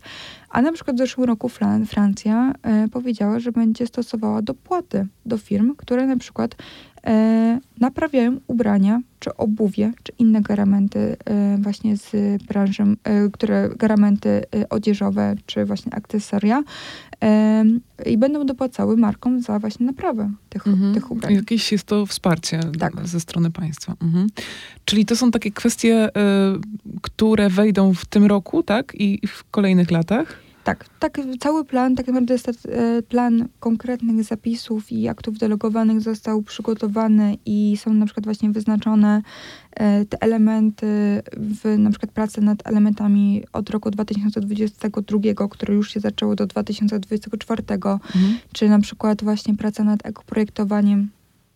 A 0.52 0.62
na 0.62 0.72
przykład 0.72 0.96
w 0.96 0.98
zeszłym 0.98 1.26
roku 1.26 1.50
Francja 1.86 2.54
e, 2.62 2.88
powiedziała, 2.88 3.40
że 3.40 3.52
będzie 3.52 3.86
stosowała 3.86 4.42
dopłaty 4.42 5.06
do 5.26 5.38
firm, 5.38 5.74
które 5.76 6.06
na 6.06 6.16
przykład 6.16 6.54
e, 7.06 7.60
naprawiają 7.80 8.40
ubrania, 8.46 9.00
czy 9.20 9.36
obuwie, 9.36 9.92
czy 10.02 10.12
inne 10.18 10.42
garamenty 10.42 11.16
e, 11.24 11.58
właśnie 11.60 11.96
z 11.96 12.12
branży, 12.42 12.84
które 13.32 13.70
garamenty 13.76 14.42
odzieżowe, 14.70 15.34
czy 15.46 15.64
właśnie 15.64 15.94
akcesoria 15.94 16.62
i 18.06 18.18
będą 18.18 18.46
dopłacały 18.46 18.96
markom 18.96 19.40
za 19.40 19.58
właśnie 19.58 19.86
naprawę 19.86 20.30
tych, 20.48 20.66
mhm. 20.66 20.94
tych 20.94 21.10
ubrań. 21.10 21.34
Jakieś 21.34 21.72
jest 21.72 21.84
to 21.84 22.06
wsparcie 22.06 22.60
tak. 22.78 23.08
ze 23.08 23.20
strony 23.20 23.50
państwa. 23.50 23.94
Mhm. 24.02 24.26
Czyli 24.84 25.06
to 25.06 25.16
są 25.16 25.30
takie 25.30 25.50
kwestie, 25.50 26.08
które 27.02 27.48
wejdą 27.48 27.94
w 27.94 28.06
tym 28.06 28.26
roku, 28.26 28.62
tak? 28.62 28.94
I 28.94 29.26
w 29.26 29.44
kolejnych 29.50 29.90
latach? 29.90 30.41
Tak, 30.64 30.88
tak, 30.98 31.20
cały 31.40 31.64
plan, 31.64 31.96
tak 31.96 32.06
naprawdę 32.06 32.34
e, 32.68 33.02
plan 33.02 33.48
konkretnych 33.60 34.24
zapisów 34.24 34.92
i 34.92 35.08
aktów 35.08 35.38
delegowanych 35.38 36.00
został 36.00 36.42
przygotowany 36.42 37.36
i 37.46 37.76
są 37.76 37.94
na 37.94 38.06
przykład 38.06 38.24
właśnie 38.24 38.50
wyznaczone 38.50 39.22
e, 39.72 40.04
te 40.04 40.22
elementy 40.22 41.22
w 41.36 41.78
na 41.78 41.90
przykład 41.90 42.12
pracy 42.12 42.40
nad 42.40 42.66
elementami 42.66 43.44
od 43.52 43.70
roku 43.70 43.90
2022, 43.90 45.48
które 45.50 45.74
już 45.74 45.90
się 45.90 46.00
zaczęło 46.00 46.34
do 46.34 46.46
2024, 46.46 47.62
mhm. 47.62 48.38
czy 48.52 48.68
na 48.68 48.78
przykład 48.78 49.24
właśnie 49.24 49.56
praca 49.56 49.84
nad 49.84 50.06
ekoprojektowaniem 50.06 51.08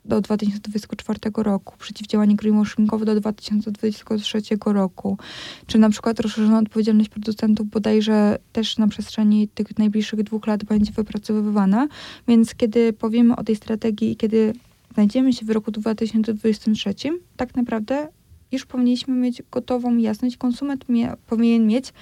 do 0.07 0.20
2024 0.20 1.18
roku, 1.36 1.74
przeciwdziałanie 1.78 2.36
greenwashingowe 2.36 3.04
do 3.04 3.20
2023 3.20 4.40
roku, 4.64 5.18
czy 5.66 5.78
na 5.78 5.90
przykład 5.90 6.20
rozszerzona 6.20 6.59
odpowiedzialność 6.59 7.09
producentów 7.09 7.70
bodajże 7.70 8.38
też 8.52 8.78
na 8.78 8.88
przestrzeni 8.88 9.48
tych 9.48 9.78
najbliższych 9.78 10.22
dwóch 10.22 10.46
lat 10.46 10.64
będzie 10.64 10.92
wypracowywana. 10.92 11.88
Więc 12.28 12.54
kiedy 12.54 12.92
powiemy 12.92 13.36
o 13.36 13.44
tej 13.44 13.57
strategii 13.57 14.12
i 14.12 14.16
kiedy 14.16 14.52
znajdziemy 14.94 15.32
się 15.32 15.46
w 15.46 15.50
roku 15.50 15.70
2023, 15.70 16.94
tak 17.36 17.57
naprawdę 17.57 18.09
już 18.52 18.66
powinniśmy 18.66 19.14
mieć 19.14 19.42
gotową 19.50 19.96
jasność. 19.96 20.36
Konsument 20.36 20.88
mie, 20.88 21.12
powinien 21.26 21.66
mieć 21.66 21.92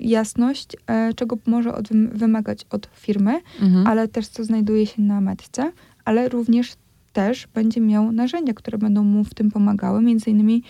jasność, 0.00 0.76
e, 0.86 1.14
czego 1.14 1.38
może 1.46 1.74
od, 1.74 1.88
wymagać 2.12 2.66
od 2.70 2.88
firmy, 2.94 3.40
mhm. 3.60 3.86
ale 3.86 4.08
też 4.08 4.28
co 4.28 4.44
znajduje 4.44 4.86
się 4.86 5.02
na 5.02 5.20
metce, 5.20 5.72
ale 6.04 6.28
również 6.28 6.72
też 7.12 7.46
będzie 7.54 7.80
miał 7.80 8.12
narzędzia, 8.12 8.54
które 8.54 8.78
będą 8.78 9.04
mu 9.04 9.24
w 9.24 9.34
tym 9.34 9.50
pomagały, 9.50 10.02
między 10.02 10.30
innymi 10.30 10.62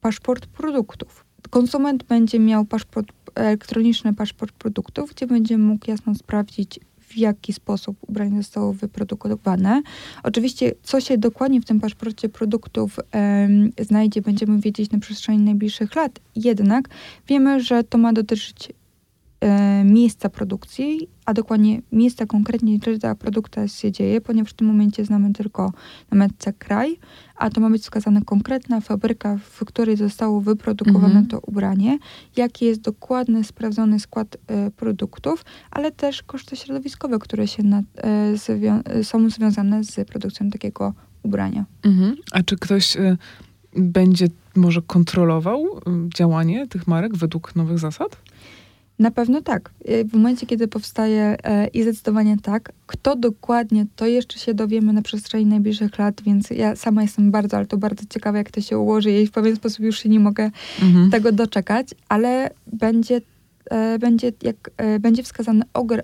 paszport 0.00 0.46
produktów. 0.46 1.24
Konsument 1.50 2.02
będzie 2.02 2.38
miał 2.38 2.64
paszport, 2.64 3.12
elektroniczny 3.34 4.14
paszport 4.14 4.52
produktów, 4.52 5.10
gdzie 5.10 5.26
będzie 5.26 5.58
mógł 5.58 5.90
jasno 5.90 6.14
sprawdzić, 6.14 6.80
w 6.98 7.16
jaki 7.16 7.52
sposób 7.52 7.96
ubranie 8.08 8.36
zostało 8.36 8.72
wyprodukowane. 8.72 9.82
Oczywiście, 10.22 10.72
co 10.82 11.00
się 11.00 11.18
dokładnie 11.18 11.60
w 11.60 11.64
tym 11.64 11.80
paszporcie 11.80 12.28
produktów 12.28 13.00
znajdzie, 13.80 14.22
będziemy 14.22 14.60
wiedzieć 14.60 14.90
na 14.90 14.98
przestrzeni 14.98 15.38
najbliższych 15.38 15.94
lat. 15.94 16.20
Jednak 16.36 16.88
wiemy, 17.28 17.60
że 17.60 17.84
to 17.84 17.98
ma 17.98 18.12
dotyczyć 18.12 18.72
miejsca 19.84 20.28
produkcji, 20.28 21.08
a 21.24 21.34
dokładnie 21.34 21.82
miejsca 21.92 22.26
konkretnie, 22.26 22.78
gdzie 22.78 22.98
ta 22.98 23.14
produkcja 23.14 23.68
się 23.68 23.92
dzieje, 23.92 24.20
ponieważ 24.20 24.50
w 24.50 24.54
tym 24.54 24.66
momencie 24.66 25.04
znamy 25.04 25.32
tylko 25.32 25.72
na 26.10 26.18
metce 26.18 26.52
kraj, 26.52 26.98
a 27.36 27.50
to 27.50 27.60
ma 27.60 27.70
być 27.70 27.82
wskazana 27.82 28.20
konkretna 28.20 28.80
fabryka, 28.80 29.38
w 29.38 29.64
której 29.64 29.96
zostało 29.96 30.40
wyprodukowane 30.40 31.06
mhm. 31.06 31.26
to 31.26 31.40
ubranie, 31.40 31.98
jaki 32.36 32.64
jest 32.64 32.80
dokładny, 32.80 33.44
sprawdzony 33.44 34.00
skład 34.00 34.36
e, 34.46 34.70
produktów, 34.70 35.44
ale 35.70 35.92
też 35.92 36.22
koszty 36.22 36.56
środowiskowe, 36.56 37.18
które 37.18 37.48
się 37.48 37.62
na, 37.62 37.82
e, 37.96 38.36
zwią 38.36 38.80
są 39.02 39.30
związane 39.30 39.84
z 39.84 40.08
produkcją 40.08 40.50
takiego 40.50 40.94
ubrania. 41.22 41.64
Mhm. 41.82 42.16
A 42.32 42.42
czy 42.42 42.56
ktoś... 42.56 42.96
Y 42.96 43.16
będzie 43.76 44.26
może 44.56 44.82
kontrolował 44.82 45.80
działanie 46.16 46.66
tych 46.66 46.86
marek 46.86 47.16
według 47.16 47.56
nowych 47.56 47.78
zasad? 47.78 48.16
Na 48.98 49.10
pewno 49.10 49.42
tak. 49.42 49.70
W 50.04 50.14
momencie, 50.14 50.46
kiedy 50.46 50.68
powstaje 50.68 51.36
e, 51.44 51.66
i 51.66 51.82
zdecydowanie 51.82 52.36
tak, 52.42 52.72
kto 52.86 53.16
dokładnie, 53.16 53.86
to 53.96 54.06
jeszcze 54.06 54.38
się 54.38 54.54
dowiemy 54.54 54.92
na 54.92 55.02
przestrzeni 55.02 55.46
najbliższych 55.46 55.98
lat, 55.98 56.22
więc 56.22 56.50
ja 56.50 56.76
sama 56.76 57.02
jestem 57.02 57.30
bardzo, 57.30 57.56
ale 57.56 57.66
to 57.66 57.76
bardzo 57.76 58.04
ciekawe, 58.10 58.38
jak 58.38 58.50
to 58.50 58.60
się 58.60 58.78
ułoży 58.78 59.10
i 59.10 59.26
w 59.26 59.30
pewien 59.30 59.56
sposób 59.56 59.80
już 59.80 59.98
się 59.98 60.08
nie 60.08 60.20
mogę 60.20 60.50
mhm. 60.82 61.10
tego 61.10 61.32
doczekać, 61.32 61.86
ale 62.08 62.50
będzie 62.72 63.20
będzie, 63.98 64.32
jak, 64.42 64.70
e, 64.76 64.98
będzie 64.98 65.22
wskazany 65.22 65.62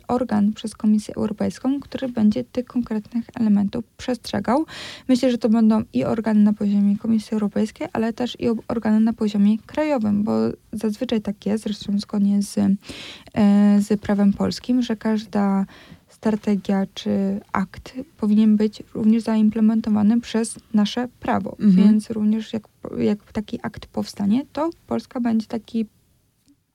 organ 0.08 0.52
przez 0.52 0.74
Komisję 0.74 1.14
Europejską, 1.14 1.80
który 1.80 2.08
będzie 2.08 2.44
tych 2.44 2.64
konkretnych 2.64 3.24
elementów 3.34 3.84
przestrzegał. 3.96 4.66
Myślę, 5.08 5.30
że 5.30 5.38
to 5.38 5.48
będą 5.48 5.82
i 5.92 6.04
organy 6.04 6.40
na 6.40 6.52
poziomie 6.52 6.98
Komisji 6.98 7.34
Europejskiej, 7.34 7.88
ale 7.92 8.12
też 8.12 8.36
i 8.40 8.48
organy 8.68 9.00
na 9.00 9.12
poziomie 9.12 9.58
krajowym, 9.58 10.22
bo 10.22 10.32
zazwyczaj 10.72 11.20
tak 11.20 11.46
jest, 11.46 11.64
zresztą 11.64 11.98
zgodnie 11.98 12.42
z, 12.42 12.58
e, 12.58 13.80
z 13.80 14.00
prawem 14.00 14.32
polskim, 14.32 14.82
że 14.82 14.96
każda 14.96 15.66
strategia 16.08 16.86
czy 16.94 17.40
akt 17.52 17.94
powinien 18.16 18.56
być 18.56 18.82
również 18.94 19.22
zaimplementowany 19.22 20.20
przez 20.20 20.58
nasze 20.74 21.08
prawo. 21.20 21.56
Mhm. 21.60 21.72
Więc 21.72 22.10
również 22.10 22.52
jak, 22.52 22.62
jak 22.98 23.32
taki 23.32 23.58
akt 23.62 23.86
powstanie, 23.86 24.44
to 24.52 24.70
Polska 24.86 25.20
będzie 25.20 25.46
taki 25.46 25.86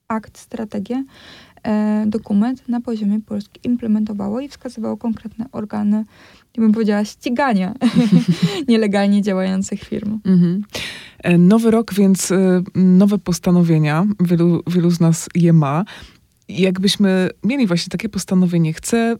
akt, 0.07 0.37
strategię, 0.37 1.03
e, 1.63 2.03
dokument 2.07 2.69
na 2.69 2.81
poziomie 2.81 3.19
Polski 3.21 3.59
implementowało 3.63 4.39
i 4.39 4.49
wskazywało 4.49 4.97
konkretne 4.97 5.45
organy, 5.51 6.05
ja 6.57 6.61
bym 6.61 6.71
powiedziała, 6.71 7.05
ścigania 7.05 7.73
nielegalnie 8.67 9.21
działających 9.21 9.83
firm. 9.83 10.19
Mhm. 10.25 10.63
E, 11.23 11.37
nowy 11.37 11.71
rok, 11.71 11.93
więc 11.93 12.31
e, 12.31 12.63
nowe 12.75 13.17
postanowienia. 13.17 14.05
Wielu, 14.19 14.63
wielu 14.67 14.91
z 14.91 14.99
nas 14.99 15.29
je 15.35 15.53
ma. 15.53 15.85
Jakbyśmy 16.49 17.29
mieli 17.43 17.67
właśnie 17.67 17.91
takie 17.91 18.09
postanowienie, 18.09 18.73
chcę 18.73 19.15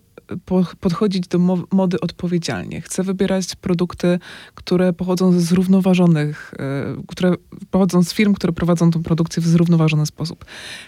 podchodzić 0.80 1.28
do 1.28 1.40
mody 1.72 2.00
odpowiedzialnie. 2.00 2.82
Chcę 2.82 3.04
wybierać 3.04 3.56
produkty, 3.56 4.20
które 4.56 4.94
pochodzą 4.94 5.32
ze 5.32 5.42
zrównoważonych, 5.42 6.54
e, 6.60 7.04
które 7.08 7.34
pochodzą 7.72 8.04
z 8.04 8.14
firm, 8.14 8.34
które 8.34 8.54
prowadzą 8.54 8.92
tą 8.92 9.04
produkcję 9.04 9.44
w 9.44 9.48
zrównoważony 9.48 10.06
sposób. 10.06 10.46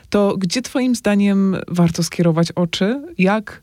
To 0.10 0.38
gdzie 0.38 0.62
Twoim 0.62 0.96
zdaniem 0.96 1.58
warto 1.68 2.04
skierować 2.04 2.52
oczy? 2.52 3.02
Jak 3.18 3.62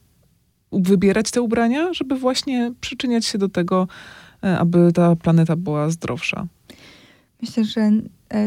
wybierać 0.72 1.30
te 1.30 1.42
ubrania, 1.42 1.92
żeby 1.92 2.16
właśnie 2.16 2.72
przyczyniać 2.80 3.26
się 3.26 3.38
do 3.38 3.48
tego, 3.48 3.88
e, 4.44 4.58
aby 4.58 4.92
ta 4.92 5.16
planeta 5.16 5.56
była 5.56 5.90
zdrowsza? 5.90 6.46
Myślę, 7.42 7.64
że 7.64 7.90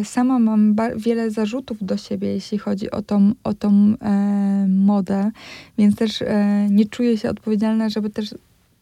sama 0.03 0.39
mam 0.39 0.75
wiele 0.95 1.31
zarzutów 1.31 1.77
do 1.81 1.97
siebie, 1.97 2.27
jeśli 2.27 2.57
chodzi 2.57 2.91
o 2.91 3.01
tą, 3.01 3.31
o 3.43 3.53
tą 3.53 3.93
e, 4.01 4.65
modę, 4.69 5.31
więc 5.77 5.95
też 5.95 6.21
e, 6.21 6.67
nie 6.69 6.85
czuję 6.85 7.17
się 7.17 7.29
odpowiedzialna, 7.29 7.89
żeby 7.89 8.09
też 8.09 8.35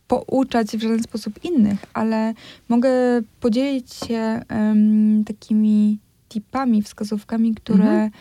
pouczać 0.08 0.68
w 0.68 0.82
żaden 0.82 1.04
sposób 1.04 1.44
innych, 1.44 1.86
ale 1.94 2.34
mogę 2.70 2.90
podzielić 3.40 3.94
się 3.94 4.42
takimi 5.26 5.98
tipami, 6.30 6.82
wskazówkami, 6.82 7.56
które 7.56 7.84
mhm. 7.84 8.12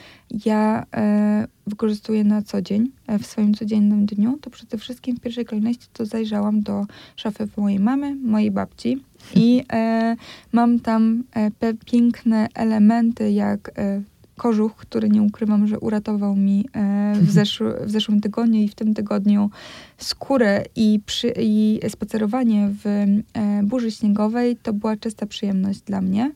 ja 0.45 0.87
e, 0.97 1.47
wykorzystuję 1.75 2.25
na 2.25 2.43
co 2.43 2.63
dzień, 2.63 2.91
e, 3.07 3.19
w 3.19 3.27
swoim 3.27 3.55
codziennym 3.55 4.07
dniu, 4.07 4.39
to 4.41 4.51
przede 4.51 4.79
wszystkim 4.79 5.17
w 5.17 5.21
pierwszej 5.21 5.45
kolejności 5.45 5.87
to 5.93 6.07
zajrzałam 6.07 6.61
do 6.61 6.87
szafy 7.17 7.49
mojej 7.57 7.81
mamy, 7.81 8.15
mojej 8.15 8.51
babci 8.51 9.03
i 9.35 9.65
e, 9.73 10.17
mam 10.53 10.81
tam 10.81 11.25
e, 11.35 11.75
piękne 11.87 12.49
elementy 12.55 13.33
jak 13.33 13.71
e, 13.79 14.03
kożuch, 14.37 14.77
który 14.77 15.09
nie 15.09 15.23
ukrywam, 15.23 15.67
że 15.67 15.79
uratował 15.79 16.37
mi 16.37 16.69
e, 16.73 17.15
w, 17.21 17.31
zeszły, 17.39 17.75
w 17.87 17.91
zeszłym 17.91 18.21
tygodniu 18.21 18.61
i 18.61 18.69
w 18.69 18.75
tym 18.75 18.95
tygodniu 18.95 19.51
skórę 19.99 20.65
i, 20.77 21.01
przy, 21.07 21.33
i 21.37 21.81
spacerowanie 21.89 22.71
w 22.85 22.87
e, 22.87 23.63
burzy 23.63 23.91
śniegowej. 23.91 24.57
To 24.57 24.73
była 24.73 24.97
czysta 24.97 25.27
przyjemność 25.27 25.81
dla 25.81 26.01
mnie 26.01 26.33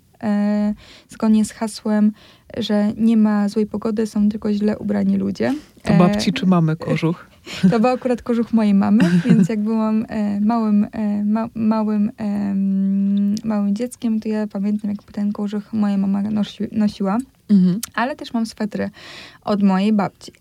zgodnie 1.08 1.44
z 1.44 1.52
hasłem, 1.52 2.12
że 2.56 2.92
nie 2.96 3.16
ma 3.16 3.48
złej 3.48 3.66
pogody, 3.66 4.06
są 4.06 4.28
tylko 4.28 4.52
źle 4.52 4.78
ubrani 4.78 5.16
ludzie. 5.16 5.54
To 5.82 5.94
babci 5.94 6.30
e, 6.30 6.32
czy 6.32 6.46
mamy 6.46 6.76
kożuch? 6.76 7.26
To 7.70 7.80
był 7.80 7.90
akurat 7.90 8.22
kożuch 8.22 8.52
mojej 8.52 8.74
mamy, 8.74 9.04
więc 9.26 9.48
jak 9.48 9.60
byłam 9.60 10.04
e, 10.08 10.40
małym, 10.40 10.86
e, 10.92 11.24
ma, 11.24 11.48
małym, 11.54 12.10
e, 12.20 12.54
małym 13.44 13.74
dzieckiem, 13.74 14.20
to 14.20 14.28
ja 14.28 14.46
pamiętam, 14.46 14.90
jak 14.90 15.12
ten 15.12 15.32
kożuch 15.32 15.72
moja 15.72 15.96
mama 15.98 16.22
nosi, 16.22 16.64
nosiła. 16.72 17.18
Mhm. 17.48 17.80
Ale 17.94 18.16
też 18.16 18.32
mam 18.32 18.46
swetry 18.46 18.90
od 19.44 19.62
mojej 19.62 19.92
babci. 19.92 20.32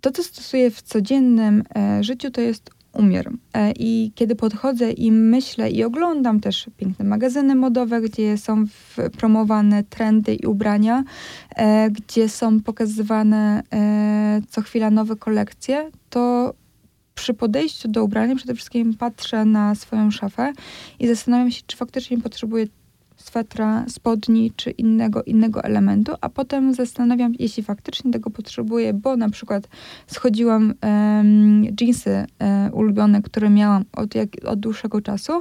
To, 0.00 0.10
co 0.10 0.22
stosuję 0.22 0.70
w 0.70 0.82
codziennym 0.82 1.62
e, 1.76 2.04
życiu, 2.04 2.30
to 2.30 2.40
jest 2.40 2.70
umiar. 2.92 3.30
E, 3.54 3.72
I 3.72 4.12
kiedy 4.14 4.36
podchodzę 4.36 4.90
i 4.90 5.12
myślę 5.12 5.70
i 5.70 5.84
oglądam 5.84 6.40
też 6.40 6.70
piękne 6.76 7.04
magazyny 7.04 7.54
modowe, 7.54 8.00
gdzie 8.00 8.38
są 8.38 8.64
promowane 9.18 9.84
trendy 9.84 10.34
i 10.34 10.46
ubrania, 10.46 11.04
e, 11.56 11.90
gdzie 11.90 12.28
są 12.28 12.60
pokazywane 12.60 13.62
e, 13.72 14.40
co 14.48 14.60
chwila 14.62 14.90
nowe 14.90 15.16
kolekcje, 15.16 15.90
to 16.10 16.54
przy 17.14 17.34
podejściu 17.34 17.88
do 17.88 18.04
ubrania 18.04 18.36
przede 18.36 18.54
wszystkim 18.54 18.94
patrzę 18.94 19.44
na 19.44 19.74
swoją 19.74 20.10
szafę 20.10 20.52
i 21.00 21.08
zastanawiam 21.08 21.50
się, 21.50 21.62
czy 21.66 21.76
faktycznie 21.76 22.18
potrzebuję 22.18 22.66
swetra, 23.22 23.84
spodni 23.88 24.52
czy 24.56 24.70
innego, 24.70 25.22
innego 25.22 25.64
elementu, 25.64 26.12
a 26.20 26.28
potem 26.28 26.74
zastanawiam, 26.74 27.32
jeśli 27.38 27.62
faktycznie 27.62 28.10
tego 28.10 28.30
potrzebuję, 28.30 28.94
bo 28.94 29.16
na 29.16 29.30
przykład 29.30 29.68
schodziłam 30.06 30.74
um, 30.82 31.64
jeansy 31.80 32.10
um, 32.40 32.74
ulubione, 32.74 33.22
które 33.22 33.50
miałam 33.50 33.84
od, 33.92 34.14
jak, 34.14 34.28
od 34.44 34.60
dłuższego 34.60 35.00
czasu, 35.00 35.32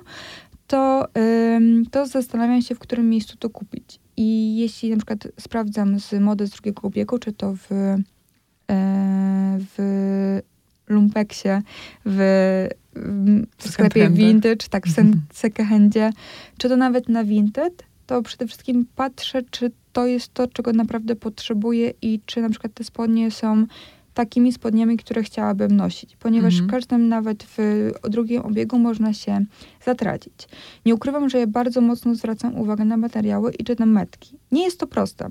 to, 0.68 1.08
um, 1.16 1.86
to 1.92 2.06
zastanawiam 2.06 2.62
się, 2.62 2.76
w 2.76 2.80
którym 2.80 3.10
miejscu 3.10 3.38
to 3.38 3.50
kupić. 3.50 4.00
I 4.18 4.58
jeśli 4.58 4.90
na 4.90 4.98
przykład 4.98 5.28
sprawdzam 5.40 6.00
z 6.00 6.14
mody 6.14 6.48
z 6.48 6.50
drugiego 6.50 6.88
ubiegu, 6.88 7.20
czy 7.20 7.34
to 7.34 7.54
w, 7.56 7.72
e, 7.72 7.98
w 9.78 10.42
lumpeksie, 10.88 11.50
w, 12.06 12.68
w 13.58 13.70
sklepie 13.70 14.10
vintage, 14.10 14.68
tak, 14.70 14.88
w 14.88 15.00
mm 15.00 15.14
-hmm. 15.14 16.12
czy 16.58 16.70
to 16.70 16.78
nawet 16.78 17.10
na 17.10 17.24
Vinted, 17.24 17.84
to 18.06 18.22
przede 18.22 18.48
wszystkim 18.48 18.86
patrzę, 18.96 19.42
czy 19.52 19.72
to 19.94 20.06
jest 20.06 20.34
to, 20.34 20.48
czego 20.48 20.74
naprawdę 20.74 21.16
potrzebuję 21.16 21.94
i 22.02 22.20
czy 22.26 22.42
na 22.42 22.50
przykład 22.50 22.74
te 22.74 22.84
spodnie 22.84 23.32
są 23.32 23.66
takimi 24.14 24.54
spodniami, 24.54 24.98
które 24.98 25.24
chciałabym 25.24 25.76
nosić, 25.76 26.16
ponieważ 26.16 26.62
w 26.62 26.68
każdym 26.68 27.08
nawet 27.08 27.44
w 27.44 27.92
drugim 28.10 28.42
obiegu 28.42 28.80
można 28.80 29.14
się 29.14 29.46
zatracić. 29.86 30.48
Nie 30.86 30.96
ukrywam, 30.96 31.30
że 31.30 31.40
ja 31.40 31.48
bardzo 31.48 31.82
mocno 31.82 32.16
zwracam 32.16 32.56
uwagę 32.56 32.86
na 32.86 32.98
materiały 32.98 33.52
i 33.60 33.64
czy 33.64 33.76
na 33.80 33.86
metki. 33.86 34.38
Nie 34.52 34.64
jest 34.64 34.80
to 34.80 34.88
proste. 34.88 35.30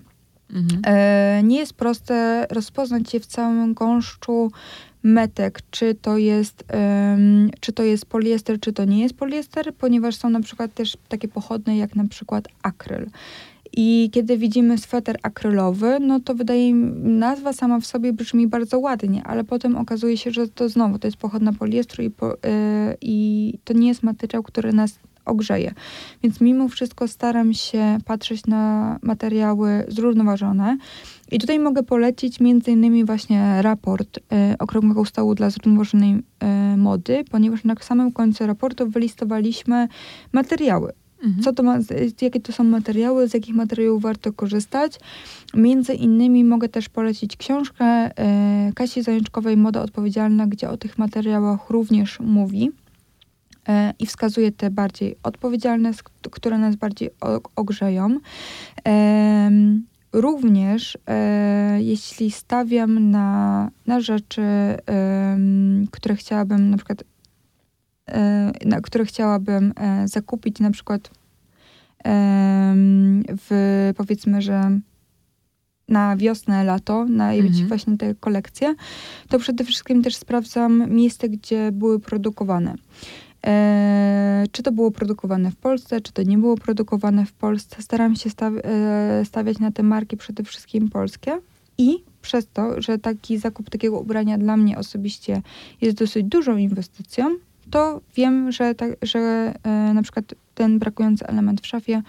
-hmm. 0.53 0.81
e, 0.87 1.43
nie 1.43 1.59
jest 1.59 1.73
proste 1.73 2.47
rozpoznać 2.51 3.15
je 3.15 3.21
w 3.21 3.27
całym 3.27 3.75
gąszczu 3.75 4.51
metek, 5.03 5.61
czy 5.71 5.95
to 5.95 6.19
jest, 6.19 6.65
um, 6.73 7.51
czy 7.61 7.73
to 7.73 7.83
jest 7.83 8.07
poliester, 8.07 8.61
czy 8.61 8.73
to 8.73 8.85
nie 8.85 9.03
jest 9.03 9.15
poliester, 9.15 9.75
ponieważ 9.75 10.17
są 10.17 10.31
na 10.31 10.41
przykład 10.41 10.75
też 10.75 10.97
takie 11.09 11.29
pochodne 11.29 11.77
jak 11.77 11.97
na 11.97 12.09
przykład 12.09 12.49
akryl. 12.63 13.11
I 13.73 14.11
kiedy 14.13 14.39
widzimy 14.39 14.79
sweter 14.79 15.19
akrylowy, 15.23 15.99
no 16.01 16.21
to 16.21 16.35
wydaje 16.35 16.75
mi 16.75 16.91
nazwa 17.11 17.53
sama 17.53 17.81
w 17.81 17.87
sobie 17.87 18.13
brzmi 18.13 18.47
bardzo 18.47 18.79
ładnie, 18.79 19.23
ale 19.25 19.45
potem 19.45 19.77
okazuje 19.77 20.17
się, 20.17 20.31
że 20.31 20.49
to 20.49 20.69
znowu 20.69 20.99
to 20.99 21.07
jest 21.07 21.17
pochodna 21.17 21.53
poliestru 21.53 22.05
i, 22.05 22.11
po, 22.11 22.27
yy, 22.29 22.37
i 23.01 23.59
to 23.65 23.73
nie 23.73 23.89
jest 23.89 24.03
materiał, 24.03 24.43
który 24.43 24.73
nas 24.73 24.99
ogrzeje. 25.31 25.75
Więc 26.23 26.41
mimo 26.41 26.69
wszystko 26.69 27.09
staram 27.09 27.55
się 27.55 27.99
patrzeć 28.05 28.47
na 28.47 28.99
materiały 29.03 29.85
zrównoważone. 29.89 30.77
I 31.31 31.39
tutaj 31.39 31.59
mogę 31.59 31.83
polecić 31.83 32.41
między 32.41 32.71
innymi 32.71 33.05
właśnie 33.05 33.63
raport 33.63 34.19
y, 34.19 34.21
Okrągłego 34.59 35.05
Stołu 35.05 35.35
dla 35.35 35.51
Zrównoważonej 35.51 36.15
y, 36.15 36.77
Mody, 36.77 37.25
ponieważ 37.31 37.65
na 37.65 37.75
samym 37.81 38.13
końcu 38.13 38.47
raportu 38.47 38.91
wylistowaliśmy 38.91 39.89
materiały. 40.33 40.93
Mhm. 41.23 41.43
Co 41.43 41.53
to 41.53 41.63
ma, 41.63 41.79
jakie 42.23 42.41
to 42.41 42.53
są 42.53 42.65
materiały, 42.65 43.29
z 43.29 43.35
jakich 43.35 43.55
materiałów 43.55 44.03
warto 44.03 44.33
korzystać. 44.33 45.01
Między 45.55 45.95
innymi 45.95 46.45
mogę 46.45 46.69
też 46.69 46.89
polecić 46.89 47.37
książkę 47.37 48.11
y, 48.11 48.73
Kasi 48.75 49.03
Zajączkowej 49.03 49.57
Moda 49.57 49.83
Odpowiedzialna, 49.83 50.47
gdzie 50.47 50.71
o 50.71 50.77
tych 50.77 50.99
materiałach 50.99 51.71
również 51.71 52.21
mówi. 52.21 52.71
E, 53.69 53.95
i 53.99 54.07
wskazuje 54.07 54.53
te 54.53 54.71
bardziej 54.71 55.17
odpowiedzialne, 55.23 55.91
które 56.31 56.59
nas 56.59 56.77
bardziej 56.77 57.11
ogrzeją. 57.57 58.19
Również 60.13 60.99
e, 61.07 61.83
jeśli 61.83 62.31
stawiam 62.31 63.11
na, 63.11 63.71
na 63.87 64.01
rzeczy, 64.01 64.43
które 65.91 66.17
chciałabym 66.17 66.71
na 66.71 66.77
przykład 66.77 67.05
e, 68.09 68.53
na 68.65 68.81
które 68.81 69.05
chciałabym 69.05 69.75
zakupić 70.05 70.61
na 70.61 70.71
przykład 70.71 71.11
w 73.47 73.91
powiedzmy, 73.97 74.43
że 74.43 74.81
na 75.89 76.17
wiosnę, 76.17 76.65
lato, 76.65 77.05
na 77.05 77.33
mhm. 77.33 77.69
właśnie 77.69 77.97
te 77.97 78.15
kolekcje, 78.15 78.75
to 79.29 79.39
przede 79.39 79.65
wszystkim 79.65 80.03
też 80.03 80.17
sprawdzam 80.17 80.91
miejsce, 80.91 81.29
gdzie 81.29 81.73
były 81.73 82.01
produkowane. 82.01 82.75
E, 83.47 84.45
czy 84.53 84.63
to 84.63 84.73
było 84.73 84.91
produkowane 84.91 85.51
w 85.51 85.57
Polsce, 85.57 86.01
czy 86.01 86.13
to 86.13 86.23
nie 86.23 86.39
było 86.39 86.57
produkowane 86.57 87.27
w 87.27 87.33
Polsce. 87.33 87.83
Staram 87.83 88.17
się 88.17 88.31
e, 88.41 89.25
stawiać 89.25 89.59
na 89.59 89.73
te 89.73 89.83
marki 89.83 90.17
przede 90.17 90.45
wszystkim 90.45 90.91
polskie 90.91 91.39
i 91.79 92.05
przez 92.23 92.49
to, 92.53 92.83
że 92.83 92.99
taki 92.99 93.39
zakup 93.39 93.71
takiego 93.71 94.01
ubrania 94.01 94.39
dla 94.39 94.57
mnie 94.57 94.79
osobiście 94.79 95.43
jest 95.81 95.97
dosyć 95.97 96.27
dużą 96.27 96.57
inwestycją, 96.57 97.37
to 97.71 98.01
wiem, 98.17 98.53
że, 98.53 98.75
ta, 98.75 98.87
że 99.03 99.19
e, 99.63 99.71
na 99.95 100.03
przykład 100.03 100.35
ten 100.55 100.79
brakujący 100.79 101.27
element 101.27 101.61
w 101.61 101.67
szafie 101.67 102.03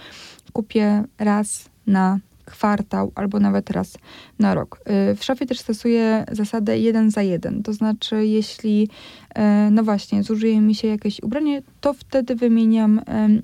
kupię 0.53 1.03
raz 1.19 1.69
na 1.87 2.19
kwartał 2.51 3.11
albo 3.15 3.39
nawet 3.39 3.69
raz 3.69 3.97
na 4.39 4.53
rok. 4.53 4.79
Y, 5.11 5.15
w 5.15 5.23
szafie 5.23 5.45
też 5.45 5.59
stosuję 5.59 6.25
zasadę 6.31 6.79
jeden 6.79 7.11
za 7.11 7.21
jeden, 7.21 7.63
to 7.63 7.73
znaczy 7.73 8.25
jeśli 8.25 8.89
e, 9.35 9.69
no 9.71 9.83
właśnie 9.83 10.23
zużyje 10.23 10.61
mi 10.61 10.75
się 10.75 10.87
jakieś 10.87 11.23
ubranie, 11.23 11.61
to 11.81 11.93
wtedy 11.93 12.35
wymieniam, 12.35 13.01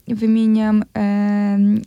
wymieniam 0.07 0.83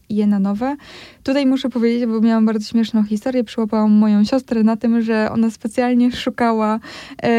je 0.08 0.26
na 0.26 0.38
nowe. 0.38 0.76
Tutaj 1.22 1.46
muszę 1.46 1.68
powiedzieć, 1.68 2.06
bo 2.06 2.20
miałam 2.20 2.46
bardzo 2.46 2.68
śmieszną 2.68 3.04
historię, 3.04 3.44
przyłapałam 3.44 3.92
moją 3.92 4.24
siostrę 4.24 4.62
na 4.62 4.76
tym, 4.76 5.02
że 5.02 5.28
ona 5.32 5.50
specjalnie 5.50 6.12
szukała 6.12 6.80
e, 7.22 7.30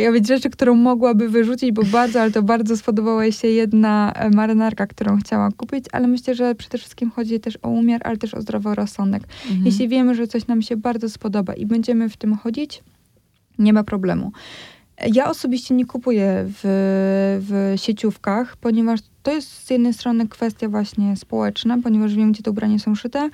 ja 0.00 0.12
wiem, 0.12 0.24
rzeczy, 0.24 0.50
którą 0.50 0.74
mogłaby 0.74 1.28
wyrzucić, 1.28 1.72
bo 1.72 1.82
bardzo, 1.82 2.20
ale 2.20 2.30
to 2.30 2.42
bardzo 2.42 2.76
spodobała 2.76 3.22
jej 3.22 3.32
się 3.32 3.48
jedna 3.48 4.12
e, 4.12 4.30
marynarka, 4.30 4.86
którą 4.86 5.18
chciała 5.18 5.48
kupić, 5.56 5.84
ale 5.92 6.08
myślę, 6.08 6.34
że 6.34 6.54
przede 6.54 6.78
wszystkim 6.78 7.10
chodzi 7.10 7.40
też 7.40 7.58
o 7.62 7.68
umiar, 7.68 8.00
ale 8.04 8.16
też 8.16 8.34
o 8.34 8.40
zdroworozsądek. 8.40 9.22
Mhm. 9.50 9.66
Jeśli 9.66 9.88
wiemy, 9.88 10.14
że 10.14 10.26
coś 10.26 10.46
nam 10.46 10.62
się 10.62 10.76
bardzo 10.76 11.10
spodoba 11.10 11.54
i 11.54 11.66
będziemy 11.66 12.08
w 12.08 12.16
tym 12.16 12.36
chodzić, 12.36 12.82
nie 13.58 13.72
ma 13.72 13.84
problemu. 13.84 14.32
Ja 15.14 15.30
osobiście 15.30 15.74
nie 15.74 15.86
kupuję 15.86 16.44
w, 16.46 16.60
w 17.48 17.80
sieciówkach, 17.80 18.56
ponieważ 18.56 19.00
to 19.22 19.32
jest 19.32 19.66
z 19.66 19.70
jednej 19.70 19.94
strony 19.94 20.28
kwestia 20.28 20.68
właśnie 20.68 21.16
społeczna, 21.16 21.78
ponieważ 21.82 22.14
wiem, 22.14 22.32
gdzie 22.32 22.42
te 22.42 22.50
ubrania 22.50 22.78
są 22.78 22.94
szyte, 22.94 23.30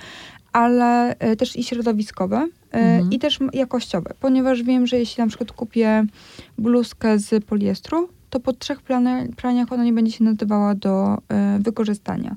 ale 0.52 1.18
e, 1.18 1.36
też 1.36 1.56
i 1.56 1.64
środowiskowe 1.64 2.36
e, 2.36 2.78
mhm. 2.78 3.12
i 3.12 3.18
też 3.18 3.38
jakościowe, 3.52 4.14
ponieważ 4.20 4.62
wiem, 4.62 4.86
że 4.86 4.98
jeśli 4.98 5.22
na 5.22 5.28
przykład 5.28 5.52
kupię 5.52 6.04
bluzkę 6.58 7.18
z 7.18 7.44
poliestru, 7.44 8.08
to 8.30 8.40
po 8.40 8.52
trzech 8.52 8.82
praniach 9.36 9.72
ona 9.72 9.84
nie 9.84 9.92
będzie 9.92 10.12
się 10.12 10.24
nadawała 10.24 10.74
do 10.74 11.14
y, 11.14 11.62
wykorzystania. 11.62 12.36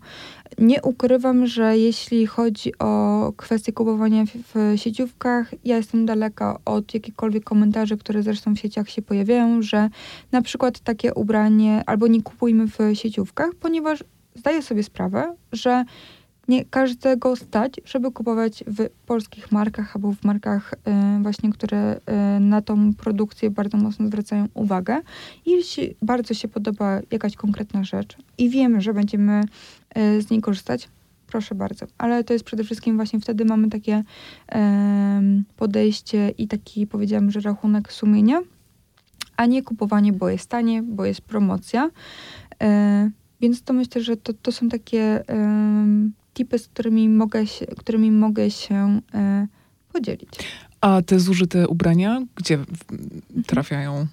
Nie 0.58 0.82
ukrywam, 0.82 1.48
że 1.48 1.78
jeśli 1.78 2.26
chodzi 2.26 2.72
o 2.80 3.34
kwestię 3.38 3.74
kupowania 3.74 4.24
w 4.26 4.74
sieciówkach, 4.76 5.54
ja 5.66 5.78
jestem 5.78 6.06
daleka 6.06 6.60
od 6.66 6.94
jakichkolwiek 6.94 7.44
komentarzy, 7.44 7.98
które 7.98 8.24
zresztą 8.24 8.56
w 8.56 8.60
sieciach 8.60 8.90
się 8.90 9.02
pojawiają, 9.02 9.62
że 9.62 9.90
na 10.32 10.42
przykład 10.42 10.80
takie 10.80 11.14
ubranie 11.14 11.84
albo 11.86 12.08
nie 12.08 12.22
kupujmy 12.22 12.68
w 12.68 12.78
sieciówkach, 12.94 13.50
ponieważ 13.60 14.04
zdaję 14.36 14.62
sobie 14.62 14.84
sprawę, 14.84 15.36
że 15.52 15.86
nie 16.50 16.66
każdego 16.66 17.36
stać, 17.36 17.74
żeby 17.86 18.12
kupować 18.12 18.64
w 18.68 18.89
polskich 19.06 19.52
markach 19.52 19.95
albo 19.95 20.14
w 20.14 20.24
markach 20.24 20.74
y, 20.74 21.24
właśnie, 21.24 21.50
które 21.50 21.95
y, 21.97 22.39
na 22.39 22.62
tą 22.62 22.93
produkcję 22.93 23.50
bardzo 23.50 23.78
mocno 23.78 24.08
zwracają 24.08 24.47
uwagę. 24.54 25.02
I 25.45 25.52
jeśli 25.52 25.95
bardzo 26.02 26.34
się 26.34 26.47
podoba 26.47 27.00
jakaś 27.12 27.36
konkretna 27.36 27.84
rzecz 27.84 28.18
i 28.38 28.50
wiemy, 28.50 28.82
że 28.82 28.93
będziemy 28.93 29.43
y, 29.97 30.22
z 30.22 30.30
niej 30.30 30.41
korzystać, 30.41 30.89
proszę 31.28 31.56
bardzo. 31.56 31.86
Ale 31.97 32.24
to 32.24 32.34
jest 32.34 32.45
przede 32.45 32.64
wszystkim 32.64 32.95
właśnie 32.95 33.20
wtedy 33.20 33.45
mamy 33.45 33.70
takie 33.70 34.04
podejście 35.56 36.30
i 36.38 36.47
taki, 36.47 36.88
powiedziałam, 36.88 37.32
że 37.32 37.39
rachunek 37.39 37.93
sumienia, 37.93 38.41
a 39.38 39.45
nie 39.45 39.64
kupowanie, 39.64 40.14
bo 40.14 40.30
jest 40.30 40.50
tanie, 40.50 40.84
bo 40.84 41.06
jest 41.06 41.22
promocja. 41.22 41.89
Więc 43.41 43.62
to 43.62 43.74
myślę, 43.74 44.02
że 44.02 44.18
to, 44.18 44.34
to 44.34 44.52
są 44.52 44.70
takie 44.70 45.24
tipy, 46.34 46.60
z 46.60 46.68
którymi 46.68 47.10
mogę 47.10 47.48
się, 47.48 47.66
którymi 47.66 48.12
mogę 48.12 48.52
się 48.52 49.02
e, 49.14 49.48
podzielić. 49.94 50.30
A 50.82 51.02
te 51.02 51.20
zużyte 51.20 51.68
ubrania, 51.68 52.22
gdzie 52.36 52.56
mhm. 52.56 53.44
trafiają? 53.48 54.08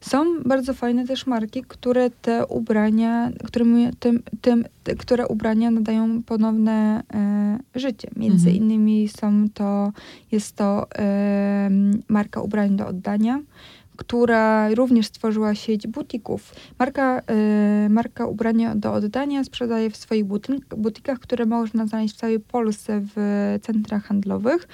Są 0.00 0.42
bardzo 0.42 0.74
fajne 0.74 1.06
też 1.06 1.26
marki, 1.26 1.62
które 1.68 2.10
te 2.10 2.46
ubrania, 2.46 3.30
tym, 3.52 3.90
tym, 4.40 4.64
te, 4.84 4.94
które 4.94 5.26
ubrania 5.26 5.70
nadają 5.70 6.22
ponowne 6.22 7.02
e, 7.14 7.58
życie. 7.74 8.10
Między 8.16 8.48
mhm. 8.48 8.56
innymi 8.56 9.08
są 9.08 9.48
to, 9.54 9.92
jest 10.32 10.56
to 10.56 10.86
e, 10.98 11.70
marka 12.08 12.40
ubrań 12.40 12.76
do 12.76 12.86
oddania, 12.86 13.40
która 13.96 14.74
również 14.74 15.06
stworzyła 15.06 15.54
sieć 15.54 15.86
butików. 15.86 16.54
Marka, 16.78 17.22
y, 17.86 17.88
marka 17.90 18.26
ubrania 18.26 18.74
do 18.74 18.92
oddania 18.92 19.44
sprzedaje 19.44 19.90
w 19.90 19.96
swoich 19.96 20.24
butikach, 20.76 21.18
które 21.18 21.46
można 21.46 21.86
znaleźć 21.86 22.14
w 22.14 22.18
całej 22.18 22.40
Polsce 22.40 23.00
w 23.16 23.58
centrach 23.62 24.04
handlowych. 24.04 24.68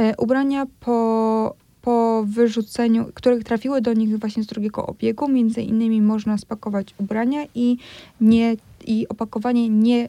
Y, 0.00 0.14
ubrania 0.18 0.66
po 0.80 1.65
po 1.86 2.24
wyrzuceniu, 2.26 3.04
które 3.14 3.38
trafiły 3.38 3.80
do 3.80 3.92
nich 3.92 4.18
właśnie 4.18 4.42
z 4.42 4.46
drugiego 4.46 4.86
obiegu, 4.86 5.28
między 5.28 5.62
innymi 5.62 6.02
można 6.02 6.38
spakować 6.38 6.94
ubrania 6.98 7.44
i, 7.54 7.76
nie, 8.20 8.56
i 8.86 9.08
opakowanie 9.08 9.68
nie, 9.68 10.08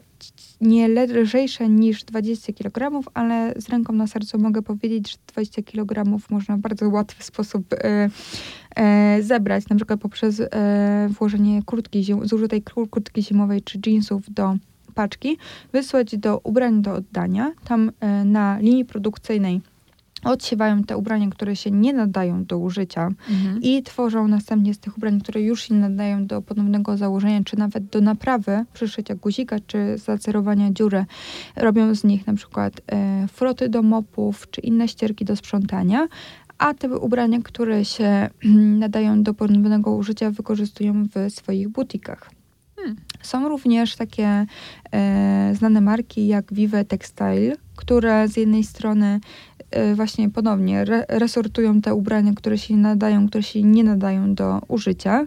nie 0.60 0.88
lżejsze 0.88 1.68
niż 1.68 2.04
20 2.04 2.52
kg, 2.52 3.02
ale 3.14 3.54
z 3.56 3.68
ręką 3.68 3.92
na 3.92 4.06
sercu 4.06 4.38
mogę 4.38 4.62
powiedzieć, 4.62 5.10
że 5.10 5.16
20 5.26 5.62
kg 5.62 6.20
można 6.30 6.56
w 6.56 6.60
bardzo 6.60 6.88
łatwy 6.88 7.22
sposób 7.22 7.72
e, 7.72 8.10
e, 8.76 9.22
zebrać, 9.22 9.68
na 9.68 9.76
przykład 9.76 10.00
poprzez 10.00 10.40
e, 10.40 11.08
włożenie 11.18 11.62
kurtki, 11.62 12.06
zużytej 12.22 12.62
kurtki 12.90 13.22
zimowej 13.22 13.62
czy 13.62 13.78
jeansów 13.86 14.22
do 14.34 14.56
paczki, 14.94 15.38
wysłać 15.72 16.16
do 16.16 16.40
ubrań 16.44 16.82
do 16.82 16.94
oddania. 16.94 17.52
Tam 17.64 17.92
e, 18.00 18.24
na 18.24 18.58
linii 18.58 18.84
produkcyjnej 18.84 19.60
odsiewają 20.24 20.84
te 20.84 20.96
ubrania, 20.96 21.30
które 21.30 21.56
się 21.56 21.70
nie 21.70 21.92
nadają 21.92 22.44
do 22.44 22.58
użycia 22.58 23.08
mhm. 23.30 23.62
i 23.62 23.82
tworzą 23.82 24.28
następnie 24.28 24.74
z 24.74 24.78
tych 24.78 24.96
ubrań, 24.96 25.20
które 25.20 25.42
już 25.42 25.62
się 25.62 25.74
nadają 25.74 26.26
do 26.26 26.42
ponownego 26.42 26.96
założenia, 26.96 27.44
czy 27.44 27.58
nawet 27.58 27.84
do 27.84 28.00
naprawy, 28.00 28.64
przyszycia 28.72 29.14
guzika, 29.14 29.56
czy 29.66 29.98
zacerowania 29.98 30.72
dziury. 30.72 31.04
Robią 31.56 31.94
z 31.94 32.04
nich 32.04 32.26
na 32.26 32.34
przykład 32.34 32.80
e, 32.86 33.28
froty 33.28 33.68
do 33.68 33.82
mopów, 33.82 34.50
czy 34.50 34.60
inne 34.60 34.88
ścierki 34.88 35.24
do 35.24 35.36
sprzątania, 35.36 36.08
a 36.58 36.74
te 36.74 36.98
ubrania, 36.98 37.38
które 37.42 37.84
się 37.84 38.30
nadają 38.84 39.22
do 39.22 39.34
ponownego 39.34 39.94
użycia, 39.94 40.30
wykorzystują 40.30 41.04
w 41.14 41.32
swoich 41.32 41.68
butikach. 41.68 42.30
Hmm. 42.76 42.96
Są 43.22 43.48
również 43.48 43.96
takie 43.96 44.46
e, 44.92 45.52
znane 45.54 45.80
marki 45.80 46.26
jak 46.26 46.54
Vive 46.54 46.84
Textile, 46.88 47.56
które 47.76 48.28
z 48.28 48.36
jednej 48.36 48.64
strony 48.64 49.20
właśnie 49.94 50.30
ponownie 50.30 50.80
re, 50.80 51.04
resortują 51.08 51.80
te 51.80 51.94
ubrania, 51.94 52.32
które 52.36 52.58
się 52.58 52.76
nadają, 52.76 53.28
które 53.28 53.42
się 53.42 53.62
nie 53.62 53.84
nadają 53.84 54.34
do 54.34 54.60
użycia 54.68 55.26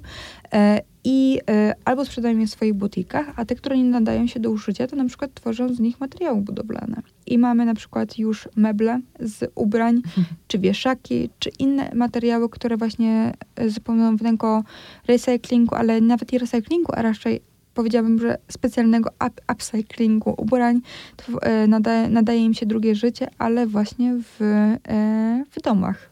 e, 0.53 0.81
i 1.03 1.39
e, 1.49 1.75
albo 1.85 2.05
sprzedają 2.05 2.37
je 2.37 2.47
w 2.47 2.49
swoich 2.49 2.73
butikach, 2.73 3.33
a 3.35 3.45
te, 3.45 3.55
które 3.55 3.77
nie 3.77 3.83
nadają 3.83 4.27
się 4.27 4.39
do 4.39 4.51
użycia, 4.51 4.87
to 4.87 4.95
na 4.95 5.05
przykład 5.05 5.33
tworzą 5.33 5.73
z 5.73 5.79
nich 5.79 5.99
materiały 5.99 6.41
budowlane. 6.41 7.01
I 7.25 7.37
mamy 7.37 7.65
na 7.65 7.73
przykład 7.73 8.17
już 8.17 8.49
meble 8.55 8.99
z 9.19 9.51
ubrań, 9.55 10.01
czy 10.47 10.59
wieszaki, 10.59 11.29
czy 11.39 11.51
inne 11.59 11.91
materiały, 11.95 12.49
które 12.49 12.77
właśnie 12.77 13.33
z 13.67 13.79
ponownego 13.79 14.63
recyklingu, 15.07 15.75
ale 15.75 16.01
nawet 16.01 16.33
i 16.33 16.37
recyklingu, 16.37 16.91
a 16.95 17.01
raczej 17.01 17.41
powiedziałabym, 17.73 18.19
że 18.19 18.37
specjalnego 18.47 19.09
up, 19.09 19.53
upcyclingu 19.53 20.33
ubrań, 20.37 20.81
to 21.17 21.41
e, 21.41 21.67
nadaje, 21.67 22.09
nadaje 22.09 22.45
im 22.45 22.53
się 22.53 22.65
drugie 22.65 22.95
życie, 22.95 23.27
ale 23.37 23.67
właśnie 23.67 24.17
w, 24.17 24.41
e, 24.41 25.45
w 25.51 25.61
domach. 25.61 26.11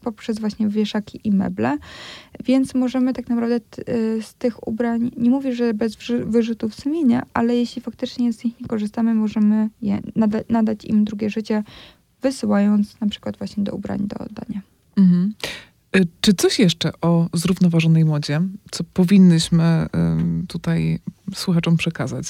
Poprzez 0.00 0.38
właśnie 0.38 0.68
wieszaki 0.68 1.20
i 1.24 1.32
meble. 1.32 1.76
Więc 2.44 2.74
możemy 2.74 3.12
tak 3.12 3.28
naprawdę 3.28 3.56
e, 3.56 3.60
z 4.22 4.34
tych 4.34 4.68
ubrań, 4.68 5.10
nie 5.16 5.30
mówię, 5.30 5.54
że 5.54 5.74
bez 5.74 5.96
wyrzutów 6.24 6.74
sumienia, 6.74 7.22
ale 7.34 7.56
jeśli 7.56 7.82
faktycznie 7.82 8.32
z 8.32 8.44
nich 8.44 8.60
nie 8.60 8.66
korzystamy, 8.66 9.14
możemy 9.14 9.68
je 9.82 10.00
nada, 10.16 10.38
nadać 10.48 10.84
im 10.84 11.04
drugie 11.04 11.30
życie, 11.30 11.62
wysyłając 12.22 13.00
na 13.00 13.08
przykład 13.08 13.36
właśnie 13.36 13.64
do 13.64 13.72
ubrań 13.72 13.98
do 14.02 14.18
oddania. 14.18 14.60
Mhm. 14.96 15.34
Y, 15.96 16.06
czy 16.20 16.34
coś 16.34 16.58
jeszcze 16.58 16.92
o 17.00 17.28
zrównoważonej 17.32 18.04
modzie, 18.04 18.40
co 18.70 18.84
powinnyśmy 18.84 19.86
tutaj 20.48 20.98
słuchaczom 21.34 21.76
przekazać? 21.76 22.26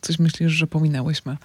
Coś 0.00 0.18
myślisz, 0.18 0.52
że 0.52 0.66
pominęłyśmy? 0.66 1.36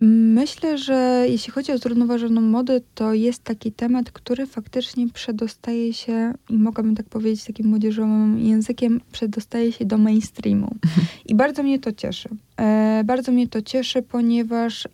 Myślę, 0.00 0.78
że 0.78 1.26
jeśli 1.28 1.52
chodzi 1.52 1.72
o 1.72 1.78
zrównoważoną 1.78 2.40
modę, 2.40 2.80
to 2.94 3.14
jest 3.14 3.44
taki 3.44 3.72
temat, 3.72 4.10
który 4.10 4.46
faktycznie 4.46 5.08
przedostaje 5.08 5.92
się, 5.92 6.34
i 6.50 6.58
mogłabym 6.58 6.96
tak 6.96 7.06
powiedzieć 7.06 7.44
takim 7.44 7.66
młodzieżowym 7.66 8.38
językiem, 8.38 9.00
przedostaje 9.12 9.72
się 9.72 9.84
do 9.84 9.98
mainstreamu. 9.98 10.76
I 11.30 11.34
bardzo 11.34 11.62
mnie 11.62 11.78
to 11.78 11.92
cieszy. 11.92 12.28
E, 12.58 13.02
bardzo 13.04 13.32
mnie 13.32 13.48
to 13.48 13.62
cieszy, 13.62 14.02
ponieważ 14.02 14.88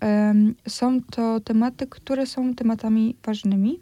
są 0.68 1.00
to 1.02 1.40
tematy, 1.40 1.86
które 1.86 2.26
są 2.26 2.54
tematami 2.54 3.16
ważnymi 3.26 3.80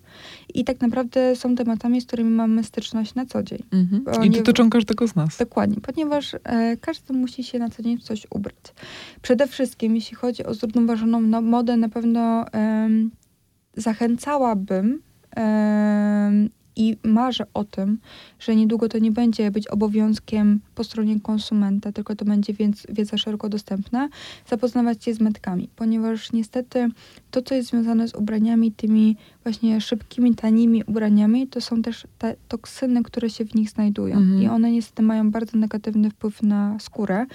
i 0.54 0.64
tak 0.64 0.80
naprawdę 0.80 1.36
są 1.36 1.54
tematami, 1.54 2.00
z 2.00 2.06
którymi 2.06 2.30
mamy 2.30 2.64
styczność 2.64 3.14
na 3.14 3.26
co 3.26 3.42
dzień. 3.42 3.62
Mhm. 3.72 4.24
I 4.24 4.30
dotyczą 4.30 4.70
każdego 4.70 5.08
z 5.08 5.16
nas. 5.16 5.36
Dokładnie, 5.38 5.76
ponieważ 5.82 6.34
e, 6.44 6.76
każdy 6.76 7.12
musi 7.12 7.44
się 7.44 7.58
na 7.58 7.68
co 7.70 7.82
dzień 7.82 7.98
w 7.98 8.02
coś 8.02 8.26
ubrać. 8.30 8.74
Przede 9.22 9.46
wszystkim, 9.46 9.94
jeśli 9.94 10.16
chodzi 10.16 10.44
o 10.44 10.54
zrównoważoną 10.54 11.20
no, 11.20 11.40
modę, 11.40 11.76
na 11.76 11.88
pewno 11.88 12.44
zachęcałabym 13.76 15.02
i 16.76 16.96
marzę 17.02 17.46
o 17.54 17.64
tym, 17.64 17.98
że 18.38 18.56
niedługo 18.56 18.88
to 18.88 18.98
nie 18.98 19.12
będzie 19.12 19.50
być 19.50 19.68
obowiązkiem 19.68 20.60
po 20.74 20.84
stronie 20.84 21.20
konsumenta, 21.20 21.92
tylko 21.92 22.16
to 22.16 22.24
będzie 22.24 22.54
więc 22.54 22.86
wiedza 22.88 23.18
szeroko 23.18 23.48
dostępna, 23.48 24.08
zapoznawać 24.48 25.04
się 25.04 25.14
z 25.14 25.20
metkami, 25.20 25.68
ponieważ 25.76 26.32
niestety 26.32 26.88
to, 27.30 27.42
co 27.42 27.54
jest 27.54 27.68
związane 27.68 28.08
z 28.08 28.14
ubraniami, 28.14 28.72
tymi 28.72 29.16
właśnie 29.42 29.80
szybkimi, 29.80 30.34
tanimi 30.34 30.84
ubraniami, 30.84 31.48
to 31.48 31.60
są 31.60 31.82
też 31.82 32.06
te 32.18 32.36
toksyny, 32.48 33.02
które 33.02 33.30
się 33.30 33.44
w 33.44 33.54
nich 33.54 33.70
znajdują. 33.70 34.16
Mhm. 34.16 34.42
i 34.42 34.48
one 34.48 34.70
niestety 34.70 35.02
mają 35.02 35.30
bardzo 35.30 35.58
negatywny 35.58 36.10
wpływ 36.10 36.42
na 36.42 36.78
skórę, 36.80 37.26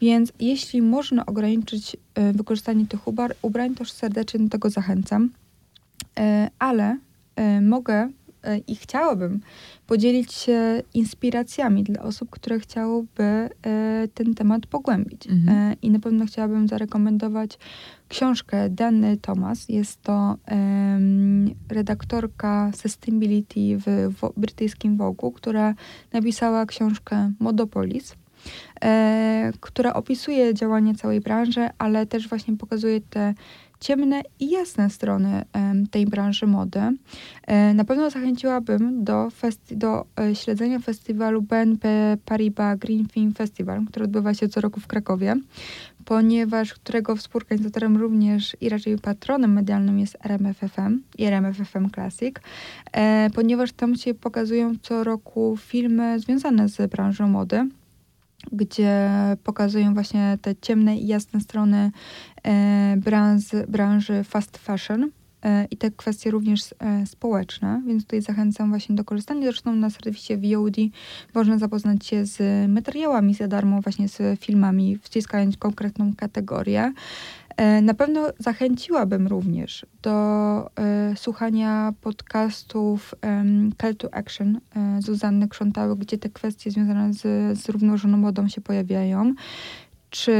więc 0.00 0.32
jeśli 0.40 0.82
można 0.82 1.26
ograniczyć 1.26 1.94
y, 1.94 2.32
wykorzystanie 2.32 2.86
tych 2.86 3.00
ubrań, 3.42 3.74
to 3.74 3.84
serdecznie 3.84 4.40
do 4.40 4.48
tego 4.48 4.70
zachęcam, 4.70 5.24
y, 5.24 6.22
ale 6.58 6.98
y, 7.58 7.60
mogę 7.60 8.08
i 8.66 8.76
chciałabym 8.76 9.40
podzielić 9.86 10.32
się 10.32 10.82
inspiracjami 10.94 11.82
dla 11.82 12.02
osób, 12.02 12.30
które 12.30 12.58
chciałyby 12.58 13.22
e, 13.22 13.48
ten 14.14 14.34
temat 14.34 14.66
pogłębić. 14.66 15.26
Mhm. 15.26 15.58
E, 15.58 15.76
I 15.82 15.90
na 15.90 15.98
pewno 15.98 16.26
chciałabym 16.26 16.68
zarekomendować 16.68 17.58
książkę 18.08 18.70
Dany 18.70 19.16
Thomas. 19.16 19.68
Jest 19.68 20.02
to 20.02 20.36
redaktorka 21.68 22.70
Sustainability 22.74 23.78
w, 23.78 24.14
w 24.16 24.40
brytyjskim 24.40 24.96
Vogue, 24.96 25.32
która 25.32 25.74
napisała 26.12 26.66
książkę 26.66 27.32
Modopolis. 27.40 28.14
E, 28.84 29.52
która 29.60 29.94
opisuje 29.94 30.54
działanie 30.54 30.94
całej 30.94 31.20
branży, 31.20 31.68
ale 31.78 32.06
też 32.06 32.28
właśnie 32.28 32.56
pokazuje 32.56 33.00
te 33.00 33.34
ciemne 33.84 34.22
i 34.40 34.50
jasne 34.50 34.90
strony 34.90 35.44
tej 35.90 36.06
branży 36.06 36.46
mody. 36.46 36.80
E, 37.46 37.74
na 37.74 37.84
pewno 37.84 38.10
zachęciłabym 38.10 39.04
do, 39.04 39.28
festi- 39.28 39.76
do 39.76 40.06
e, 40.20 40.34
śledzenia 40.34 40.78
festiwalu 40.78 41.42
BNP 41.42 42.16
Paribas 42.24 42.78
Green 42.78 43.08
Film 43.08 43.32
Festival, 43.32 43.84
który 43.86 44.04
odbywa 44.04 44.34
się 44.34 44.48
co 44.48 44.60
roku 44.60 44.80
w 44.80 44.86
Krakowie, 44.86 45.36
ponieważ 46.04 46.74
którego 46.74 47.16
współorganizatorem 47.16 47.96
również 47.96 48.56
i 48.60 48.68
raczej 48.68 48.98
patronem 48.98 49.52
medialnym 49.52 49.98
jest 49.98 50.16
RMFFM 50.24 51.00
i 51.18 51.24
RMFFM 51.24 51.90
Classic, 51.90 52.36
e, 52.92 53.30
ponieważ 53.34 53.72
tam 53.72 53.96
się 53.96 54.14
pokazują 54.14 54.74
co 54.82 55.04
roku 55.04 55.56
filmy 55.60 56.20
związane 56.20 56.68
z 56.68 56.90
branżą 56.90 57.28
mody 57.28 57.68
gdzie 58.52 59.10
pokazują 59.44 59.94
właśnie 59.94 60.38
te 60.42 60.56
ciemne 60.56 60.96
i 60.96 61.06
jasne 61.06 61.40
strony 61.40 61.90
e, 62.44 62.96
branży, 62.96 63.64
branży 63.68 64.24
fast 64.24 64.58
fashion 64.58 65.10
e, 65.42 65.64
i 65.64 65.76
te 65.76 65.90
kwestie 65.90 66.30
również 66.30 66.74
e, 66.78 67.06
społeczne, 67.06 67.82
więc 67.86 68.02
tutaj 68.02 68.22
zachęcam 68.22 68.68
właśnie 68.68 68.94
do 68.94 69.04
korzystania. 69.04 69.42
Zresztą 69.42 69.74
na 69.76 69.90
serwisie 69.90 70.36
VOD 70.36 70.76
można 71.34 71.58
zapoznać 71.58 72.06
się 72.06 72.26
z 72.26 72.38
materiałami 72.70 73.34
za 73.34 73.48
darmo, 73.48 73.80
właśnie 73.80 74.08
z 74.08 74.40
filmami, 74.40 74.98
wciskając 74.98 75.56
konkretną 75.56 76.12
kategorię. 76.16 76.92
E, 77.56 77.82
na 77.82 77.94
pewno 77.94 78.30
zachęciłabym 78.38 79.26
również 79.26 79.86
do 80.02 80.70
e, 80.76 81.16
słuchania 81.16 81.92
podcastów 82.00 83.14
e, 83.22 83.44
Call 83.80 83.96
to 83.96 84.14
Action 84.14 84.60
e, 84.76 85.02
Zuzanny 85.02 85.48
Krzątały, 85.48 85.96
gdzie 85.96 86.18
te 86.18 86.28
kwestie 86.28 86.70
związane 86.70 87.12
z 87.12 87.58
zrównoważoną 87.58 88.16
modą 88.16 88.48
się 88.48 88.60
pojawiają, 88.60 89.34
czy 90.10 90.34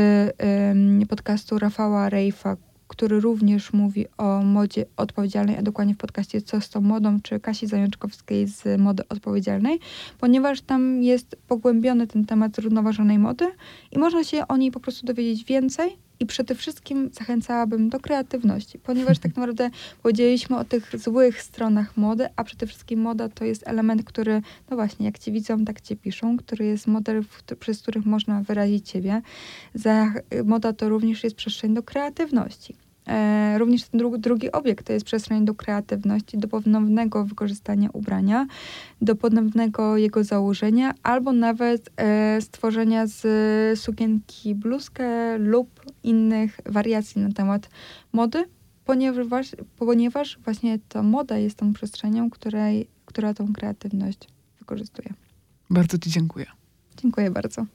podcastu 1.08 1.58
Rafała 1.58 2.08
Rejfa, 2.08 2.56
który 2.88 3.20
również 3.20 3.72
mówi 3.72 4.06
o 4.18 4.42
modzie 4.42 4.84
odpowiedzialnej, 4.96 5.56
a 5.56 5.62
dokładnie 5.62 5.94
w 5.94 5.98
podcaście 5.98 6.42
Co 6.42 6.60
z 6.60 6.70
tą 6.70 6.80
modą, 6.80 7.20
czy 7.20 7.40
Kasi 7.40 7.66
Zajączkowskiej 7.66 8.46
z 8.46 8.80
Mody 8.80 9.02
Odpowiedzialnej, 9.08 9.80
ponieważ 10.18 10.60
tam 10.60 11.02
jest 11.02 11.36
pogłębiony 11.48 12.06
ten 12.06 12.24
temat 12.24 12.56
zrównoważonej 12.56 13.18
mody 13.18 13.46
i 13.92 13.98
można 13.98 14.24
się 14.24 14.48
o 14.48 14.56
niej 14.56 14.70
po 14.70 14.80
prostu 14.80 15.06
dowiedzieć 15.06 15.44
więcej, 15.44 16.03
i 16.24 16.26
przede 16.26 16.54
wszystkim 16.54 17.10
zachęcałabym 17.12 17.88
do 17.88 18.00
kreatywności, 18.00 18.78
ponieważ 18.78 19.18
tak 19.18 19.32
naprawdę 19.36 19.70
powiedzieliśmy 20.02 20.58
o 20.58 20.64
tych 20.64 20.98
złych 20.98 21.42
stronach 21.42 21.96
mody, 21.96 22.28
a 22.36 22.44
przede 22.44 22.66
wszystkim 22.66 23.00
moda 23.00 23.28
to 23.28 23.44
jest 23.44 23.68
element, 23.68 24.04
który, 24.04 24.42
no 24.70 24.76
właśnie, 24.76 25.06
jak 25.06 25.18
ci 25.18 25.32
widzą, 25.32 25.64
tak 25.64 25.80
cię 25.80 25.96
piszą, 25.96 26.36
który 26.36 26.64
jest 26.64 26.86
model, 26.86 27.24
przez 27.60 27.82
których 27.82 28.06
można 28.06 28.42
wyrazić 28.42 28.88
siebie. 28.88 29.22
Za, 29.74 30.12
moda 30.44 30.72
to 30.72 30.88
również 30.88 31.24
jest 31.24 31.36
przestrzeń 31.36 31.74
do 31.74 31.82
kreatywności. 31.82 32.83
E, 33.06 33.58
również 33.58 33.82
ten 33.82 33.98
drugi, 33.98 34.20
drugi 34.20 34.52
obiekt 34.52 34.86
to 34.86 34.92
jest 34.92 35.06
przestrzeń 35.06 35.44
do 35.44 35.54
kreatywności, 35.54 36.38
do 36.38 36.48
ponownego 36.48 37.24
wykorzystania 37.24 37.88
ubrania, 37.92 38.46
do 39.00 39.16
ponownego 39.16 39.96
jego 39.96 40.24
założenia, 40.24 40.94
albo 41.02 41.32
nawet 41.32 41.90
e, 41.96 42.40
stworzenia 42.40 43.06
z 43.06 43.20
sukienki 43.80 44.54
bluzkę 44.54 45.38
lub 45.38 45.80
innych 46.02 46.60
wariacji 46.66 47.22
na 47.22 47.32
temat 47.32 47.70
mody, 48.12 48.44
ponieważ, 48.84 49.56
ponieważ 49.76 50.38
właśnie 50.44 50.78
ta 50.88 51.02
moda 51.02 51.38
jest 51.38 51.58
tą 51.58 51.72
przestrzenią, 51.72 52.30
której, 52.30 52.88
która 53.04 53.34
tą 53.34 53.52
kreatywność 53.52 54.18
wykorzystuje. 54.58 55.08
Bardzo 55.70 55.98
Ci 55.98 56.10
dziękuję. 56.10 56.46
Dziękuję 56.96 57.30
bardzo. 57.30 57.66